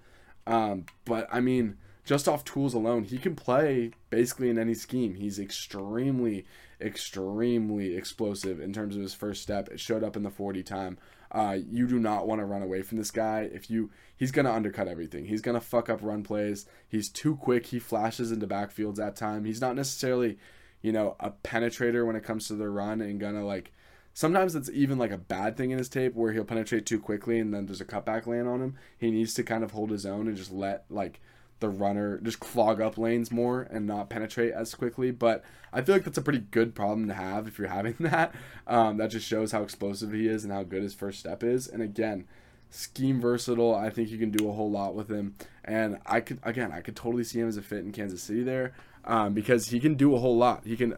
Um, 0.46 0.84
but 1.06 1.26
I 1.32 1.40
mean, 1.40 1.78
just 2.04 2.28
off 2.28 2.44
tools 2.44 2.74
alone, 2.74 3.04
he 3.04 3.16
can 3.16 3.34
play 3.34 3.92
basically 4.10 4.50
in 4.50 4.58
any 4.58 4.74
scheme. 4.74 5.14
He's 5.14 5.38
extremely, 5.38 6.44
extremely 6.80 7.96
explosive 7.96 8.60
in 8.60 8.72
terms 8.72 8.96
of 8.96 9.02
his 9.02 9.14
first 9.14 9.42
step. 9.42 9.68
It 9.68 9.80
showed 9.80 10.04
up 10.04 10.16
in 10.16 10.22
the 10.22 10.30
40 10.30 10.62
time. 10.62 10.98
Uh, 11.30 11.58
you 11.68 11.86
do 11.86 11.98
not 11.98 12.26
want 12.26 12.40
to 12.40 12.44
run 12.44 12.62
away 12.62 12.82
from 12.82 12.98
this 12.98 13.10
guy. 13.10 13.48
If 13.52 13.70
you, 13.70 13.90
he's 14.16 14.30
gonna 14.30 14.52
undercut 14.52 14.88
everything. 14.88 15.26
He's 15.26 15.42
gonna 15.42 15.60
fuck 15.60 15.88
up 15.88 16.00
run 16.02 16.22
plays. 16.22 16.66
He's 16.88 17.08
too 17.08 17.36
quick. 17.36 17.66
He 17.66 17.78
flashes 17.78 18.30
into 18.30 18.46
backfields 18.46 18.98
at 18.98 19.16
time. 19.16 19.44
He's 19.44 19.60
not 19.60 19.76
necessarily, 19.76 20.38
you 20.82 20.92
know, 20.92 21.16
a 21.20 21.30
penetrator 21.30 22.06
when 22.06 22.16
it 22.16 22.24
comes 22.24 22.46
to 22.48 22.54
the 22.54 22.68
run 22.68 23.00
and 23.00 23.20
gonna 23.20 23.44
like. 23.44 23.72
Sometimes 24.14 24.54
it's 24.54 24.70
even 24.70 24.96
like 24.96 25.10
a 25.10 25.18
bad 25.18 25.58
thing 25.58 25.72
in 25.72 25.78
his 25.78 25.90
tape 25.90 26.14
where 26.14 26.32
he'll 26.32 26.44
penetrate 26.44 26.86
too 26.86 26.98
quickly 26.98 27.38
and 27.38 27.52
then 27.52 27.66
there's 27.66 27.82
a 27.82 27.84
cutback 27.84 28.26
land 28.26 28.48
on 28.48 28.62
him. 28.62 28.76
He 28.96 29.10
needs 29.10 29.34
to 29.34 29.42
kind 29.42 29.62
of 29.62 29.72
hold 29.72 29.90
his 29.90 30.06
own 30.06 30.26
and 30.26 30.36
just 30.36 30.50
let 30.50 30.86
like 30.88 31.20
the 31.60 31.68
runner 31.68 32.18
just 32.18 32.40
clog 32.40 32.80
up 32.80 32.98
lanes 32.98 33.30
more 33.30 33.62
and 33.62 33.86
not 33.86 34.10
penetrate 34.10 34.52
as 34.52 34.74
quickly. 34.74 35.10
But 35.10 35.44
I 35.72 35.82
feel 35.82 35.94
like 35.94 36.04
that's 36.04 36.18
a 36.18 36.22
pretty 36.22 36.44
good 36.50 36.74
problem 36.74 37.08
to 37.08 37.14
have 37.14 37.48
if 37.48 37.58
you're 37.58 37.68
having 37.80 37.96
that. 38.00 38.34
Um, 38.66 38.96
that 38.98 39.10
just 39.10 39.26
shows 39.26 39.52
how 39.52 39.62
explosive 39.62 40.12
he 40.12 40.28
is 40.28 40.44
and 40.44 40.52
how 40.52 40.62
good 40.62 40.82
his 40.82 40.94
first 40.94 41.18
step 41.18 41.42
is. 41.42 41.68
And 41.68 41.82
again, 41.82 42.26
scheme 42.70 43.20
versatile. 43.20 43.74
I 43.74 43.90
think 43.90 44.10
you 44.10 44.18
can 44.18 44.30
do 44.30 44.48
a 44.48 44.52
whole 44.52 44.70
lot 44.70 44.94
with 44.94 45.10
him. 45.10 45.34
And 45.64 45.98
I 46.06 46.20
could 46.20 46.40
again, 46.42 46.72
I 46.72 46.80
could 46.80 46.96
totally 46.96 47.24
see 47.24 47.40
him 47.40 47.48
as 47.48 47.56
a 47.56 47.62
fit 47.62 47.80
in 47.80 47.92
Kansas 47.92 48.22
City 48.22 48.42
there 48.42 48.74
um, 49.04 49.34
because 49.34 49.68
he 49.68 49.80
can 49.80 49.94
do 49.94 50.14
a 50.14 50.18
whole 50.18 50.36
lot. 50.36 50.62
He 50.64 50.76
can. 50.76 50.96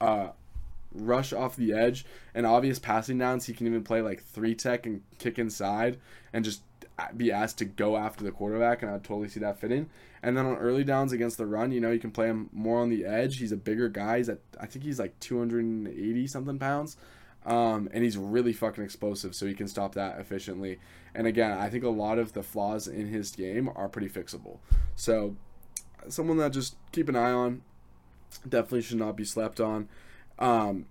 Uh, 0.00 0.28
rush 0.96 1.32
off 1.32 1.56
the 1.56 1.72
edge 1.72 2.06
and 2.34 2.46
obvious 2.46 2.78
passing 2.78 3.18
downs 3.18 3.46
he 3.46 3.52
can 3.52 3.66
even 3.66 3.82
play 3.82 4.00
like 4.00 4.22
three 4.22 4.54
tech 4.54 4.86
and 4.86 5.02
kick 5.18 5.40
inside 5.40 5.98
and 6.32 6.44
just 6.44 6.62
be 7.16 7.32
asked 7.32 7.58
to 7.58 7.64
go 7.64 7.96
after 7.96 8.24
the 8.24 8.30
quarterback, 8.30 8.82
and 8.82 8.90
I 8.90 8.94
totally 8.98 9.28
see 9.28 9.40
that 9.40 9.58
fitting. 9.58 9.88
And 10.22 10.36
then 10.36 10.46
on 10.46 10.56
early 10.56 10.84
downs 10.84 11.12
against 11.12 11.36
the 11.38 11.46
run, 11.46 11.72
you 11.72 11.80
know, 11.80 11.90
you 11.90 11.98
can 11.98 12.10
play 12.10 12.28
him 12.28 12.48
more 12.52 12.80
on 12.80 12.88
the 12.88 13.04
edge. 13.04 13.38
He's 13.38 13.52
a 13.52 13.56
bigger 13.56 13.88
guy. 13.88 14.18
He's 14.18 14.28
at 14.28 14.38
I 14.60 14.66
think 14.66 14.84
he's 14.84 14.98
like 14.98 15.18
280 15.20 16.26
something 16.26 16.58
pounds. 16.58 16.96
Um, 17.44 17.90
and 17.92 18.02
he's 18.02 18.16
really 18.16 18.54
fucking 18.54 18.82
explosive, 18.82 19.34
so 19.34 19.46
he 19.46 19.52
can 19.54 19.68
stop 19.68 19.94
that 19.94 20.18
efficiently. 20.18 20.78
And 21.14 21.26
again, 21.26 21.52
I 21.52 21.68
think 21.68 21.84
a 21.84 21.90
lot 21.90 22.18
of 22.18 22.32
the 22.32 22.42
flaws 22.42 22.88
in 22.88 23.08
his 23.08 23.32
game 23.32 23.70
are 23.76 23.88
pretty 23.88 24.08
fixable. 24.08 24.58
So, 24.96 25.36
someone 26.08 26.38
that 26.38 26.52
just 26.52 26.76
keep 26.90 27.08
an 27.08 27.16
eye 27.16 27.32
on, 27.32 27.60
definitely 28.48 28.82
should 28.82 28.98
not 28.98 29.16
be 29.16 29.24
slept 29.24 29.60
on. 29.60 29.88
Um, 30.38 30.86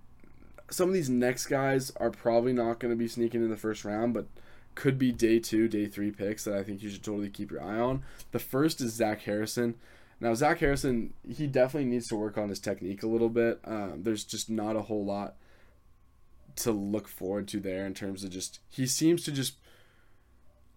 some 0.70 0.88
of 0.88 0.94
these 0.94 1.10
next 1.10 1.46
guys 1.46 1.92
are 1.96 2.10
probably 2.10 2.52
not 2.52 2.78
going 2.78 2.92
to 2.92 2.96
be 2.96 3.08
sneaking 3.08 3.42
in 3.42 3.50
the 3.50 3.56
first 3.56 3.84
round, 3.84 4.14
but 4.14 4.26
could 4.74 4.98
be 4.98 5.12
day 5.12 5.38
two, 5.38 5.68
day 5.68 5.86
three 5.86 6.10
picks 6.10 6.44
that 6.44 6.54
I 6.54 6.62
think 6.62 6.82
you 6.82 6.90
should 6.90 7.04
totally 7.04 7.30
keep 7.30 7.50
your 7.50 7.62
eye 7.62 7.78
on. 7.78 8.02
The 8.32 8.38
first 8.38 8.80
is 8.80 8.92
Zach 8.92 9.22
Harrison 9.22 9.76
Now 10.20 10.34
Zach 10.34 10.58
Harrison, 10.60 11.14
he 11.28 11.46
definitely 11.46 11.90
needs 11.90 12.08
to 12.08 12.16
work 12.16 12.38
on 12.38 12.48
his 12.48 12.60
technique 12.60 13.02
a 13.02 13.06
little 13.08 13.28
bit. 13.28 13.60
Um, 13.64 14.02
there's 14.02 14.24
just 14.24 14.48
not 14.48 14.76
a 14.76 14.82
whole 14.82 15.04
lot 15.04 15.34
to 16.56 16.70
look 16.70 17.08
forward 17.08 17.48
to 17.48 17.60
there 17.60 17.84
in 17.86 17.94
terms 17.94 18.22
of 18.22 18.30
just 18.30 18.60
he 18.68 18.86
seems 18.86 19.24
to 19.24 19.32
just 19.32 19.56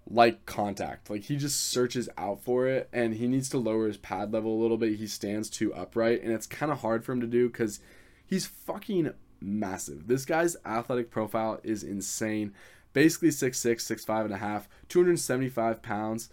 like 0.10 0.46
contact. 0.46 1.10
Like 1.10 1.24
he 1.24 1.36
just 1.36 1.70
searches 1.70 2.10
out 2.18 2.44
for 2.44 2.68
it 2.68 2.90
and 2.94 3.16
he 3.16 3.28
needs 3.28 3.50
to 3.50 3.58
lower 3.58 3.88
his 3.88 3.98
pad 3.98 4.32
level 4.32 4.54
a 4.54 4.62
little 4.62 4.78
bit. 4.78 4.98
He 4.98 5.08
stands 5.08 5.50
too 5.50 5.74
upright 5.74 6.24
and 6.24 6.32
it's 6.32 6.48
kind 6.48 6.72
of 6.72 6.80
hard 6.80 7.04
for 7.04 7.12
him 7.12 7.22
to 7.22 7.28
do 7.28 7.50
cuz 7.50 7.80
he's 8.26 8.46
fucking 8.46 9.14
massive. 9.40 10.08
This 10.08 10.26
guy's 10.26 10.56
athletic 10.66 11.12
profile 11.12 11.60
is 11.64 11.84
insane. 11.84 12.54
Basically 12.98 13.30
6'6, 13.30 13.76
6'5 14.08 14.26
and 14.26 14.34
a 14.34 14.38
half, 14.38 14.68
275 14.90 15.84
pounds 15.84 16.30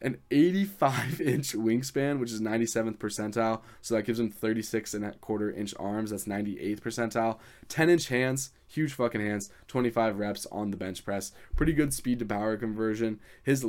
an 0.00 0.16
85 0.30 1.20
inch 1.20 1.52
wingspan, 1.52 2.18
which 2.18 2.32
is 2.32 2.40
97th 2.40 2.96
percentile. 2.96 3.60
So 3.82 3.94
that 3.94 4.06
gives 4.06 4.18
him 4.18 4.30
36 4.30 4.94
and 4.94 5.04
a 5.04 5.12
quarter 5.12 5.52
inch 5.52 5.74
arms. 5.78 6.12
That's 6.12 6.24
98th 6.24 6.80
percentile. 6.80 7.38
10 7.68 7.90
inch 7.90 8.08
hands, 8.08 8.48
huge 8.66 8.94
fucking 8.94 9.20
hands. 9.20 9.50
25 9.68 10.18
reps 10.18 10.46
on 10.46 10.70
the 10.70 10.78
bench 10.78 11.04
press. 11.04 11.32
Pretty 11.54 11.74
good 11.74 11.92
speed 11.92 12.18
to 12.20 12.24
power 12.24 12.56
conversion. 12.56 13.20
His 13.42 13.66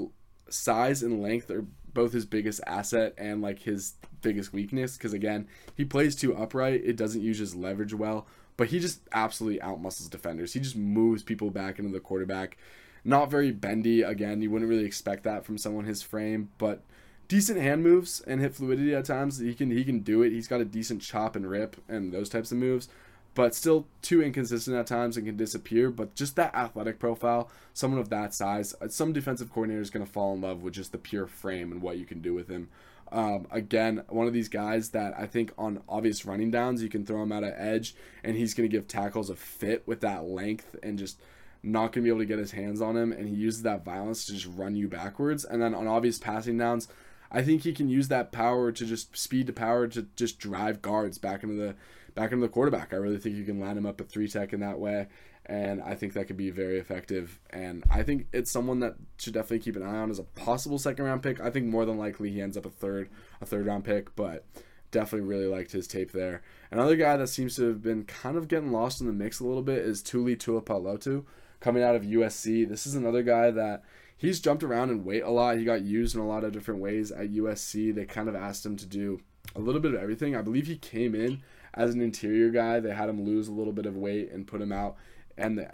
size 0.47 1.03
and 1.03 1.21
length 1.21 1.51
are 1.51 1.65
both 1.93 2.13
his 2.13 2.25
biggest 2.25 2.61
asset 2.65 3.13
and 3.17 3.41
like 3.41 3.59
his 3.59 3.95
biggest 4.21 4.53
weakness. 4.53 4.95
Because 4.95 5.11
again, 5.11 5.49
he 5.75 5.83
plays 5.83 6.15
too 6.15 6.33
upright. 6.33 6.81
It 6.85 6.95
doesn't 6.95 7.23
use 7.23 7.39
his 7.39 7.55
leverage 7.55 7.93
well. 7.93 8.25
But 8.57 8.69
he 8.69 8.79
just 8.79 9.01
absolutely 9.13 9.59
outmuscles 9.59 10.09
defenders. 10.09 10.53
He 10.53 10.59
just 10.59 10.75
moves 10.75 11.23
people 11.23 11.51
back 11.51 11.79
into 11.79 11.91
the 11.91 11.99
quarterback. 11.99 12.57
Not 13.05 13.29
very 13.29 13.51
bendy. 13.51 14.01
Again, 14.01 14.41
you 14.41 14.51
wouldn't 14.51 14.69
really 14.69 14.85
expect 14.85 15.23
that 15.23 15.45
from 15.45 15.57
someone 15.57 15.85
his 15.85 16.01
frame, 16.01 16.49
but 16.57 16.81
decent 17.27 17.59
hand 17.59 17.83
moves 17.83 18.21
and 18.21 18.41
hit 18.41 18.55
fluidity 18.55 18.95
at 18.95 19.05
times. 19.05 19.39
He 19.39 19.53
can 19.53 19.71
he 19.71 19.83
can 19.83 19.99
do 19.99 20.23
it. 20.23 20.31
He's 20.31 20.47
got 20.47 20.61
a 20.61 20.65
decent 20.65 21.01
chop 21.01 21.35
and 21.35 21.49
rip 21.49 21.77
and 21.87 22.11
those 22.11 22.29
types 22.29 22.51
of 22.51 22.57
moves, 22.57 22.89
but 23.33 23.53
still 23.53 23.87
too 24.01 24.21
inconsistent 24.21 24.75
at 24.75 24.87
times 24.87 25.17
and 25.17 25.25
can 25.25 25.37
disappear. 25.37 25.89
But 25.89 26.15
just 26.15 26.35
that 26.35 26.55
athletic 26.55 26.99
profile, 26.99 27.49
someone 27.73 27.99
of 27.99 28.09
that 28.09 28.33
size, 28.33 28.73
uh, 28.81 28.87
some 28.87 29.13
defensive 29.13 29.51
coordinator 29.51 29.81
is 29.81 29.89
going 29.89 30.05
to 30.05 30.11
fall 30.11 30.33
in 30.33 30.41
love 30.41 30.63
with 30.63 30.73
just 30.73 30.91
the 30.91 30.97
pure 30.97 31.27
frame 31.27 31.71
and 31.71 31.81
what 31.81 31.97
you 31.97 32.05
can 32.05 32.21
do 32.21 32.33
with 32.33 32.47
him. 32.47 32.69
Um, 33.11 33.47
again, 33.51 34.03
one 34.09 34.27
of 34.27 34.33
these 34.33 34.49
guys 34.49 34.89
that 34.89 35.13
I 35.17 35.27
think 35.27 35.51
on 35.57 35.81
obvious 35.87 36.25
running 36.25 36.51
downs 36.51 36.83
you 36.83 36.89
can 36.89 37.05
throw 37.05 37.23
him 37.23 37.31
out 37.31 37.43
of 37.43 37.53
edge 37.55 37.95
and 38.23 38.35
he's 38.35 38.53
going 38.53 38.69
to 38.69 38.75
give 38.75 38.87
tackles 38.87 39.29
a 39.29 39.35
fit 39.35 39.83
with 39.87 40.01
that 40.01 40.25
length 40.25 40.75
and 40.83 40.97
just 40.99 41.19
not 41.63 41.91
going 41.91 41.93
to 41.93 42.01
be 42.01 42.09
able 42.09 42.19
to 42.19 42.25
get 42.25 42.39
his 42.39 42.51
hands 42.51 42.81
on 42.81 42.95
him, 42.95 43.11
and 43.11 43.27
he 43.27 43.35
uses 43.35 43.63
that 43.63 43.83
violence 43.83 44.25
to 44.25 44.33
just 44.33 44.47
run 44.55 44.75
you 44.75 44.87
backwards. 44.87 45.43
And 45.43 45.61
then 45.61 45.73
on 45.73 45.87
obvious 45.87 46.17
passing 46.17 46.57
downs, 46.57 46.87
I 47.31 47.41
think 47.41 47.63
he 47.63 47.73
can 47.73 47.89
use 47.89 48.07
that 48.07 48.31
power 48.31 48.71
to 48.71 48.85
just 48.85 49.17
speed 49.17 49.47
to 49.47 49.53
power 49.53 49.87
to 49.87 50.07
just 50.15 50.39
drive 50.39 50.81
guards 50.81 51.17
back 51.17 51.43
into 51.43 51.55
the 51.55 51.75
back 52.15 52.31
into 52.31 52.45
the 52.45 52.51
quarterback. 52.51 52.93
I 52.93 52.97
really 52.97 53.17
think 53.17 53.35
you 53.35 53.43
can 53.43 53.59
line 53.59 53.77
him 53.77 53.85
up 53.85 53.99
at 54.01 54.09
three 54.09 54.27
tech 54.27 54.53
in 54.53 54.59
that 54.61 54.79
way, 54.79 55.07
and 55.47 55.81
I 55.81 55.95
think 55.95 56.13
that 56.13 56.27
could 56.27 56.37
be 56.37 56.49
very 56.49 56.77
effective. 56.77 57.39
And 57.51 57.83
I 57.89 58.03
think 58.03 58.27
it's 58.33 58.51
someone 58.51 58.81
that 58.81 58.95
should 59.17 59.33
definitely 59.33 59.59
keep 59.59 59.77
an 59.77 59.83
eye 59.83 59.97
on 59.97 60.11
as 60.11 60.19
a 60.19 60.23
possible 60.23 60.77
second 60.77 61.05
round 61.05 61.23
pick. 61.23 61.39
I 61.39 61.49
think 61.49 61.67
more 61.67 61.85
than 61.85 61.97
likely 61.97 62.29
he 62.29 62.41
ends 62.41 62.57
up 62.57 62.65
a 62.65 62.69
third 62.69 63.09
a 63.39 63.45
third 63.45 63.65
round 63.65 63.85
pick, 63.85 64.13
but 64.15 64.45
definitely 64.91 65.27
really 65.27 65.47
liked 65.47 65.71
his 65.71 65.87
tape 65.87 66.11
there. 66.11 66.41
Another 66.69 66.97
guy 66.97 67.15
that 67.15 67.27
seems 67.27 67.55
to 67.55 67.67
have 67.69 67.81
been 67.81 68.03
kind 68.03 68.37
of 68.37 68.49
getting 68.49 68.71
lost 68.71 68.99
in 68.99 69.07
the 69.07 69.13
mix 69.13 69.39
a 69.39 69.45
little 69.45 69.63
bit 69.63 69.79
is 69.79 70.01
Tuli 70.01 70.35
Tuipulotu 70.35 71.25
coming 71.61 71.81
out 71.81 71.95
of 71.95 72.03
USC. 72.03 72.67
This 72.67 72.85
is 72.85 72.95
another 72.95 73.23
guy 73.23 73.49
that 73.51 73.83
he's 74.17 74.41
jumped 74.41 74.63
around 74.63 74.89
in 74.89 75.05
weight 75.05 75.23
a 75.23 75.29
lot. 75.29 75.57
He 75.57 75.63
got 75.63 75.81
used 75.81 76.13
in 76.13 76.21
a 76.21 76.27
lot 76.27 76.43
of 76.43 76.51
different 76.51 76.81
ways 76.81 77.11
at 77.11 77.31
USC. 77.31 77.95
They 77.95 78.05
kind 78.05 78.27
of 78.27 78.35
asked 78.35 78.65
him 78.65 78.75
to 78.77 78.85
do 78.85 79.21
a 79.55 79.59
little 79.59 79.81
bit 79.81 79.93
of 79.93 80.01
everything. 80.01 80.35
I 80.35 80.41
believe 80.41 80.67
he 80.67 80.77
came 80.77 81.15
in 81.15 81.41
as 81.73 81.93
an 81.93 82.01
interior 82.01 82.49
guy. 82.49 82.81
They 82.81 82.93
had 82.93 83.09
him 83.09 83.23
lose 83.23 83.47
a 83.47 83.53
little 83.53 83.73
bit 83.73 83.85
of 83.85 83.95
weight 83.95 84.31
and 84.31 84.45
put 84.45 84.61
him 84.61 84.73
out 84.73 84.97
and 85.38 85.57
the 85.57 85.71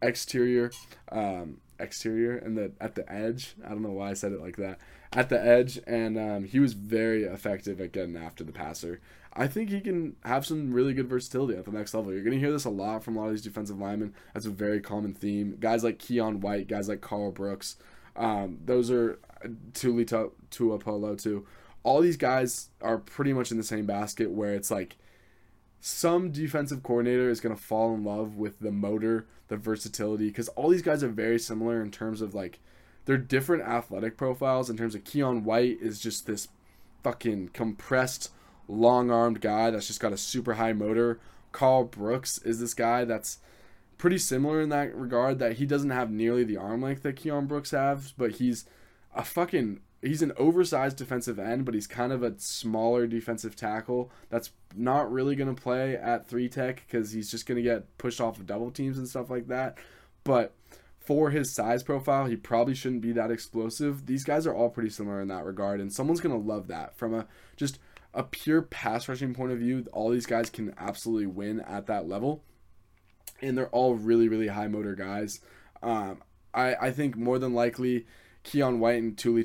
exterior 0.00 0.70
um, 1.10 1.58
exterior 1.78 2.36
and 2.36 2.56
the 2.56 2.72
at 2.80 2.94
the 2.94 3.10
edge. 3.12 3.54
I 3.64 3.70
don't 3.70 3.82
know 3.82 3.92
why 3.92 4.10
I 4.10 4.14
said 4.14 4.32
it 4.32 4.40
like 4.40 4.56
that. 4.56 4.78
At 5.14 5.28
the 5.28 5.44
edge 5.44 5.78
and 5.86 6.18
um, 6.18 6.44
he 6.44 6.58
was 6.58 6.72
very 6.72 7.24
effective 7.24 7.80
at 7.80 7.92
getting 7.92 8.16
after 8.16 8.44
the 8.44 8.52
passer. 8.52 9.00
I 9.34 9.46
think 9.46 9.70
he 9.70 9.80
can 9.80 10.16
have 10.24 10.44
some 10.44 10.72
really 10.72 10.92
good 10.92 11.08
versatility 11.08 11.58
at 11.58 11.64
the 11.64 11.70
next 11.70 11.94
level. 11.94 12.12
You're 12.12 12.22
going 12.22 12.34
to 12.34 12.38
hear 12.38 12.52
this 12.52 12.66
a 12.66 12.70
lot 12.70 13.02
from 13.02 13.16
a 13.16 13.20
lot 13.20 13.26
of 13.26 13.32
these 13.32 13.42
defensive 13.42 13.78
linemen. 13.78 14.14
That's 14.34 14.44
a 14.44 14.50
very 14.50 14.80
common 14.80 15.14
theme. 15.14 15.56
Guys 15.58 15.82
like 15.82 15.98
Keion 15.98 16.40
White, 16.40 16.68
guys 16.68 16.88
like 16.88 17.00
Karl 17.00 17.32
Brooks, 17.32 17.76
um, 18.14 18.58
those 18.64 18.90
are 18.90 19.18
Tuli 19.72 20.04
too. 20.04 21.46
All 21.82 22.00
these 22.00 22.16
guys 22.18 22.68
are 22.80 22.98
pretty 22.98 23.32
much 23.32 23.50
in 23.50 23.56
the 23.56 23.64
same 23.64 23.86
basket 23.86 24.30
where 24.30 24.54
it's 24.54 24.70
like 24.70 24.96
some 25.84 26.30
defensive 26.30 26.84
coordinator 26.84 27.28
is 27.28 27.40
going 27.40 27.54
to 27.54 27.60
fall 27.60 27.92
in 27.92 28.04
love 28.04 28.36
with 28.36 28.60
the 28.60 28.70
motor, 28.70 29.26
the 29.48 29.56
versatility, 29.56 30.28
because 30.28 30.46
all 30.50 30.68
these 30.68 30.80
guys 30.80 31.02
are 31.02 31.08
very 31.08 31.40
similar 31.40 31.82
in 31.82 31.90
terms 31.90 32.20
of 32.20 32.36
like 32.36 32.60
they're 33.04 33.18
different 33.18 33.64
athletic 33.64 34.16
profiles. 34.16 34.70
In 34.70 34.76
terms 34.76 34.94
of 34.94 35.02
Keion 35.02 35.42
White 35.42 35.78
is 35.80 35.98
just 35.98 36.24
this 36.24 36.46
fucking 37.02 37.48
compressed 37.48 38.30
long 38.68 39.10
armed 39.10 39.40
guy 39.40 39.70
that's 39.70 39.88
just 39.88 39.98
got 39.98 40.12
a 40.12 40.16
super 40.16 40.54
high 40.54 40.72
motor. 40.72 41.18
Karl 41.50 41.82
Brooks 41.82 42.38
is 42.38 42.60
this 42.60 42.74
guy 42.74 43.04
that's 43.04 43.38
pretty 43.98 44.18
similar 44.18 44.60
in 44.60 44.68
that 44.68 44.94
regard 44.94 45.40
that 45.40 45.54
he 45.54 45.66
doesn't 45.66 45.90
have 45.90 46.12
nearly 46.12 46.44
the 46.44 46.56
arm 46.56 46.80
length 46.80 47.02
that 47.02 47.16
Keon 47.16 47.46
Brooks 47.46 47.72
has, 47.72 48.12
but 48.12 48.36
he's 48.36 48.66
a 49.16 49.24
fucking 49.24 49.80
he's 50.02 50.22
an 50.22 50.32
oversized 50.36 50.96
defensive 50.96 51.38
end, 51.38 51.64
but 51.64 51.74
he's 51.74 51.86
kind 51.86 52.12
of 52.12 52.22
a 52.22 52.38
smaller 52.38 53.06
defensive 53.06 53.54
tackle 53.54 54.10
that's 54.28 54.50
not 54.74 55.10
really 55.10 55.36
going 55.36 55.54
to 55.54 55.60
play 55.60 55.96
at 55.96 56.26
three 56.26 56.48
tech 56.48 56.82
because 56.86 57.12
he's 57.12 57.30
just 57.30 57.46
going 57.46 57.56
to 57.56 57.62
get 57.62 57.96
pushed 57.98 58.20
off 58.20 58.38
of 58.38 58.46
double 58.46 58.70
teams 58.70 58.98
and 58.98 59.08
stuff 59.08 59.30
like 59.30 59.46
that. 59.48 59.78
But 60.24 60.54
for 60.98 61.30
his 61.30 61.52
size 61.52 61.82
profile, 61.82 62.26
he 62.26 62.36
probably 62.36 62.74
shouldn't 62.74 63.02
be 63.02 63.12
that 63.12 63.30
explosive. 63.30 64.06
These 64.06 64.24
guys 64.24 64.46
are 64.46 64.54
all 64.54 64.70
pretty 64.70 64.90
similar 64.90 65.20
in 65.20 65.28
that 65.28 65.44
regard, 65.44 65.80
and 65.80 65.92
someone's 65.92 66.20
going 66.20 66.38
to 66.38 66.48
love 66.48 66.68
that 66.68 66.96
from 66.96 67.14
a 67.14 67.26
just 67.56 67.78
a 68.14 68.22
pure 68.22 68.62
pass 68.62 69.08
rushing 69.08 69.34
point 69.34 69.52
of 69.52 69.58
view, 69.58 69.86
all 69.92 70.10
these 70.10 70.26
guys 70.26 70.50
can 70.50 70.74
absolutely 70.78 71.26
win 71.26 71.60
at 71.60 71.86
that 71.86 72.06
level. 72.08 72.44
And 73.40 73.56
they're 73.56 73.70
all 73.70 73.94
really, 73.94 74.28
really 74.28 74.48
high 74.48 74.68
motor 74.68 74.94
guys. 74.94 75.40
Um, 75.82 76.22
I, 76.54 76.74
I 76.74 76.90
think 76.90 77.16
more 77.16 77.38
than 77.38 77.54
likely 77.54 78.06
Keion 78.44 78.78
White 78.78 79.02
and 79.02 79.16
Tuli 79.16 79.42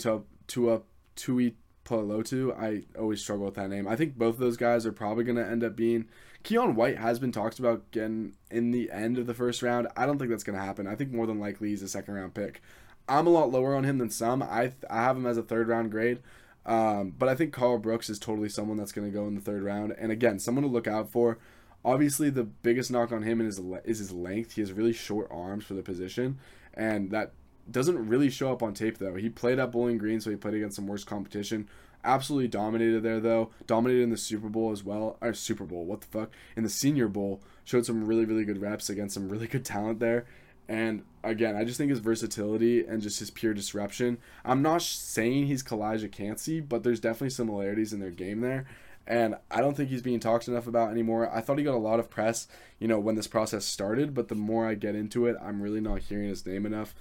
Tua 0.47 0.81
Tui 1.15 1.55
Pelotu, 1.85 2.57
I 2.57 2.83
always 2.99 3.21
struggle 3.21 3.45
with 3.45 3.55
that 3.55 3.69
name. 3.69 3.87
I 3.87 3.95
think 3.95 4.17
both 4.17 4.35
of 4.35 4.39
those 4.39 4.57
guys 4.57 4.85
are 4.85 4.91
probably 4.91 5.23
going 5.23 5.37
to 5.37 5.47
end 5.47 5.63
up 5.63 5.75
being. 5.75 6.05
Keion 6.43 6.75
White 6.75 6.97
has 6.97 7.19
been 7.19 7.31
talked 7.31 7.59
about 7.59 7.89
getting 7.91 8.33
in 8.51 8.71
the 8.71 8.91
end 8.91 9.17
of 9.17 9.25
the 9.25 9.33
first 9.33 9.61
round. 9.61 9.87
I 9.95 10.05
don't 10.05 10.17
think 10.17 10.29
that's 10.29 10.43
going 10.43 10.57
to 10.57 10.63
happen. 10.63 10.87
I 10.87 10.95
think 10.95 11.11
more 11.11 11.25
than 11.25 11.39
likely 11.39 11.69
he's 11.69 11.81
a 11.81 11.87
second 11.87 12.13
round 12.13 12.33
pick. 12.33 12.61
I'm 13.09 13.27
a 13.27 13.31
lot 13.31 13.51
lower 13.51 13.75
on 13.75 13.85
him 13.85 13.97
than 13.97 14.09
some. 14.09 14.43
I, 14.43 14.73
I 14.89 15.03
have 15.03 15.17
him 15.17 15.25
as 15.25 15.37
a 15.37 15.43
third 15.43 15.67
round 15.67 15.91
grade. 15.91 16.19
Um, 16.65 17.13
but 17.17 17.29
I 17.29 17.35
think 17.35 17.53
Karl 17.53 17.77
Brooks 17.77 18.09
is 18.09 18.19
totally 18.19 18.49
someone 18.49 18.75
that's 18.77 18.91
going 18.91 19.09
to 19.09 19.17
go 19.17 19.25
in 19.27 19.35
the 19.35 19.41
third 19.41 19.63
round. 19.63 19.95
And 19.97 20.11
again, 20.11 20.39
someone 20.39 20.63
to 20.63 20.69
look 20.69 20.87
out 20.87 21.09
for. 21.09 21.37
Obviously, 21.85 22.29
the 22.29 22.43
biggest 22.43 22.91
knock 22.91 23.13
on 23.13 23.23
him 23.23 23.39
is, 23.39 23.61
is 23.85 23.99
his 23.99 24.11
length. 24.11 24.53
He 24.53 24.61
has 24.61 24.73
really 24.73 24.91
short 24.91 25.29
arms 25.31 25.63
for 25.63 25.73
the 25.73 25.81
position. 25.81 26.37
And 26.73 27.11
that 27.11 27.31
doesn't 27.71 28.07
really 28.07 28.29
show 28.29 28.51
up 28.51 28.63
on 28.63 28.73
tape, 28.73 28.97
though. 28.97 29.15
He 29.15 29.29
played 29.29 29.59
at 29.59 29.71
Bowling 29.71 29.97
Green, 29.97 30.19
so 30.21 30.29
he 30.29 30.35
played 30.35 30.53
against 30.53 30.75
some 30.75 30.87
worse 30.87 31.03
competition. 31.03 31.67
Absolutely 32.03 32.47
dominated 32.47 33.03
there, 33.03 33.19
though. 33.19 33.51
Dominated 33.65 34.03
in 34.03 34.09
the 34.09 34.17
Super 34.17 34.49
Bowl 34.49 34.71
as 34.71 34.83
well. 34.83 35.17
Or 35.21 35.33
Super 35.33 35.65
Bowl, 35.65 35.85
what 35.85 36.01
the 36.01 36.07
fuck? 36.07 36.31
In 36.55 36.63
the 36.63 36.69
Senior 36.69 37.07
Bowl. 37.07 37.41
Showed 37.65 37.85
some 37.85 38.05
really, 38.05 38.25
really 38.25 38.45
good 38.45 38.61
reps 38.61 38.89
against 38.89 39.13
some 39.13 39.29
really 39.29 39.47
good 39.47 39.65
talent 39.65 39.99
there. 39.99 40.25
And 40.69 41.03
again, 41.23 41.55
I 41.55 41.63
just 41.63 41.77
think 41.77 41.89
his 41.89 41.99
versatility 41.99 42.85
and 42.85 43.01
just 43.01 43.19
his 43.19 43.31
pure 43.31 43.53
disruption. 43.53 44.17
I'm 44.43 44.61
not 44.61 44.81
saying 44.81 45.47
he's 45.47 45.63
Calijah 45.63 46.11
Kancey, 46.11 46.59
but 46.59 46.83
there's 46.83 46.99
definitely 46.99 47.29
similarities 47.29 47.93
in 47.93 47.99
their 47.99 48.11
game 48.11 48.41
there. 48.41 48.65
And 49.05 49.35
I 49.49 49.61
don't 49.61 49.77
think 49.77 49.89
he's 49.89 50.01
being 50.01 50.19
talked 50.19 50.49
enough 50.49 50.67
about 50.67 50.91
anymore. 50.91 51.33
I 51.33 51.39
thought 51.39 51.57
he 51.57 51.63
got 51.63 51.75
a 51.75 51.77
lot 51.77 51.99
of 51.99 52.09
press, 52.09 52.47
you 52.79 52.89
know, 52.89 52.99
when 52.99 53.15
this 53.15 53.27
process 53.27 53.63
started, 53.63 54.13
but 54.13 54.27
the 54.27 54.35
more 54.35 54.67
I 54.67 54.73
get 54.73 54.95
into 54.95 55.25
it, 55.27 55.37
I'm 55.41 55.61
really 55.61 55.79
not 55.79 56.01
hearing 56.01 56.27
his 56.27 56.45
name 56.45 56.65
enough. 56.65 56.93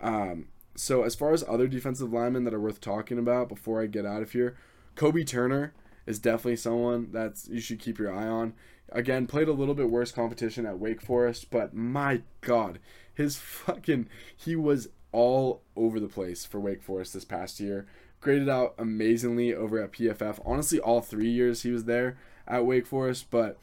Um, 0.00 0.48
so 0.74 1.02
as 1.02 1.14
far 1.14 1.32
as 1.32 1.44
other 1.48 1.66
defensive 1.66 2.12
linemen 2.12 2.44
that 2.44 2.54
are 2.54 2.60
worth 2.60 2.80
talking 2.80 3.18
about 3.18 3.48
before 3.48 3.82
I 3.82 3.86
get 3.86 4.06
out 4.06 4.22
of 4.22 4.32
here, 4.32 4.56
Kobe 4.94 5.24
Turner 5.24 5.72
is 6.06 6.18
definitely 6.18 6.56
someone 6.56 7.08
that's 7.12 7.48
you 7.48 7.60
should 7.60 7.80
keep 7.80 7.98
your 7.98 8.12
eye 8.12 8.28
on. 8.28 8.54
Again, 8.90 9.26
played 9.26 9.48
a 9.48 9.52
little 9.52 9.74
bit 9.74 9.90
worse 9.90 10.12
competition 10.12 10.64
at 10.64 10.78
Wake 10.78 11.02
Forest, 11.02 11.50
but 11.50 11.74
my 11.74 12.22
God, 12.40 12.78
his 13.12 13.36
fucking 13.36 14.08
he 14.36 14.54
was 14.54 14.88
all 15.12 15.62
over 15.74 15.98
the 15.98 16.08
place 16.08 16.44
for 16.44 16.60
Wake 16.60 16.82
Forest 16.82 17.14
this 17.14 17.24
past 17.24 17.58
year. 17.58 17.86
Graded 18.20 18.48
out 18.48 18.74
amazingly 18.78 19.54
over 19.54 19.80
at 19.82 19.92
PFF. 19.92 20.40
Honestly, 20.44 20.78
all 20.78 21.00
three 21.00 21.30
years 21.30 21.62
he 21.62 21.70
was 21.70 21.84
there 21.84 22.16
at 22.46 22.64
Wake 22.64 22.86
Forest, 22.86 23.26
but 23.30 23.58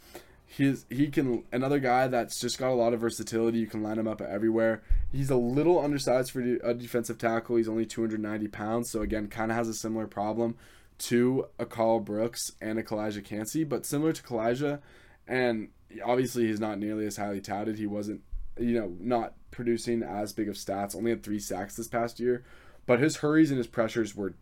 he's 0.55 0.85
he 0.89 1.07
can 1.07 1.43
another 1.51 1.79
guy 1.79 2.07
that's 2.07 2.39
just 2.39 2.57
got 2.57 2.71
a 2.71 2.75
lot 2.75 2.93
of 2.93 2.99
versatility. 2.99 3.59
You 3.59 3.67
can 3.67 3.81
line 3.81 3.97
him 3.97 4.07
up 4.07 4.21
everywhere. 4.21 4.83
He's 5.11 5.29
a 5.29 5.35
little 5.35 5.79
undersized 5.79 6.31
for 6.31 6.41
a 6.41 6.73
defensive 6.73 7.17
tackle. 7.17 7.55
He's 7.55 7.69
only 7.69 7.85
290 7.85 8.47
pounds, 8.49 8.91
so 8.91 9.01
again, 9.01 9.27
kind 9.27 9.51
of 9.51 9.57
has 9.57 9.67
a 9.67 9.73
similar 9.73 10.07
problem 10.07 10.55
to 10.99 11.47
a 11.57 11.65
Karl 11.65 11.99
Brooks 11.99 12.51
and 12.61 12.77
a 12.77 12.83
Calijah 12.83 13.23
Kancey, 13.23 13.63
but 13.63 13.85
similar 13.85 14.13
to 14.13 14.21
Calijah, 14.21 14.79
and 15.27 15.69
obviously 16.05 16.47
he's 16.47 16.59
not 16.59 16.79
nearly 16.79 17.05
as 17.05 17.17
highly 17.17 17.41
touted. 17.41 17.77
He 17.77 17.87
wasn't, 17.87 18.21
you 18.59 18.79
know, 18.79 18.95
not 18.99 19.33
producing 19.51 20.03
as 20.03 20.33
big 20.33 20.49
of 20.49 20.55
stats. 20.55 20.95
Only 20.95 21.11
had 21.11 21.23
three 21.23 21.39
sacks 21.39 21.75
this 21.75 21.87
past 21.87 22.19
year, 22.19 22.43
but 22.85 22.99
his 22.99 23.17
hurries 23.17 23.49
and 23.49 23.57
his 23.57 23.67
pressures 23.67 24.15
were 24.15 24.35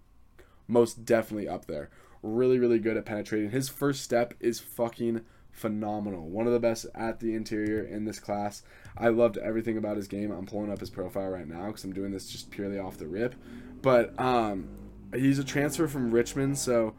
most 0.68 1.05
definitely 1.05 1.47
up 1.47 1.66
there. 1.66 1.89
Really, 2.22 2.59
really 2.59 2.80
good 2.80 2.97
at 2.97 3.05
penetrating. 3.05 3.49
His 3.49 3.70
first 3.70 4.03
step 4.03 4.34
is 4.39 4.59
fucking 4.59 5.22
phenomenal. 5.52 6.30
One 6.30 6.47
of 6.47 6.54
the 6.54 6.60
best 6.60 6.86
at 6.95 7.20
the 7.20 7.36
interior 7.36 7.84
in 7.84 8.06
this 8.06 8.20
class. 8.20 8.64
I 8.97 9.10
loved 9.10 9.38
everything 9.38 9.78
about 9.78 9.97
his 9.97 10.08
game. 10.08 10.32
I'm 10.32 10.45
pulling 10.45 10.72
up 10.72 10.80
his 10.80 10.89
profile 10.89 11.30
right 11.30 11.47
now 11.47 11.68
because 11.68 11.84
I'm 11.84 11.93
doing 11.93 12.12
this 12.12 12.30
just 12.30 12.52
purely 12.52 12.80
off 12.80 12.97
the 12.97 13.08
rip. 13.08 13.36
But 13.82 14.20
um, 14.20 14.70
he's 15.14 15.39
a 15.39 15.43
transfer 15.43 15.88
from 15.88 16.12
Richmond, 16.12 16.58
so 16.58 16.95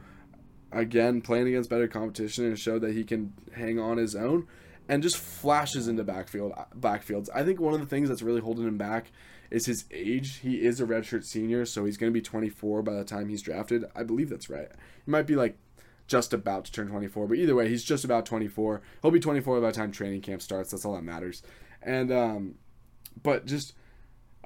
again 0.71 1.21
playing 1.21 1.49
against 1.49 1.69
better 1.69 1.87
competition 1.87 2.47
and 2.47 2.59
showed 2.59 2.81
that 2.81 2.95
he 2.95 3.05
can 3.05 3.35
hang 3.55 3.79
on 3.79 3.99
his 3.99 4.17
own 4.17 4.47
and 4.89 5.03
just 5.03 5.17
flashes 5.17 5.89
into 5.89 6.03
backfield 6.05 6.53
backfields. 6.79 7.29
I 7.35 7.45
think 7.45 7.61
one 7.61 7.75
of 7.75 7.81
the 7.81 7.87
things 7.87 8.09
that's 8.09 8.23
really 8.23 8.41
holding 8.41 8.67
him 8.67 8.79
back 8.79 9.13
is 9.51 9.67
his 9.67 9.85
age. 9.91 10.39
He 10.39 10.65
is 10.65 10.81
a 10.81 10.87
redshirt 10.87 11.25
senior, 11.25 11.67
so 11.67 11.85
he's 11.85 11.97
going 11.97 12.11
to 12.11 12.15
be 12.15 12.23
24 12.23 12.83
by 12.83 12.95
the 12.95 13.05
time 13.05 13.29
he's 13.29 13.43
drafted. 13.43 13.85
I 13.95 14.03
believe 14.03 14.31
that's 14.31 14.49
right. 14.49 14.69
He 15.05 15.11
might 15.11 15.27
be 15.27 15.37
like 15.37 15.57
just 16.07 16.33
about 16.33 16.65
to 16.67 16.73
turn 16.73 16.89
24, 16.89 17.27
but 17.29 17.39
either 17.39 17.55
way, 17.55 17.69
he's 17.69 17.85
just 17.85 18.05
about 18.05 18.27
24. 18.27 18.83
He'll 19.01 19.11
be 19.11 19.21
24 19.21 19.61
by 19.61 19.69
the 19.69 19.73
time 19.73 19.93
training 19.93 20.21
camp 20.21 20.43
starts. 20.43 20.71
That's 20.71 20.85
all 20.85 20.95
that 20.95 21.05
matters. 21.05 21.43
And 21.83 22.13
um, 22.13 22.55
but 23.23 23.47
just 23.47 23.75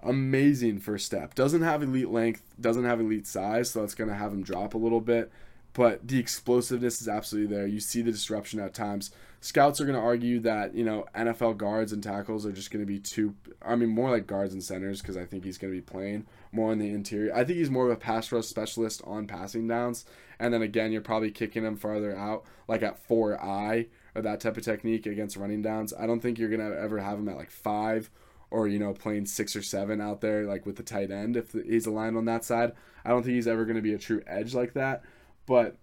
amazing 0.02 0.78
first 0.80 1.06
step. 1.06 1.34
Doesn't 1.34 1.62
have 1.62 1.82
elite 1.82 2.10
length, 2.10 2.42
doesn't 2.60 2.84
have 2.84 3.00
elite 3.00 3.26
size, 3.26 3.70
so 3.70 3.80
that's 3.80 3.94
to 3.94 4.14
have 4.14 4.32
him 4.32 4.42
drop 4.42 4.74
a 4.74 4.78
little 4.78 5.00
bit. 5.00 5.30
But 5.72 6.08
the 6.08 6.18
explosiveness 6.18 7.02
is 7.02 7.08
absolutely 7.08 7.54
there. 7.54 7.66
You 7.66 7.80
see 7.80 8.00
the 8.00 8.10
disruption 8.10 8.60
at 8.60 8.72
times. 8.72 9.10
Scouts 9.42 9.78
are 9.78 9.84
going 9.84 9.98
to 9.98 10.02
argue 10.02 10.40
that, 10.40 10.74
you 10.74 10.82
know, 10.82 11.04
NFL 11.14 11.58
guards 11.58 11.92
and 11.92 12.02
tackles 12.02 12.46
are 12.46 12.52
just 12.52 12.70
going 12.70 12.80
to 12.80 12.86
be 12.86 12.98
too, 12.98 13.34
I 13.60 13.76
mean, 13.76 13.90
more 13.90 14.10
like 14.10 14.26
guards 14.26 14.54
and 14.54 14.64
centers 14.64 15.02
because 15.02 15.18
I 15.18 15.26
think 15.26 15.44
he's 15.44 15.58
going 15.58 15.72
to 15.72 15.76
be 15.76 15.82
playing 15.82 16.26
more 16.56 16.72
in 16.72 16.78
the 16.78 16.90
interior. 16.90 17.32
I 17.34 17.44
think 17.44 17.58
he's 17.58 17.70
more 17.70 17.86
of 17.86 17.92
a 17.92 17.96
pass 17.96 18.32
rush 18.32 18.46
specialist 18.46 19.02
on 19.04 19.26
passing 19.26 19.68
downs. 19.68 20.04
And 20.38 20.52
then 20.52 20.62
again, 20.62 20.90
you're 20.90 21.00
probably 21.00 21.30
kicking 21.30 21.64
him 21.64 21.76
farther 21.76 22.16
out, 22.16 22.44
like 22.66 22.82
at 22.82 22.98
4 23.06 23.40
I 23.40 23.86
or 24.14 24.22
that 24.22 24.40
type 24.40 24.56
of 24.56 24.64
technique 24.64 25.06
against 25.06 25.36
running 25.36 25.62
downs. 25.62 25.94
I 25.96 26.06
don't 26.06 26.20
think 26.20 26.38
you're 26.38 26.48
to 26.60 26.78
ever 26.78 26.98
have 26.98 27.18
him 27.18 27.28
at 27.28 27.36
like 27.36 27.50
5 27.50 28.10
or 28.50 28.68
you 28.68 28.78
know 28.78 28.92
playing 28.92 29.26
six 29.26 29.56
or 29.56 29.62
seven 29.62 30.00
out 30.00 30.20
there 30.20 30.44
like 30.44 30.64
with 30.66 30.76
the 30.76 30.82
tight 30.82 31.10
end 31.10 31.36
if 31.36 31.52
he's 31.52 31.86
aligned 31.86 32.16
on 32.16 32.24
that 32.26 32.44
side. 32.44 32.72
I 33.04 33.10
don't 33.10 33.22
think 33.22 33.34
he's 33.34 33.48
ever 33.48 33.64
to 33.76 33.82
be 33.82 33.94
a 33.94 33.98
true 33.98 34.22
edge 34.26 34.54
like 34.54 34.74
that, 34.74 35.02
but 35.46 35.76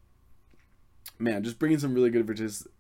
man, 1.20 1.44
just 1.44 1.60
bringing 1.60 1.80
some 1.80 1.94
really 1.94 2.10
good 2.10 2.26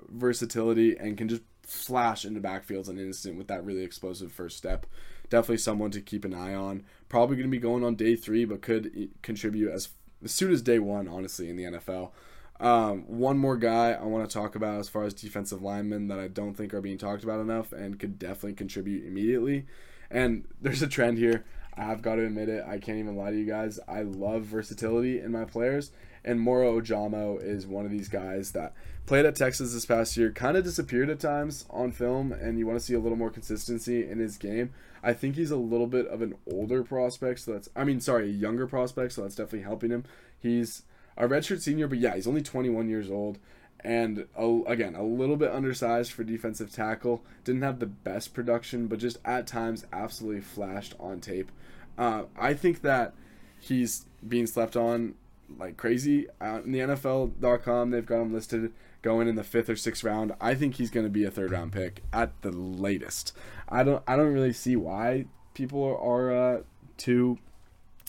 versatility 0.09 0.97
and 0.97 1.17
can 1.17 1.29
just 1.29 1.43
flash 1.63 2.25
into 2.25 2.41
backfields 2.41 2.89
an 2.89 2.99
instant 2.99 3.37
with 3.37 3.47
that 3.47 3.63
really 3.65 3.83
explosive 3.83 4.31
first 4.31 4.57
step. 4.57 4.85
Definitely 5.33 5.57
someone 5.57 5.89
to 5.89 5.99
keep 5.99 6.25
an 6.25 6.35
eye 6.35 6.53
on. 6.53 6.83
Probably 7.09 7.35
going 7.37 7.49
to 7.49 7.51
be 7.51 7.57
going 7.57 7.83
on 7.83 7.95
day 7.95 8.15
three, 8.15 8.45
but 8.45 8.61
could 8.61 9.09
contribute 9.23 9.71
as 9.71 9.89
as 10.23 10.31
soon 10.31 10.51
as 10.51 10.61
day 10.61 10.77
one, 10.77 11.07
honestly, 11.07 11.49
in 11.49 11.55
the 11.55 11.63
NFL. 11.63 12.11
Um, 12.59 12.99
one 13.07 13.39
more 13.39 13.57
guy 13.57 13.93
I 13.93 14.03
want 14.03 14.29
to 14.29 14.31
talk 14.31 14.53
about 14.53 14.79
as 14.79 14.89
far 14.89 15.05
as 15.05 15.13
defensive 15.15 15.63
linemen 15.63 16.07
that 16.09 16.19
I 16.19 16.27
don't 16.27 16.53
think 16.53 16.71
are 16.71 16.81
being 16.81 16.99
talked 16.99 17.23
about 17.23 17.39
enough 17.39 17.71
and 17.71 17.97
could 17.97 18.19
definitely 18.19 18.53
contribute 18.53 19.07
immediately. 19.07 19.65
And 20.11 20.45
there's 20.61 20.83
a 20.83 20.87
trend 20.87 21.17
here. 21.17 21.43
I've 21.77 22.01
got 22.01 22.15
to 22.15 22.25
admit 22.25 22.49
it. 22.49 22.63
I 22.67 22.77
can't 22.77 22.99
even 22.99 23.15
lie 23.15 23.31
to 23.31 23.37
you 23.37 23.45
guys. 23.45 23.79
I 23.87 24.01
love 24.01 24.43
versatility 24.43 25.19
in 25.19 25.31
my 25.31 25.45
players. 25.45 25.91
And 26.25 26.39
Moro 26.39 26.79
Ojomo 26.79 27.43
is 27.43 27.67
one 27.67 27.85
of 27.85 27.91
these 27.91 28.07
guys 28.07 28.51
that 28.51 28.73
played 29.05 29.25
at 29.25 29.35
Texas 29.35 29.73
this 29.73 29.85
past 29.85 30.15
year, 30.15 30.31
kind 30.31 30.55
of 30.55 30.63
disappeared 30.63 31.09
at 31.09 31.19
times 31.19 31.65
on 31.69 31.91
film, 31.91 32.31
and 32.31 32.57
you 32.57 32.65
want 32.65 32.79
to 32.79 32.85
see 32.85 32.93
a 32.93 32.99
little 32.99 33.17
more 33.17 33.29
consistency 33.29 34.07
in 34.09 34.19
his 34.19 34.37
game. 34.37 34.73
I 35.03 35.11
think 35.13 35.35
he's 35.35 35.51
a 35.51 35.57
little 35.57 35.87
bit 35.87 36.07
of 36.07 36.21
an 36.21 36.35
older 36.49 36.83
prospect, 36.83 37.41
so 37.41 37.51
that's, 37.51 37.67
I 37.75 37.83
mean, 37.83 37.99
sorry, 37.99 38.29
a 38.29 38.33
younger 38.33 38.67
prospect, 38.67 39.13
so 39.13 39.23
that's 39.23 39.35
definitely 39.35 39.63
helping 39.63 39.89
him. 39.89 40.05
He's 40.39 40.83
a 41.17 41.27
redshirt 41.27 41.61
senior, 41.61 41.87
but 41.87 41.97
yeah, 41.97 42.15
he's 42.15 42.27
only 42.27 42.41
21 42.41 42.87
years 42.87 43.11
old. 43.11 43.37
And 43.83 44.27
a, 44.37 44.61
again, 44.65 44.95
a 44.95 45.03
little 45.03 45.35
bit 45.35 45.51
undersized 45.51 46.11
for 46.11 46.23
defensive 46.23 46.71
tackle. 46.71 47.21
Didn't 47.43 47.63
have 47.63 47.79
the 47.79 47.85
best 47.85 48.33
production, 48.33 48.87
but 48.87 48.99
just 48.99 49.17
at 49.25 49.45
times 49.45 49.85
absolutely 49.91 50.41
flashed 50.41 50.95
on 50.99 51.19
tape. 51.19 51.51
Uh, 51.97 52.23
I 52.37 52.53
think 52.53 52.81
that 52.81 53.13
he's 53.59 54.05
being 54.25 54.47
slept 54.47 54.75
on 54.75 55.15
like 55.57 55.77
crazy. 55.77 56.27
Uh, 56.41 56.61
in 56.63 56.71
the 56.71 56.79
NFL.com, 56.79 57.91
they've 57.91 58.05
got 58.05 58.21
him 58.21 58.33
listed 58.33 58.71
going 59.01 59.27
in 59.27 59.35
the 59.35 59.43
fifth 59.43 59.69
or 59.69 59.75
sixth 59.75 60.03
round. 60.03 60.33
I 60.39 60.55
think 60.55 60.75
he's 60.75 60.89
going 60.89 61.05
to 61.05 61.11
be 61.11 61.25
a 61.25 61.31
third 61.31 61.51
round 61.51 61.71
pick 61.73 62.03
at 62.11 62.41
the 62.41 62.51
latest. 62.51 63.33
I 63.69 63.83
don't. 63.83 64.03
I 64.07 64.15
don't 64.15 64.33
really 64.33 64.53
see 64.53 64.75
why 64.75 65.25
people 65.53 65.83
are, 65.83 65.97
are 65.99 66.31
uh, 66.31 66.61
too 66.97 67.37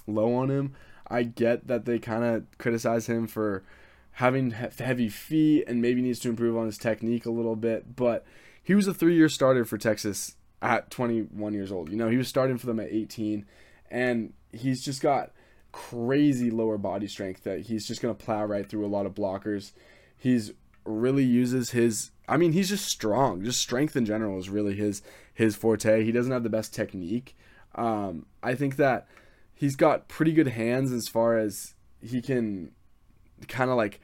low 0.07 0.35
on 0.35 0.51
him. 0.51 0.75
I 1.09 1.25
get 1.25 1.67
that 1.67 1.85
they 1.85 1.99
kind 1.99 2.25
of 2.25 2.59
criticize 2.59 3.07
him 3.07 3.27
for 3.27 3.63
having 4.15 4.53
heavy 4.53 5.09
feet 5.09 5.65
and 5.67 5.83
maybe 5.83 6.01
needs 6.01 6.21
to 6.21 6.29
improve 6.29 6.57
on 6.57 6.67
his 6.67 6.79
technique 6.79 7.27
a 7.27 7.31
little 7.31 7.57
bit, 7.57 7.97
but 7.97 8.25
he 8.63 8.75
was 8.75 8.87
a 8.87 8.95
three 8.95 9.17
year 9.17 9.29
starter 9.29 9.65
for 9.65 9.77
Texas 9.77 10.37
at 10.63 10.91
21 10.91 11.53
years 11.53 11.73
old. 11.73 11.91
You 11.91 11.97
know, 11.97 12.09
he 12.09 12.17
was 12.17 12.29
starting 12.29 12.57
for 12.57 12.67
them 12.67 12.81
at 12.81 12.93
18, 12.93 13.45
and 13.91 14.33
he's 14.53 14.85
just 14.85 15.03
got 15.03 15.33
crazy 15.73 16.51
lower 16.51 16.79
body 16.79 17.09
strength 17.09 17.43
that 17.43 17.63
he's 17.63 17.87
just 17.87 18.01
going 18.01 18.15
to 18.15 18.25
plow 18.25 18.45
right 18.45 18.69
through 18.69 18.87
a 18.87 18.89
lot 18.89 19.07
of 19.07 19.15
blockers. 19.15 19.73
He's 20.17 20.53
really 20.85 21.25
uses 21.25 21.71
his 21.71 22.13
I 22.29 22.37
mean, 22.37 22.53
he's 22.53 22.71
just 22.71 22.87
strong. 22.87 23.45
Just 23.45 23.61
strength 23.61 23.97
in 23.97 24.07
general 24.07 24.39
is 24.39 24.49
really 24.49 24.75
his 24.75 25.03
his 25.33 25.57
forte. 25.57 26.05
He 26.05 26.13
doesn't 26.13 26.33
have 26.33 26.45
the 26.45 26.49
best 26.49 26.73
technique. 26.73 27.37
Um, 27.75 28.27
I 28.43 28.55
think 28.55 28.77
that 28.77 29.09
he's 29.55 29.77
got 29.77 30.09
pretty 30.09 30.33
good 30.33 30.49
hands 30.49 30.93
as 30.93 31.09
far 31.09 31.37
as 31.37 31.75
he 32.01 32.23
can 32.23 32.71
kind 33.49 33.71
of 33.71 33.77
like 33.77 34.01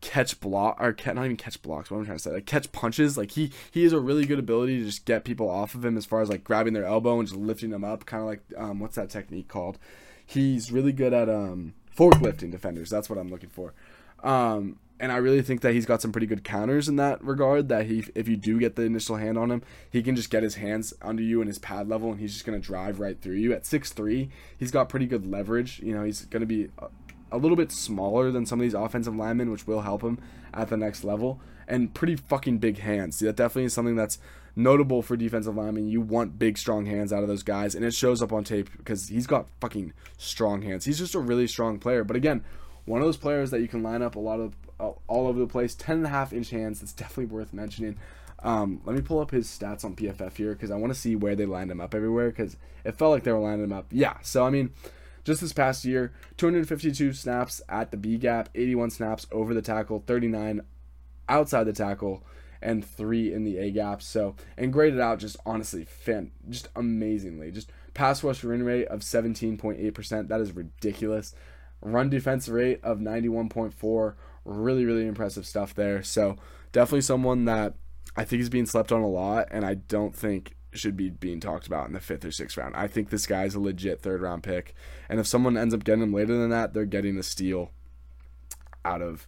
catch 0.00 0.38
block 0.38 0.76
or 0.80 0.94
not 1.14 1.24
even 1.24 1.36
catch 1.36 1.62
blocks. 1.62 1.90
What 1.90 1.98
I'm 1.98 2.04
trying 2.04 2.18
to 2.18 2.22
say, 2.22 2.30
like 2.30 2.46
catch 2.46 2.70
punches. 2.72 3.16
Like 3.16 3.32
he 3.32 3.50
he 3.70 3.84
has 3.84 3.92
a 3.92 4.00
really 4.00 4.26
good 4.26 4.38
ability 4.38 4.78
to 4.78 4.84
just 4.84 5.06
get 5.06 5.24
people 5.24 5.48
off 5.48 5.74
of 5.74 5.84
him 5.84 5.96
as 5.96 6.04
far 6.04 6.20
as 6.20 6.28
like 6.28 6.44
grabbing 6.44 6.74
their 6.74 6.84
elbow 6.84 7.18
and 7.18 7.26
just 7.26 7.40
lifting 7.40 7.70
them 7.70 7.84
up. 7.84 8.04
Kind 8.04 8.22
of 8.22 8.28
like 8.28 8.42
um, 8.56 8.80
what's 8.80 8.96
that 8.96 9.10
technique 9.10 9.48
called? 9.48 9.78
He's 10.26 10.70
really 10.70 10.92
good 10.92 11.12
at 11.12 11.28
um, 11.28 11.74
fork 11.90 12.20
lifting 12.20 12.50
defenders. 12.50 12.90
That's 12.90 13.08
what 13.08 13.18
I'm 13.18 13.30
looking 13.30 13.50
for. 13.50 13.72
Um, 14.22 14.78
and 15.00 15.10
I 15.10 15.16
really 15.16 15.42
think 15.42 15.60
that 15.62 15.74
he's 15.74 15.86
got 15.86 16.00
some 16.00 16.12
pretty 16.12 16.26
good 16.26 16.44
counters 16.44 16.88
in 16.88 16.96
that 16.96 17.22
regard. 17.22 17.68
That 17.68 17.86
he, 17.86 18.04
if 18.14 18.28
you 18.28 18.36
do 18.36 18.58
get 18.60 18.76
the 18.76 18.82
initial 18.82 19.16
hand 19.16 19.36
on 19.36 19.50
him, 19.50 19.62
he 19.90 20.02
can 20.02 20.16
just 20.16 20.30
get 20.30 20.42
his 20.42 20.54
hands 20.56 20.94
under 21.02 21.22
you 21.22 21.40
and 21.40 21.48
his 21.48 21.58
pad 21.58 21.88
level, 21.88 22.12
and 22.12 22.20
he's 22.20 22.32
just 22.32 22.46
gonna 22.46 22.58
drive 22.60 23.00
right 23.00 23.20
through 23.20 23.36
you. 23.36 23.52
At 23.52 23.66
six 23.66 23.90
three, 23.92 24.30
he's 24.56 24.70
got 24.70 24.88
pretty 24.88 25.06
good 25.06 25.26
leverage. 25.26 25.80
You 25.80 25.94
know, 25.94 26.04
he's 26.04 26.26
gonna 26.26 26.46
be 26.46 26.68
a, 27.34 27.38
little 27.38 27.56
bit 27.56 27.72
smaller 27.72 28.30
than 28.30 28.46
some 28.46 28.60
of 28.60 28.62
these 28.62 28.74
offensive 28.74 29.14
linemen, 29.14 29.50
which 29.50 29.66
will 29.66 29.82
help 29.82 30.02
him 30.02 30.18
at 30.52 30.68
the 30.68 30.76
next 30.76 31.04
level. 31.04 31.40
And 31.66 31.94
pretty 31.94 32.16
fucking 32.16 32.58
big 32.58 32.78
hands. 32.78 33.16
See 33.16 33.26
that 33.26 33.36
definitely 33.36 33.64
is 33.64 33.72
something 33.72 33.96
that's 33.96 34.18
notable 34.54 35.02
for 35.02 35.16
defensive 35.16 35.56
linemen. 35.56 35.88
You 35.88 36.00
want 36.00 36.38
big, 36.38 36.58
strong 36.58 36.86
hands 36.86 37.12
out 37.12 37.22
of 37.22 37.28
those 37.28 37.42
guys, 37.42 37.74
and 37.74 37.84
it 37.84 37.94
shows 37.94 38.20
up 38.22 38.32
on 38.32 38.44
tape 38.44 38.70
because 38.76 39.08
he's 39.08 39.26
got 39.26 39.48
fucking 39.60 39.92
strong 40.18 40.62
hands. 40.62 40.84
He's 40.84 40.98
just 40.98 41.14
a 41.14 41.20
really 41.20 41.46
strong 41.46 41.78
player. 41.78 42.04
But 42.04 42.16
again, 42.16 42.44
one 42.84 43.00
of 43.00 43.06
those 43.06 43.16
players 43.16 43.50
that 43.50 43.60
you 43.60 43.68
can 43.68 43.82
line 43.82 44.02
up 44.02 44.16
a 44.16 44.20
lot 44.20 44.40
of 44.40 44.54
all 44.78 45.26
over 45.26 45.38
the 45.38 45.46
place. 45.46 45.74
10 45.74 45.98
and 45.98 46.06
a 46.06 46.10
half 46.10 46.32
inch 46.32 46.50
hands. 46.50 46.80
That's 46.80 46.92
definitely 46.92 47.26
worth 47.26 47.52
mentioning. 47.52 47.96
Um, 48.42 48.80
let 48.84 48.94
me 48.94 49.02
pull 49.02 49.20
up 49.20 49.30
his 49.30 49.46
stats 49.46 49.84
on 49.84 49.96
PFF 49.96 50.36
here 50.36 50.52
because 50.52 50.70
I 50.70 50.76
want 50.76 50.92
to 50.92 50.98
see 50.98 51.16
where 51.16 51.34
they 51.34 51.46
lined 51.46 51.70
him 51.70 51.80
up 51.80 51.94
everywhere 51.94 52.28
because 52.28 52.56
it 52.84 52.96
felt 52.96 53.12
like 53.12 53.22
they 53.24 53.32
were 53.32 53.38
lining 53.38 53.64
him 53.64 53.72
up. 53.72 53.86
Yeah, 53.90 54.18
so 54.22 54.44
I 54.44 54.50
mean, 54.50 54.72
just 55.24 55.40
this 55.40 55.52
past 55.52 55.84
year, 55.84 56.12
252 56.36 57.12
snaps 57.12 57.60
at 57.68 57.90
the 57.90 57.96
B 57.96 58.18
gap, 58.18 58.48
81 58.54 58.90
snaps 58.90 59.26
over 59.32 59.54
the 59.54 59.62
tackle, 59.62 60.02
39 60.06 60.60
outside 61.28 61.64
the 61.64 61.72
tackle, 61.72 62.24
and 62.60 62.84
three 62.84 63.32
in 63.32 63.44
the 63.44 63.58
A 63.58 63.70
gap. 63.70 64.02
So 64.02 64.36
and 64.56 64.72
graded 64.72 65.00
out 65.00 65.18
just 65.18 65.36
honestly, 65.44 65.84
fan, 65.84 66.30
just 66.48 66.68
amazingly. 66.76 67.50
Just 67.50 67.70
pass 67.94 68.22
rush 68.22 68.44
win 68.44 68.62
rate 68.62 68.86
of 68.88 69.00
17.8%. 69.00 70.28
That 70.28 70.40
is 70.40 70.52
ridiculous. 70.52 71.34
Run 71.80 72.08
defense 72.08 72.48
rate 72.48 72.80
of 72.82 72.98
91.4 72.98 74.14
really, 74.44 74.84
really 74.84 75.06
impressive 75.06 75.46
stuff 75.46 75.74
there. 75.74 76.02
So 76.02 76.36
definitely 76.72 77.02
someone 77.02 77.44
that 77.46 77.74
I 78.16 78.24
think 78.24 78.42
is 78.42 78.48
being 78.48 78.66
slept 78.66 78.92
on 78.92 79.00
a 79.00 79.08
lot, 79.08 79.48
and 79.50 79.64
I 79.64 79.74
don't 79.74 80.14
think 80.14 80.54
should 80.78 80.96
be 80.96 81.10
being 81.10 81.40
talked 81.40 81.66
about 81.66 81.86
in 81.86 81.92
the 81.92 82.00
fifth 82.00 82.24
or 82.24 82.30
sixth 82.30 82.56
round. 82.56 82.74
I 82.76 82.86
think 82.86 83.10
this 83.10 83.26
guy's 83.26 83.54
a 83.54 83.60
legit 83.60 84.00
third 84.00 84.20
round 84.20 84.42
pick, 84.42 84.74
and 85.08 85.20
if 85.20 85.26
someone 85.26 85.56
ends 85.56 85.74
up 85.74 85.84
getting 85.84 86.02
him 86.02 86.12
later 86.12 86.36
than 86.36 86.50
that, 86.50 86.74
they're 86.74 86.84
getting 86.84 87.18
a 87.18 87.22
steal 87.22 87.70
out 88.84 89.02
of 89.02 89.26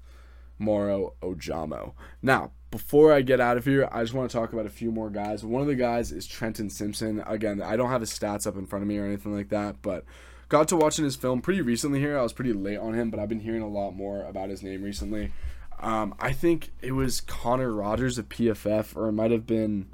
Moro 0.58 1.14
Ojomo. 1.22 1.92
Now, 2.22 2.52
before 2.70 3.12
I 3.12 3.22
get 3.22 3.40
out 3.40 3.56
of 3.56 3.64
here, 3.64 3.88
I 3.92 4.02
just 4.02 4.14
want 4.14 4.30
to 4.30 4.36
talk 4.36 4.52
about 4.52 4.66
a 4.66 4.70
few 4.70 4.90
more 4.90 5.10
guys. 5.10 5.44
One 5.44 5.62
of 5.62 5.68
the 5.68 5.74
guys 5.74 6.12
is 6.12 6.26
Trenton 6.26 6.70
Simpson. 6.70 7.22
Again, 7.26 7.62
I 7.62 7.76
don't 7.76 7.90
have 7.90 8.00
his 8.00 8.10
stats 8.10 8.46
up 8.46 8.56
in 8.56 8.66
front 8.66 8.82
of 8.82 8.88
me 8.88 8.98
or 8.98 9.06
anything 9.06 9.34
like 9.34 9.48
that, 9.50 9.82
but 9.82 10.04
got 10.48 10.68
to 10.68 10.76
watching 10.76 11.04
his 11.04 11.16
film 11.16 11.40
pretty 11.40 11.60
recently 11.60 12.00
here. 12.00 12.18
I 12.18 12.22
was 12.22 12.32
pretty 12.32 12.52
late 12.52 12.78
on 12.78 12.94
him, 12.94 13.10
but 13.10 13.20
I've 13.20 13.28
been 13.28 13.40
hearing 13.40 13.62
a 13.62 13.68
lot 13.68 13.92
more 13.92 14.22
about 14.24 14.50
his 14.50 14.62
name 14.62 14.82
recently. 14.82 15.32
Um, 15.78 16.14
I 16.18 16.32
think 16.32 16.72
it 16.80 16.92
was 16.92 17.20
Connor 17.20 17.72
Rogers 17.72 18.18
of 18.18 18.28
PFF, 18.28 18.96
or 18.96 19.08
it 19.08 19.12
might 19.12 19.30
have 19.30 19.46
been 19.46 19.88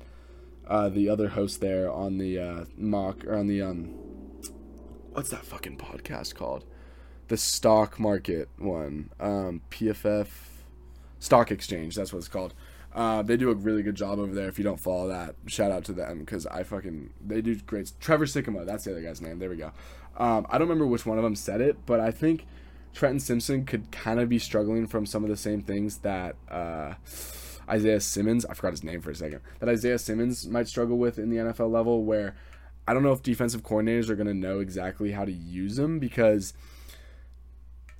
uh, 0.66 0.88
the 0.88 1.08
other 1.08 1.28
host 1.28 1.60
there 1.60 1.90
on 1.90 2.18
the 2.18 2.38
uh, 2.38 2.64
mock 2.76 3.24
or 3.24 3.36
on 3.36 3.46
the 3.46 3.62
um, 3.62 3.94
what's 5.12 5.30
that 5.30 5.44
fucking 5.44 5.76
podcast 5.76 6.34
called? 6.34 6.64
The 7.28 7.36
stock 7.36 7.98
market 7.98 8.48
one, 8.58 9.10
um, 9.20 9.62
PFF 9.70 10.28
Stock 11.18 11.50
Exchange. 11.50 11.94
That's 11.94 12.12
what 12.12 12.18
it's 12.18 12.28
called. 12.28 12.54
Uh, 12.94 13.22
they 13.22 13.36
do 13.38 13.50
a 13.50 13.54
really 13.54 13.82
good 13.82 13.94
job 13.94 14.18
over 14.18 14.34
there. 14.34 14.48
If 14.48 14.58
you 14.58 14.64
don't 14.64 14.80
follow 14.80 15.08
that, 15.08 15.34
shout 15.46 15.70
out 15.70 15.84
to 15.84 15.92
them 15.92 16.20
because 16.20 16.46
I 16.46 16.62
fucking 16.62 17.10
they 17.24 17.40
do 17.40 17.56
great. 17.60 17.92
Trevor 18.00 18.26
Sikkema, 18.26 18.66
that's 18.66 18.84
the 18.84 18.92
other 18.92 19.00
guy's 19.00 19.22
name. 19.22 19.38
There 19.38 19.48
we 19.48 19.56
go. 19.56 19.72
Um, 20.16 20.46
I 20.50 20.58
don't 20.58 20.68
remember 20.68 20.86
which 20.86 21.06
one 21.06 21.16
of 21.16 21.24
them 21.24 21.34
said 21.34 21.62
it, 21.62 21.86
but 21.86 22.00
I 22.00 22.10
think 22.10 22.46
Trenton 22.92 23.20
Simpson 23.20 23.64
could 23.64 23.90
kind 23.90 24.20
of 24.20 24.28
be 24.28 24.38
struggling 24.38 24.86
from 24.86 25.06
some 25.06 25.24
of 25.24 25.30
the 25.30 25.36
same 25.36 25.62
things 25.62 25.98
that 25.98 26.36
uh, 26.50 26.94
Isaiah 27.72 28.00
Simmons, 28.00 28.44
I 28.44 28.54
forgot 28.54 28.72
his 28.72 28.84
name 28.84 29.00
for 29.00 29.10
a 29.10 29.14
second, 29.14 29.40
that 29.58 29.68
Isaiah 29.68 29.98
Simmons 29.98 30.46
might 30.46 30.68
struggle 30.68 30.98
with 30.98 31.18
in 31.18 31.30
the 31.30 31.38
NFL 31.38 31.70
level, 31.70 32.04
where 32.04 32.36
I 32.86 32.92
don't 32.92 33.02
know 33.02 33.12
if 33.12 33.22
defensive 33.22 33.62
coordinators 33.62 34.10
are 34.10 34.16
going 34.16 34.26
to 34.26 34.34
know 34.34 34.60
exactly 34.60 35.12
how 35.12 35.24
to 35.24 35.32
use 35.32 35.78
him 35.78 35.98
because 35.98 36.52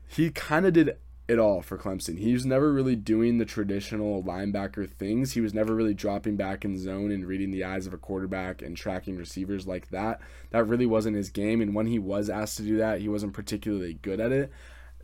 he 0.06 0.30
kind 0.30 0.66
of 0.66 0.74
did 0.74 0.96
it 1.28 1.38
all 1.38 1.62
for 1.62 1.78
Clemson. 1.78 2.18
He 2.18 2.32
was 2.32 2.44
never 2.44 2.72
really 2.72 2.96
doing 2.96 3.38
the 3.38 3.44
traditional 3.44 4.22
linebacker 4.22 4.90
things. 4.90 5.32
He 5.32 5.40
was 5.40 5.54
never 5.54 5.74
really 5.74 5.94
dropping 5.94 6.36
back 6.36 6.64
in 6.64 6.78
zone 6.78 7.10
and 7.10 7.26
reading 7.26 7.50
the 7.50 7.64
eyes 7.64 7.86
of 7.86 7.94
a 7.94 7.98
quarterback 7.98 8.60
and 8.60 8.76
tracking 8.76 9.16
receivers 9.16 9.66
like 9.66 9.88
that. 9.90 10.20
That 10.50 10.66
really 10.66 10.86
wasn't 10.86 11.16
his 11.16 11.30
game. 11.30 11.60
And 11.60 11.74
when 11.74 11.86
he 11.86 11.98
was 11.98 12.28
asked 12.28 12.58
to 12.58 12.62
do 12.62 12.76
that, 12.78 13.00
he 13.00 13.08
wasn't 13.08 13.32
particularly 13.32 13.94
good 13.94 14.20
at 14.20 14.32
it. 14.32 14.52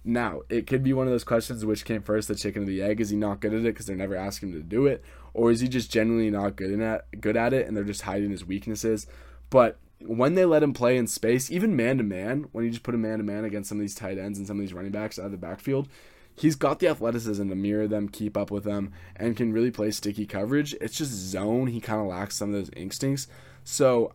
Now, 0.09 0.40
it 0.48 0.66
could 0.66 0.82
be 0.82 0.94
one 0.94 1.06
of 1.06 1.12
those 1.12 1.22
questions 1.22 1.66
which 1.66 1.84
came 1.84 2.00
first, 2.00 2.28
the 2.28 2.34
chicken 2.34 2.62
or 2.62 2.64
the 2.64 2.80
egg. 2.80 2.98
Is 2.98 3.11
he 3.11 3.16
not 3.16 3.40
good 3.40 3.52
at 3.52 3.61
it 3.61 3.64
because 3.64 3.84
they're 3.84 3.94
never 3.94 4.16
asking 4.16 4.48
him 4.48 4.54
to 4.54 4.66
do 4.66 4.86
it? 4.86 5.04
Or 5.34 5.50
is 5.50 5.61
he 5.61 5.68
just 5.68 5.92
genuinely 5.92 6.30
not 6.30 6.56
good 6.56 6.80
at 6.80 7.20
good 7.20 7.36
at 7.36 7.52
it 7.52 7.66
and 7.66 7.76
they're 7.76 7.84
just 7.84 8.00
hiding 8.00 8.30
his 8.30 8.42
weaknesses? 8.42 9.06
But 9.50 9.76
when 10.00 10.34
they 10.34 10.46
let 10.46 10.62
him 10.62 10.72
play 10.72 10.96
in 10.96 11.09
space, 11.09 11.50
even 11.50 11.76
man 11.76 11.98
to 11.98 12.04
man, 12.04 12.46
when 12.52 12.64
you 12.64 12.70
just 12.70 12.84
put 12.84 12.94
him 12.94 13.02
man 13.02 13.18
to 13.18 13.22
man 13.22 13.44
against 13.44 13.68
some 13.68 13.76
of 13.76 13.82
these 13.82 13.94
tight 13.94 14.16
ends 14.16 14.38
and 14.38 14.46
some 14.46 14.56
of 14.56 14.62
these 14.62 14.72
running 14.72 14.92
backs 14.92 15.18
out 15.18 15.26
of 15.26 15.32
the 15.32 15.36
backfield, 15.36 15.88
he's 16.34 16.56
got 16.56 16.78
the 16.78 16.88
athleticism 16.88 17.46
to 17.46 17.54
mirror 17.54 17.86
them, 17.86 18.09
keep 18.09 18.34
up 18.34 18.50
with 18.50 18.64
them, 18.64 18.94
and 19.14 19.36
can 19.36 19.52
really 19.52 19.70
play 19.70 19.90
sticky 19.90 20.24
coverage. 20.24 20.74
It's 20.80 20.96
just 20.96 21.12
zone. 21.12 21.66
He 21.66 21.82
kind 21.82 22.00
of 22.00 22.06
lacks 22.06 22.36
some 22.36 22.48
of 22.48 22.54
those 22.54 22.70
instincts. 22.70 23.28
So 23.62 24.14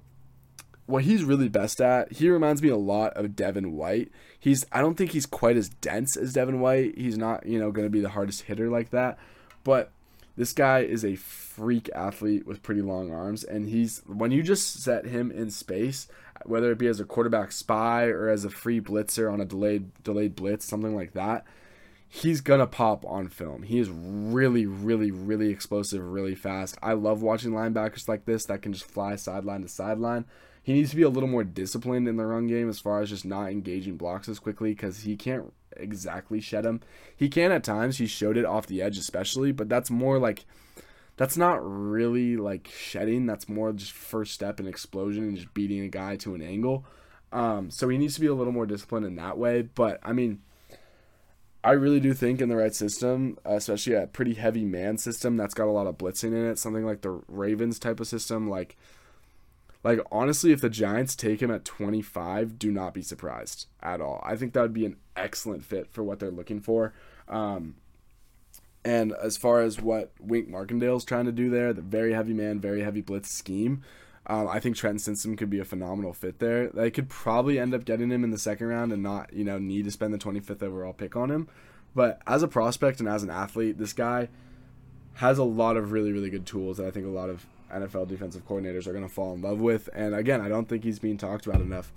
what 0.85 1.03
he's 1.03 1.23
really 1.23 1.49
best 1.49 1.79
at, 1.79 2.11
he 2.13 2.29
reminds 2.29 2.61
me 2.61 2.69
a 2.69 2.77
lot 2.77 3.13
of 3.15 3.35
Devin 3.35 3.73
White. 3.73 4.11
He's 4.39 4.65
I 4.71 4.81
don't 4.81 4.95
think 4.95 5.11
he's 5.11 5.25
quite 5.25 5.57
as 5.57 5.69
dense 5.69 6.17
as 6.17 6.33
Devin 6.33 6.59
White. 6.59 6.97
He's 6.97 7.17
not, 7.17 7.45
you 7.45 7.59
know, 7.59 7.71
going 7.71 7.87
to 7.87 7.91
be 7.91 8.01
the 8.01 8.09
hardest 8.09 8.43
hitter 8.43 8.69
like 8.69 8.89
that, 8.89 9.17
but 9.63 9.91
this 10.35 10.51
guy 10.51 10.79
is 10.79 11.05
a 11.05 11.15
freak 11.15 11.89
athlete 11.93 12.47
with 12.47 12.63
pretty 12.63 12.81
long 12.81 13.13
arms 13.13 13.43
and 13.43 13.69
he's 13.69 14.01
when 14.07 14.31
you 14.31 14.41
just 14.41 14.81
set 14.81 15.05
him 15.05 15.31
in 15.31 15.51
space, 15.51 16.07
whether 16.45 16.71
it 16.71 16.79
be 16.79 16.87
as 16.87 16.99
a 16.99 17.05
quarterback 17.05 17.51
spy 17.51 18.05
or 18.05 18.29
as 18.29 18.43
a 18.43 18.49
free 18.49 18.81
blitzer 18.81 19.31
on 19.31 19.39
a 19.39 19.45
delayed 19.45 19.91
delayed 20.03 20.35
blitz, 20.35 20.65
something 20.65 20.95
like 20.95 21.13
that, 21.13 21.45
he's 22.09 22.41
gonna 22.41 22.67
pop 22.67 23.05
on 23.05 23.29
film. 23.29 23.63
He 23.63 23.79
is 23.79 23.89
really, 23.89 24.65
really, 24.65 25.11
really 25.11 25.49
explosive, 25.49 26.03
really 26.03 26.35
fast. 26.35 26.77
I 26.81 26.93
love 26.93 27.21
watching 27.21 27.51
linebackers 27.51 28.07
like 28.07 28.25
this 28.25 28.45
that 28.45 28.61
can 28.61 28.73
just 28.73 28.85
fly 28.85 29.15
sideline 29.15 29.61
to 29.61 29.69
sideline. 29.69 30.25
He 30.63 30.71
needs 30.71 30.91
to 30.91 30.95
be 30.95 31.03
a 31.03 31.09
little 31.09 31.29
more 31.29 31.43
disciplined 31.43 32.07
in 32.07 32.15
the 32.15 32.25
run 32.25 32.47
game 32.47 32.69
as 32.69 32.79
far 32.79 33.01
as 33.01 33.09
just 33.09 33.25
not 33.25 33.51
engaging 33.51 33.97
blocks 33.97 34.29
as 34.29 34.39
quickly 34.39 34.71
because 34.71 35.01
he 35.01 35.17
can't 35.17 35.53
exactly 35.75 36.39
shed 36.39 36.65
him. 36.65 36.79
He 37.15 37.27
can 37.27 37.51
at 37.51 37.65
times. 37.65 37.97
He 37.97 38.07
showed 38.07 38.37
it 38.37 38.45
off 38.45 38.67
the 38.67 38.81
edge, 38.81 38.97
especially, 38.97 39.51
but 39.51 39.67
that's 39.67 39.91
more 39.91 40.19
like 40.19 40.45
that's 41.17 41.35
not 41.35 41.59
really 41.61 42.37
like 42.37 42.69
shedding. 42.69 43.25
That's 43.25 43.49
more 43.49 43.73
just 43.73 43.91
first 43.91 44.33
step 44.33 44.59
and 44.59 44.67
explosion 44.67 45.23
and 45.23 45.35
just 45.35 45.53
beating 45.53 45.81
a 45.81 45.89
guy 45.89 46.15
to 46.17 46.33
an 46.33 46.41
angle. 46.41 46.85
Um, 47.33 47.69
so 47.69 47.89
he 47.89 47.97
needs 47.97 48.15
to 48.15 48.21
be 48.21 48.27
a 48.27 48.33
little 48.33 48.53
more 48.53 48.65
disciplined 48.65 49.05
in 49.05 49.15
that 49.15 49.37
way. 49.37 49.63
But 49.63 49.99
I 50.01 50.13
mean, 50.13 50.41
I 51.63 51.71
really 51.71 51.99
do 51.99 52.13
think 52.13 52.41
in 52.41 52.49
the 52.49 52.55
right 52.55 52.73
system, 52.73 53.37
especially 53.43 53.93
a 53.93 54.07
pretty 54.07 54.35
heavy 54.35 54.65
man 54.65 54.97
system 54.97 55.35
that's 55.35 55.53
got 55.53 55.67
a 55.67 55.71
lot 55.71 55.87
of 55.87 55.97
blitzing 55.97 56.31
in 56.31 56.45
it, 56.45 56.59
something 56.59 56.85
like 56.85 57.01
the 57.01 57.21
Ravens 57.27 57.79
type 57.79 57.99
of 57.99 58.07
system, 58.07 58.49
like 58.49 58.77
like 59.83 59.99
honestly, 60.11 60.51
if 60.51 60.61
the 60.61 60.69
Giants 60.69 61.15
take 61.15 61.41
him 61.41 61.51
at 61.51 61.65
25, 61.65 62.57
do 62.57 62.71
not 62.71 62.93
be 62.93 63.01
surprised 63.01 63.67
at 63.81 64.01
all. 64.01 64.21
I 64.25 64.35
think 64.35 64.53
that 64.53 64.61
would 64.61 64.73
be 64.73 64.85
an 64.85 64.97
excellent 65.15 65.65
fit 65.65 65.91
for 65.91 66.03
what 66.03 66.19
they're 66.19 66.31
looking 66.31 66.61
for. 66.61 66.93
Um, 67.27 67.75
and 68.85 69.13
as 69.13 69.37
far 69.37 69.61
as 69.61 69.81
what 69.81 70.11
Wink 70.19 70.49
Martindale's 70.49 71.05
trying 71.05 71.25
to 71.25 71.31
do 71.31 71.49
there, 71.49 71.73
the 71.73 71.81
very 71.81 72.13
heavy 72.13 72.33
man, 72.33 72.59
very 72.59 72.81
heavy 72.81 73.01
blitz 73.01 73.29
scheme, 73.29 73.83
um, 74.27 74.47
I 74.47 74.59
think 74.59 74.75
Trent 74.75 75.01
Simpson 75.01 75.35
could 75.35 75.49
be 75.49 75.59
a 75.59 75.65
phenomenal 75.65 76.13
fit 76.13 76.39
there. 76.39 76.69
They 76.69 76.91
could 76.91 77.09
probably 77.09 77.59
end 77.59 77.73
up 77.73 77.83
getting 77.83 78.09
him 78.09 78.23
in 78.23 78.31
the 78.31 78.37
second 78.37 78.67
round 78.67 78.93
and 78.93 79.03
not, 79.03 79.33
you 79.33 79.43
know, 79.43 79.59
need 79.59 79.85
to 79.85 79.91
spend 79.91 80.13
the 80.13 80.17
25th 80.17 80.63
overall 80.63 80.93
pick 80.93 81.15
on 81.15 81.29
him. 81.29 81.49
But 81.93 82.21
as 82.25 82.41
a 82.41 82.47
prospect 82.47 82.99
and 82.99 83.09
as 83.09 83.23
an 83.23 83.29
athlete, 83.29 83.77
this 83.77 83.93
guy 83.93 84.29
has 85.15 85.37
a 85.37 85.43
lot 85.43 85.77
of 85.77 85.91
really, 85.91 86.11
really 86.11 86.29
good 86.29 86.45
tools 86.45 86.77
that 86.77 86.87
I 86.87 86.91
think 86.91 87.05
a 87.05 87.09
lot 87.09 87.29
of 87.29 87.45
NFL 87.73 88.07
defensive 88.07 88.47
coordinators 88.47 88.87
are 88.87 88.93
going 88.93 89.07
to 89.07 89.13
fall 89.13 89.33
in 89.33 89.41
love 89.41 89.59
with. 89.59 89.89
And 89.93 90.15
again, 90.15 90.41
I 90.41 90.49
don't 90.49 90.67
think 90.67 90.83
he's 90.83 90.99
being 90.99 91.17
talked 91.17 91.45
about 91.45 91.61
enough 91.61 91.91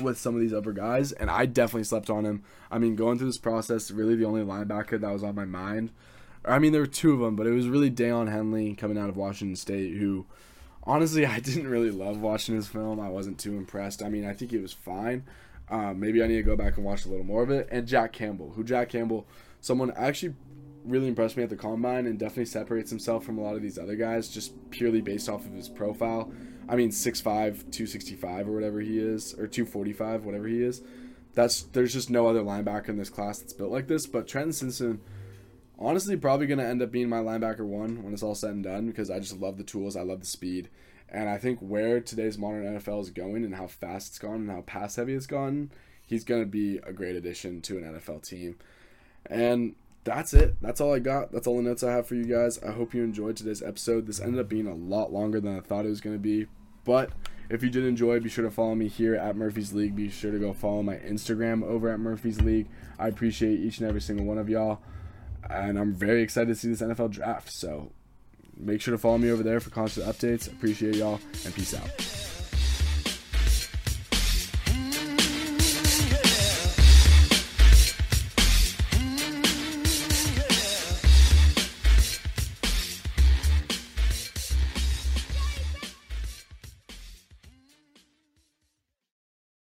with 0.00 0.18
some 0.18 0.34
of 0.34 0.40
these 0.40 0.52
other 0.52 0.72
guys. 0.72 1.12
And 1.12 1.30
I 1.30 1.46
definitely 1.46 1.84
slept 1.84 2.10
on 2.10 2.24
him. 2.24 2.42
I 2.70 2.78
mean, 2.78 2.96
going 2.96 3.18
through 3.18 3.28
this 3.28 3.38
process, 3.38 3.90
really 3.90 4.16
the 4.16 4.24
only 4.24 4.42
linebacker 4.42 5.00
that 5.00 5.12
was 5.12 5.22
on 5.22 5.34
my 5.34 5.44
mind. 5.44 5.90
I 6.44 6.58
mean, 6.58 6.72
there 6.72 6.80
were 6.80 6.86
two 6.86 7.12
of 7.12 7.20
them, 7.20 7.36
but 7.36 7.46
it 7.46 7.52
was 7.52 7.68
really 7.68 7.90
Daiyan 7.90 8.30
Henley 8.30 8.74
coming 8.74 8.96
out 8.96 9.10
of 9.10 9.16
Washington 9.16 9.56
State, 9.56 9.96
who 9.96 10.26
honestly 10.84 11.26
I 11.26 11.40
didn't 11.40 11.68
really 11.68 11.90
love 11.90 12.20
watching 12.20 12.54
his 12.54 12.68
film. 12.68 13.00
I 13.00 13.08
wasn't 13.08 13.38
too 13.38 13.56
impressed. 13.56 14.02
I 14.02 14.08
mean, 14.08 14.24
I 14.24 14.32
think 14.32 14.52
it 14.52 14.62
was 14.62 14.72
fine. 14.72 15.24
Um, 15.68 16.00
maybe 16.00 16.22
I 16.22 16.26
need 16.26 16.36
to 16.36 16.42
go 16.42 16.56
back 16.56 16.76
and 16.76 16.84
watch 16.84 17.04
a 17.04 17.08
little 17.08 17.24
more 17.24 17.42
of 17.42 17.50
it. 17.50 17.68
And 17.70 17.86
Jack 17.86 18.12
Campbell, 18.12 18.52
who 18.56 18.64
Jack 18.64 18.88
Campbell, 18.88 19.26
someone 19.60 19.92
actually 19.92 20.34
really 20.84 21.08
impressed 21.08 21.36
me 21.36 21.42
at 21.42 21.50
the 21.50 21.56
combine 21.56 22.06
and 22.06 22.18
definitely 22.18 22.46
separates 22.46 22.90
himself 22.90 23.24
from 23.24 23.38
a 23.38 23.42
lot 23.42 23.54
of 23.54 23.62
these 23.62 23.78
other 23.78 23.96
guys 23.96 24.28
just 24.28 24.70
purely 24.70 25.00
based 25.00 25.28
off 25.28 25.44
of 25.44 25.52
his 25.52 25.68
profile. 25.68 26.32
I 26.68 26.76
mean, 26.76 26.90
6'5, 26.90 27.22
265 27.24 28.48
or 28.48 28.52
whatever 28.52 28.80
he 28.80 28.98
is, 28.98 29.34
or 29.34 29.46
245, 29.46 30.24
whatever 30.24 30.46
he 30.46 30.62
is. 30.62 30.82
That's 31.34 31.62
there's 31.62 31.92
just 31.92 32.10
no 32.10 32.26
other 32.26 32.42
linebacker 32.42 32.88
in 32.88 32.96
this 32.96 33.10
class 33.10 33.38
that's 33.38 33.52
built 33.52 33.70
like 33.70 33.88
this. 33.88 34.06
But 34.06 34.26
Trenton 34.26 34.52
Simpson, 34.52 35.00
honestly, 35.78 36.16
probably 36.16 36.46
gonna 36.46 36.64
end 36.64 36.82
up 36.82 36.90
being 36.90 37.08
my 37.08 37.18
linebacker 37.20 37.66
one 37.66 38.02
when 38.02 38.12
it's 38.12 38.22
all 38.22 38.34
said 38.34 38.50
and 38.50 38.64
done 38.64 38.86
because 38.86 39.10
I 39.10 39.20
just 39.20 39.38
love 39.38 39.56
the 39.56 39.64
tools, 39.64 39.96
I 39.96 40.02
love 40.02 40.20
the 40.20 40.26
speed, 40.26 40.68
and 41.08 41.28
I 41.28 41.38
think 41.38 41.60
where 41.60 42.00
today's 42.00 42.38
modern 42.38 42.64
NFL 42.64 43.02
is 43.02 43.10
going 43.10 43.44
and 43.44 43.54
how 43.54 43.66
fast 43.66 44.08
it's 44.08 44.18
gone 44.18 44.36
and 44.36 44.50
how 44.50 44.62
pass 44.62 44.96
heavy 44.96 45.14
it's 45.14 45.26
gone, 45.26 45.70
he's 46.04 46.24
gonna 46.24 46.46
be 46.46 46.78
a 46.78 46.92
great 46.92 47.16
addition 47.16 47.60
to 47.62 47.78
an 47.78 47.84
NFL 47.84 48.26
team. 48.26 48.56
And 49.26 49.74
that's 50.04 50.32
it. 50.32 50.56
That's 50.60 50.80
all 50.80 50.94
I 50.94 50.98
got. 50.98 51.32
That's 51.32 51.46
all 51.46 51.56
the 51.56 51.62
notes 51.62 51.82
I 51.82 51.92
have 51.92 52.06
for 52.06 52.14
you 52.14 52.24
guys. 52.24 52.62
I 52.62 52.72
hope 52.72 52.94
you 52.94 53.04
enjoyed 53.04 53.36
today's 53.36 53.62
episode. 53.62 54.06
This 54.06 54.20
ended 54.20 54.40
up 54.40 54.48
being 54.48 54.66
a 54.66 54.74
lot 54.74 55.12
longer 55.12 55.40
than 55.40 55.56
I 55.56 55.60
thought 55.60 55.84
it 55.84 55.90
was 55.90 56.00
going 56.00 56.16
to 56.16 56.20
be. 56.20 56.46
But 56.84 57.10
if 57.50 57.62
you 57.62 57.70
did 57.70 57.84
enjoy, 57.84 58.20
be 58.20 58.30
sure 58.30 58.44
to 58.44 58.50
follow 58.50 58.74
me 58.74 58.88
here 58.88 59.14
at 59.14 59.36
Murphy's 59.36 59.72
League. 59.72 59.94
Be 59.94 60.08
sure 60.08 60.32
to 60.32 60.38
go 60.38 60.52
follow 60.52 60.82
my 60.82 60.96
Instagram 60.96 61.62
over 61.62 61.90
at 61.90 62.00
Murphy's 62.00 62.40
League. 62.40 62.68
I 62.98 63.08
appreciate 63.08 63.60
each 63.60 63.78
and 63.78 63.88
every 63.88 64.00
single 64.00 64.24
one 64.24 64.38
of 64.38 64.48
y'all. 64.48 64.80
And 65.48 65.78
I'm 65.78 65.92
very 65.92 66.22
excited 66.22 66.48
to 66.48 66.54
see 66.54 66.68
this 66.68 66.80
NFL 66.80 67.10
draft. 67.10 67.52
So 67.52 67.92
make 68.56 68.80
sure 68.80 68.92
to 68.92 68.98
follow 68.98 69.18
me 69.18 69.30
over 69.30 69.42
there 69.42 69.60
for 69.60 69.70
constant 69.70 70.06
updates. 70.06 70.50
Appreciate 70.50 70.96
y'all 70.96 71.20
and 71.44 71.54
peace 71.54 71.74
out. 71.74 72.39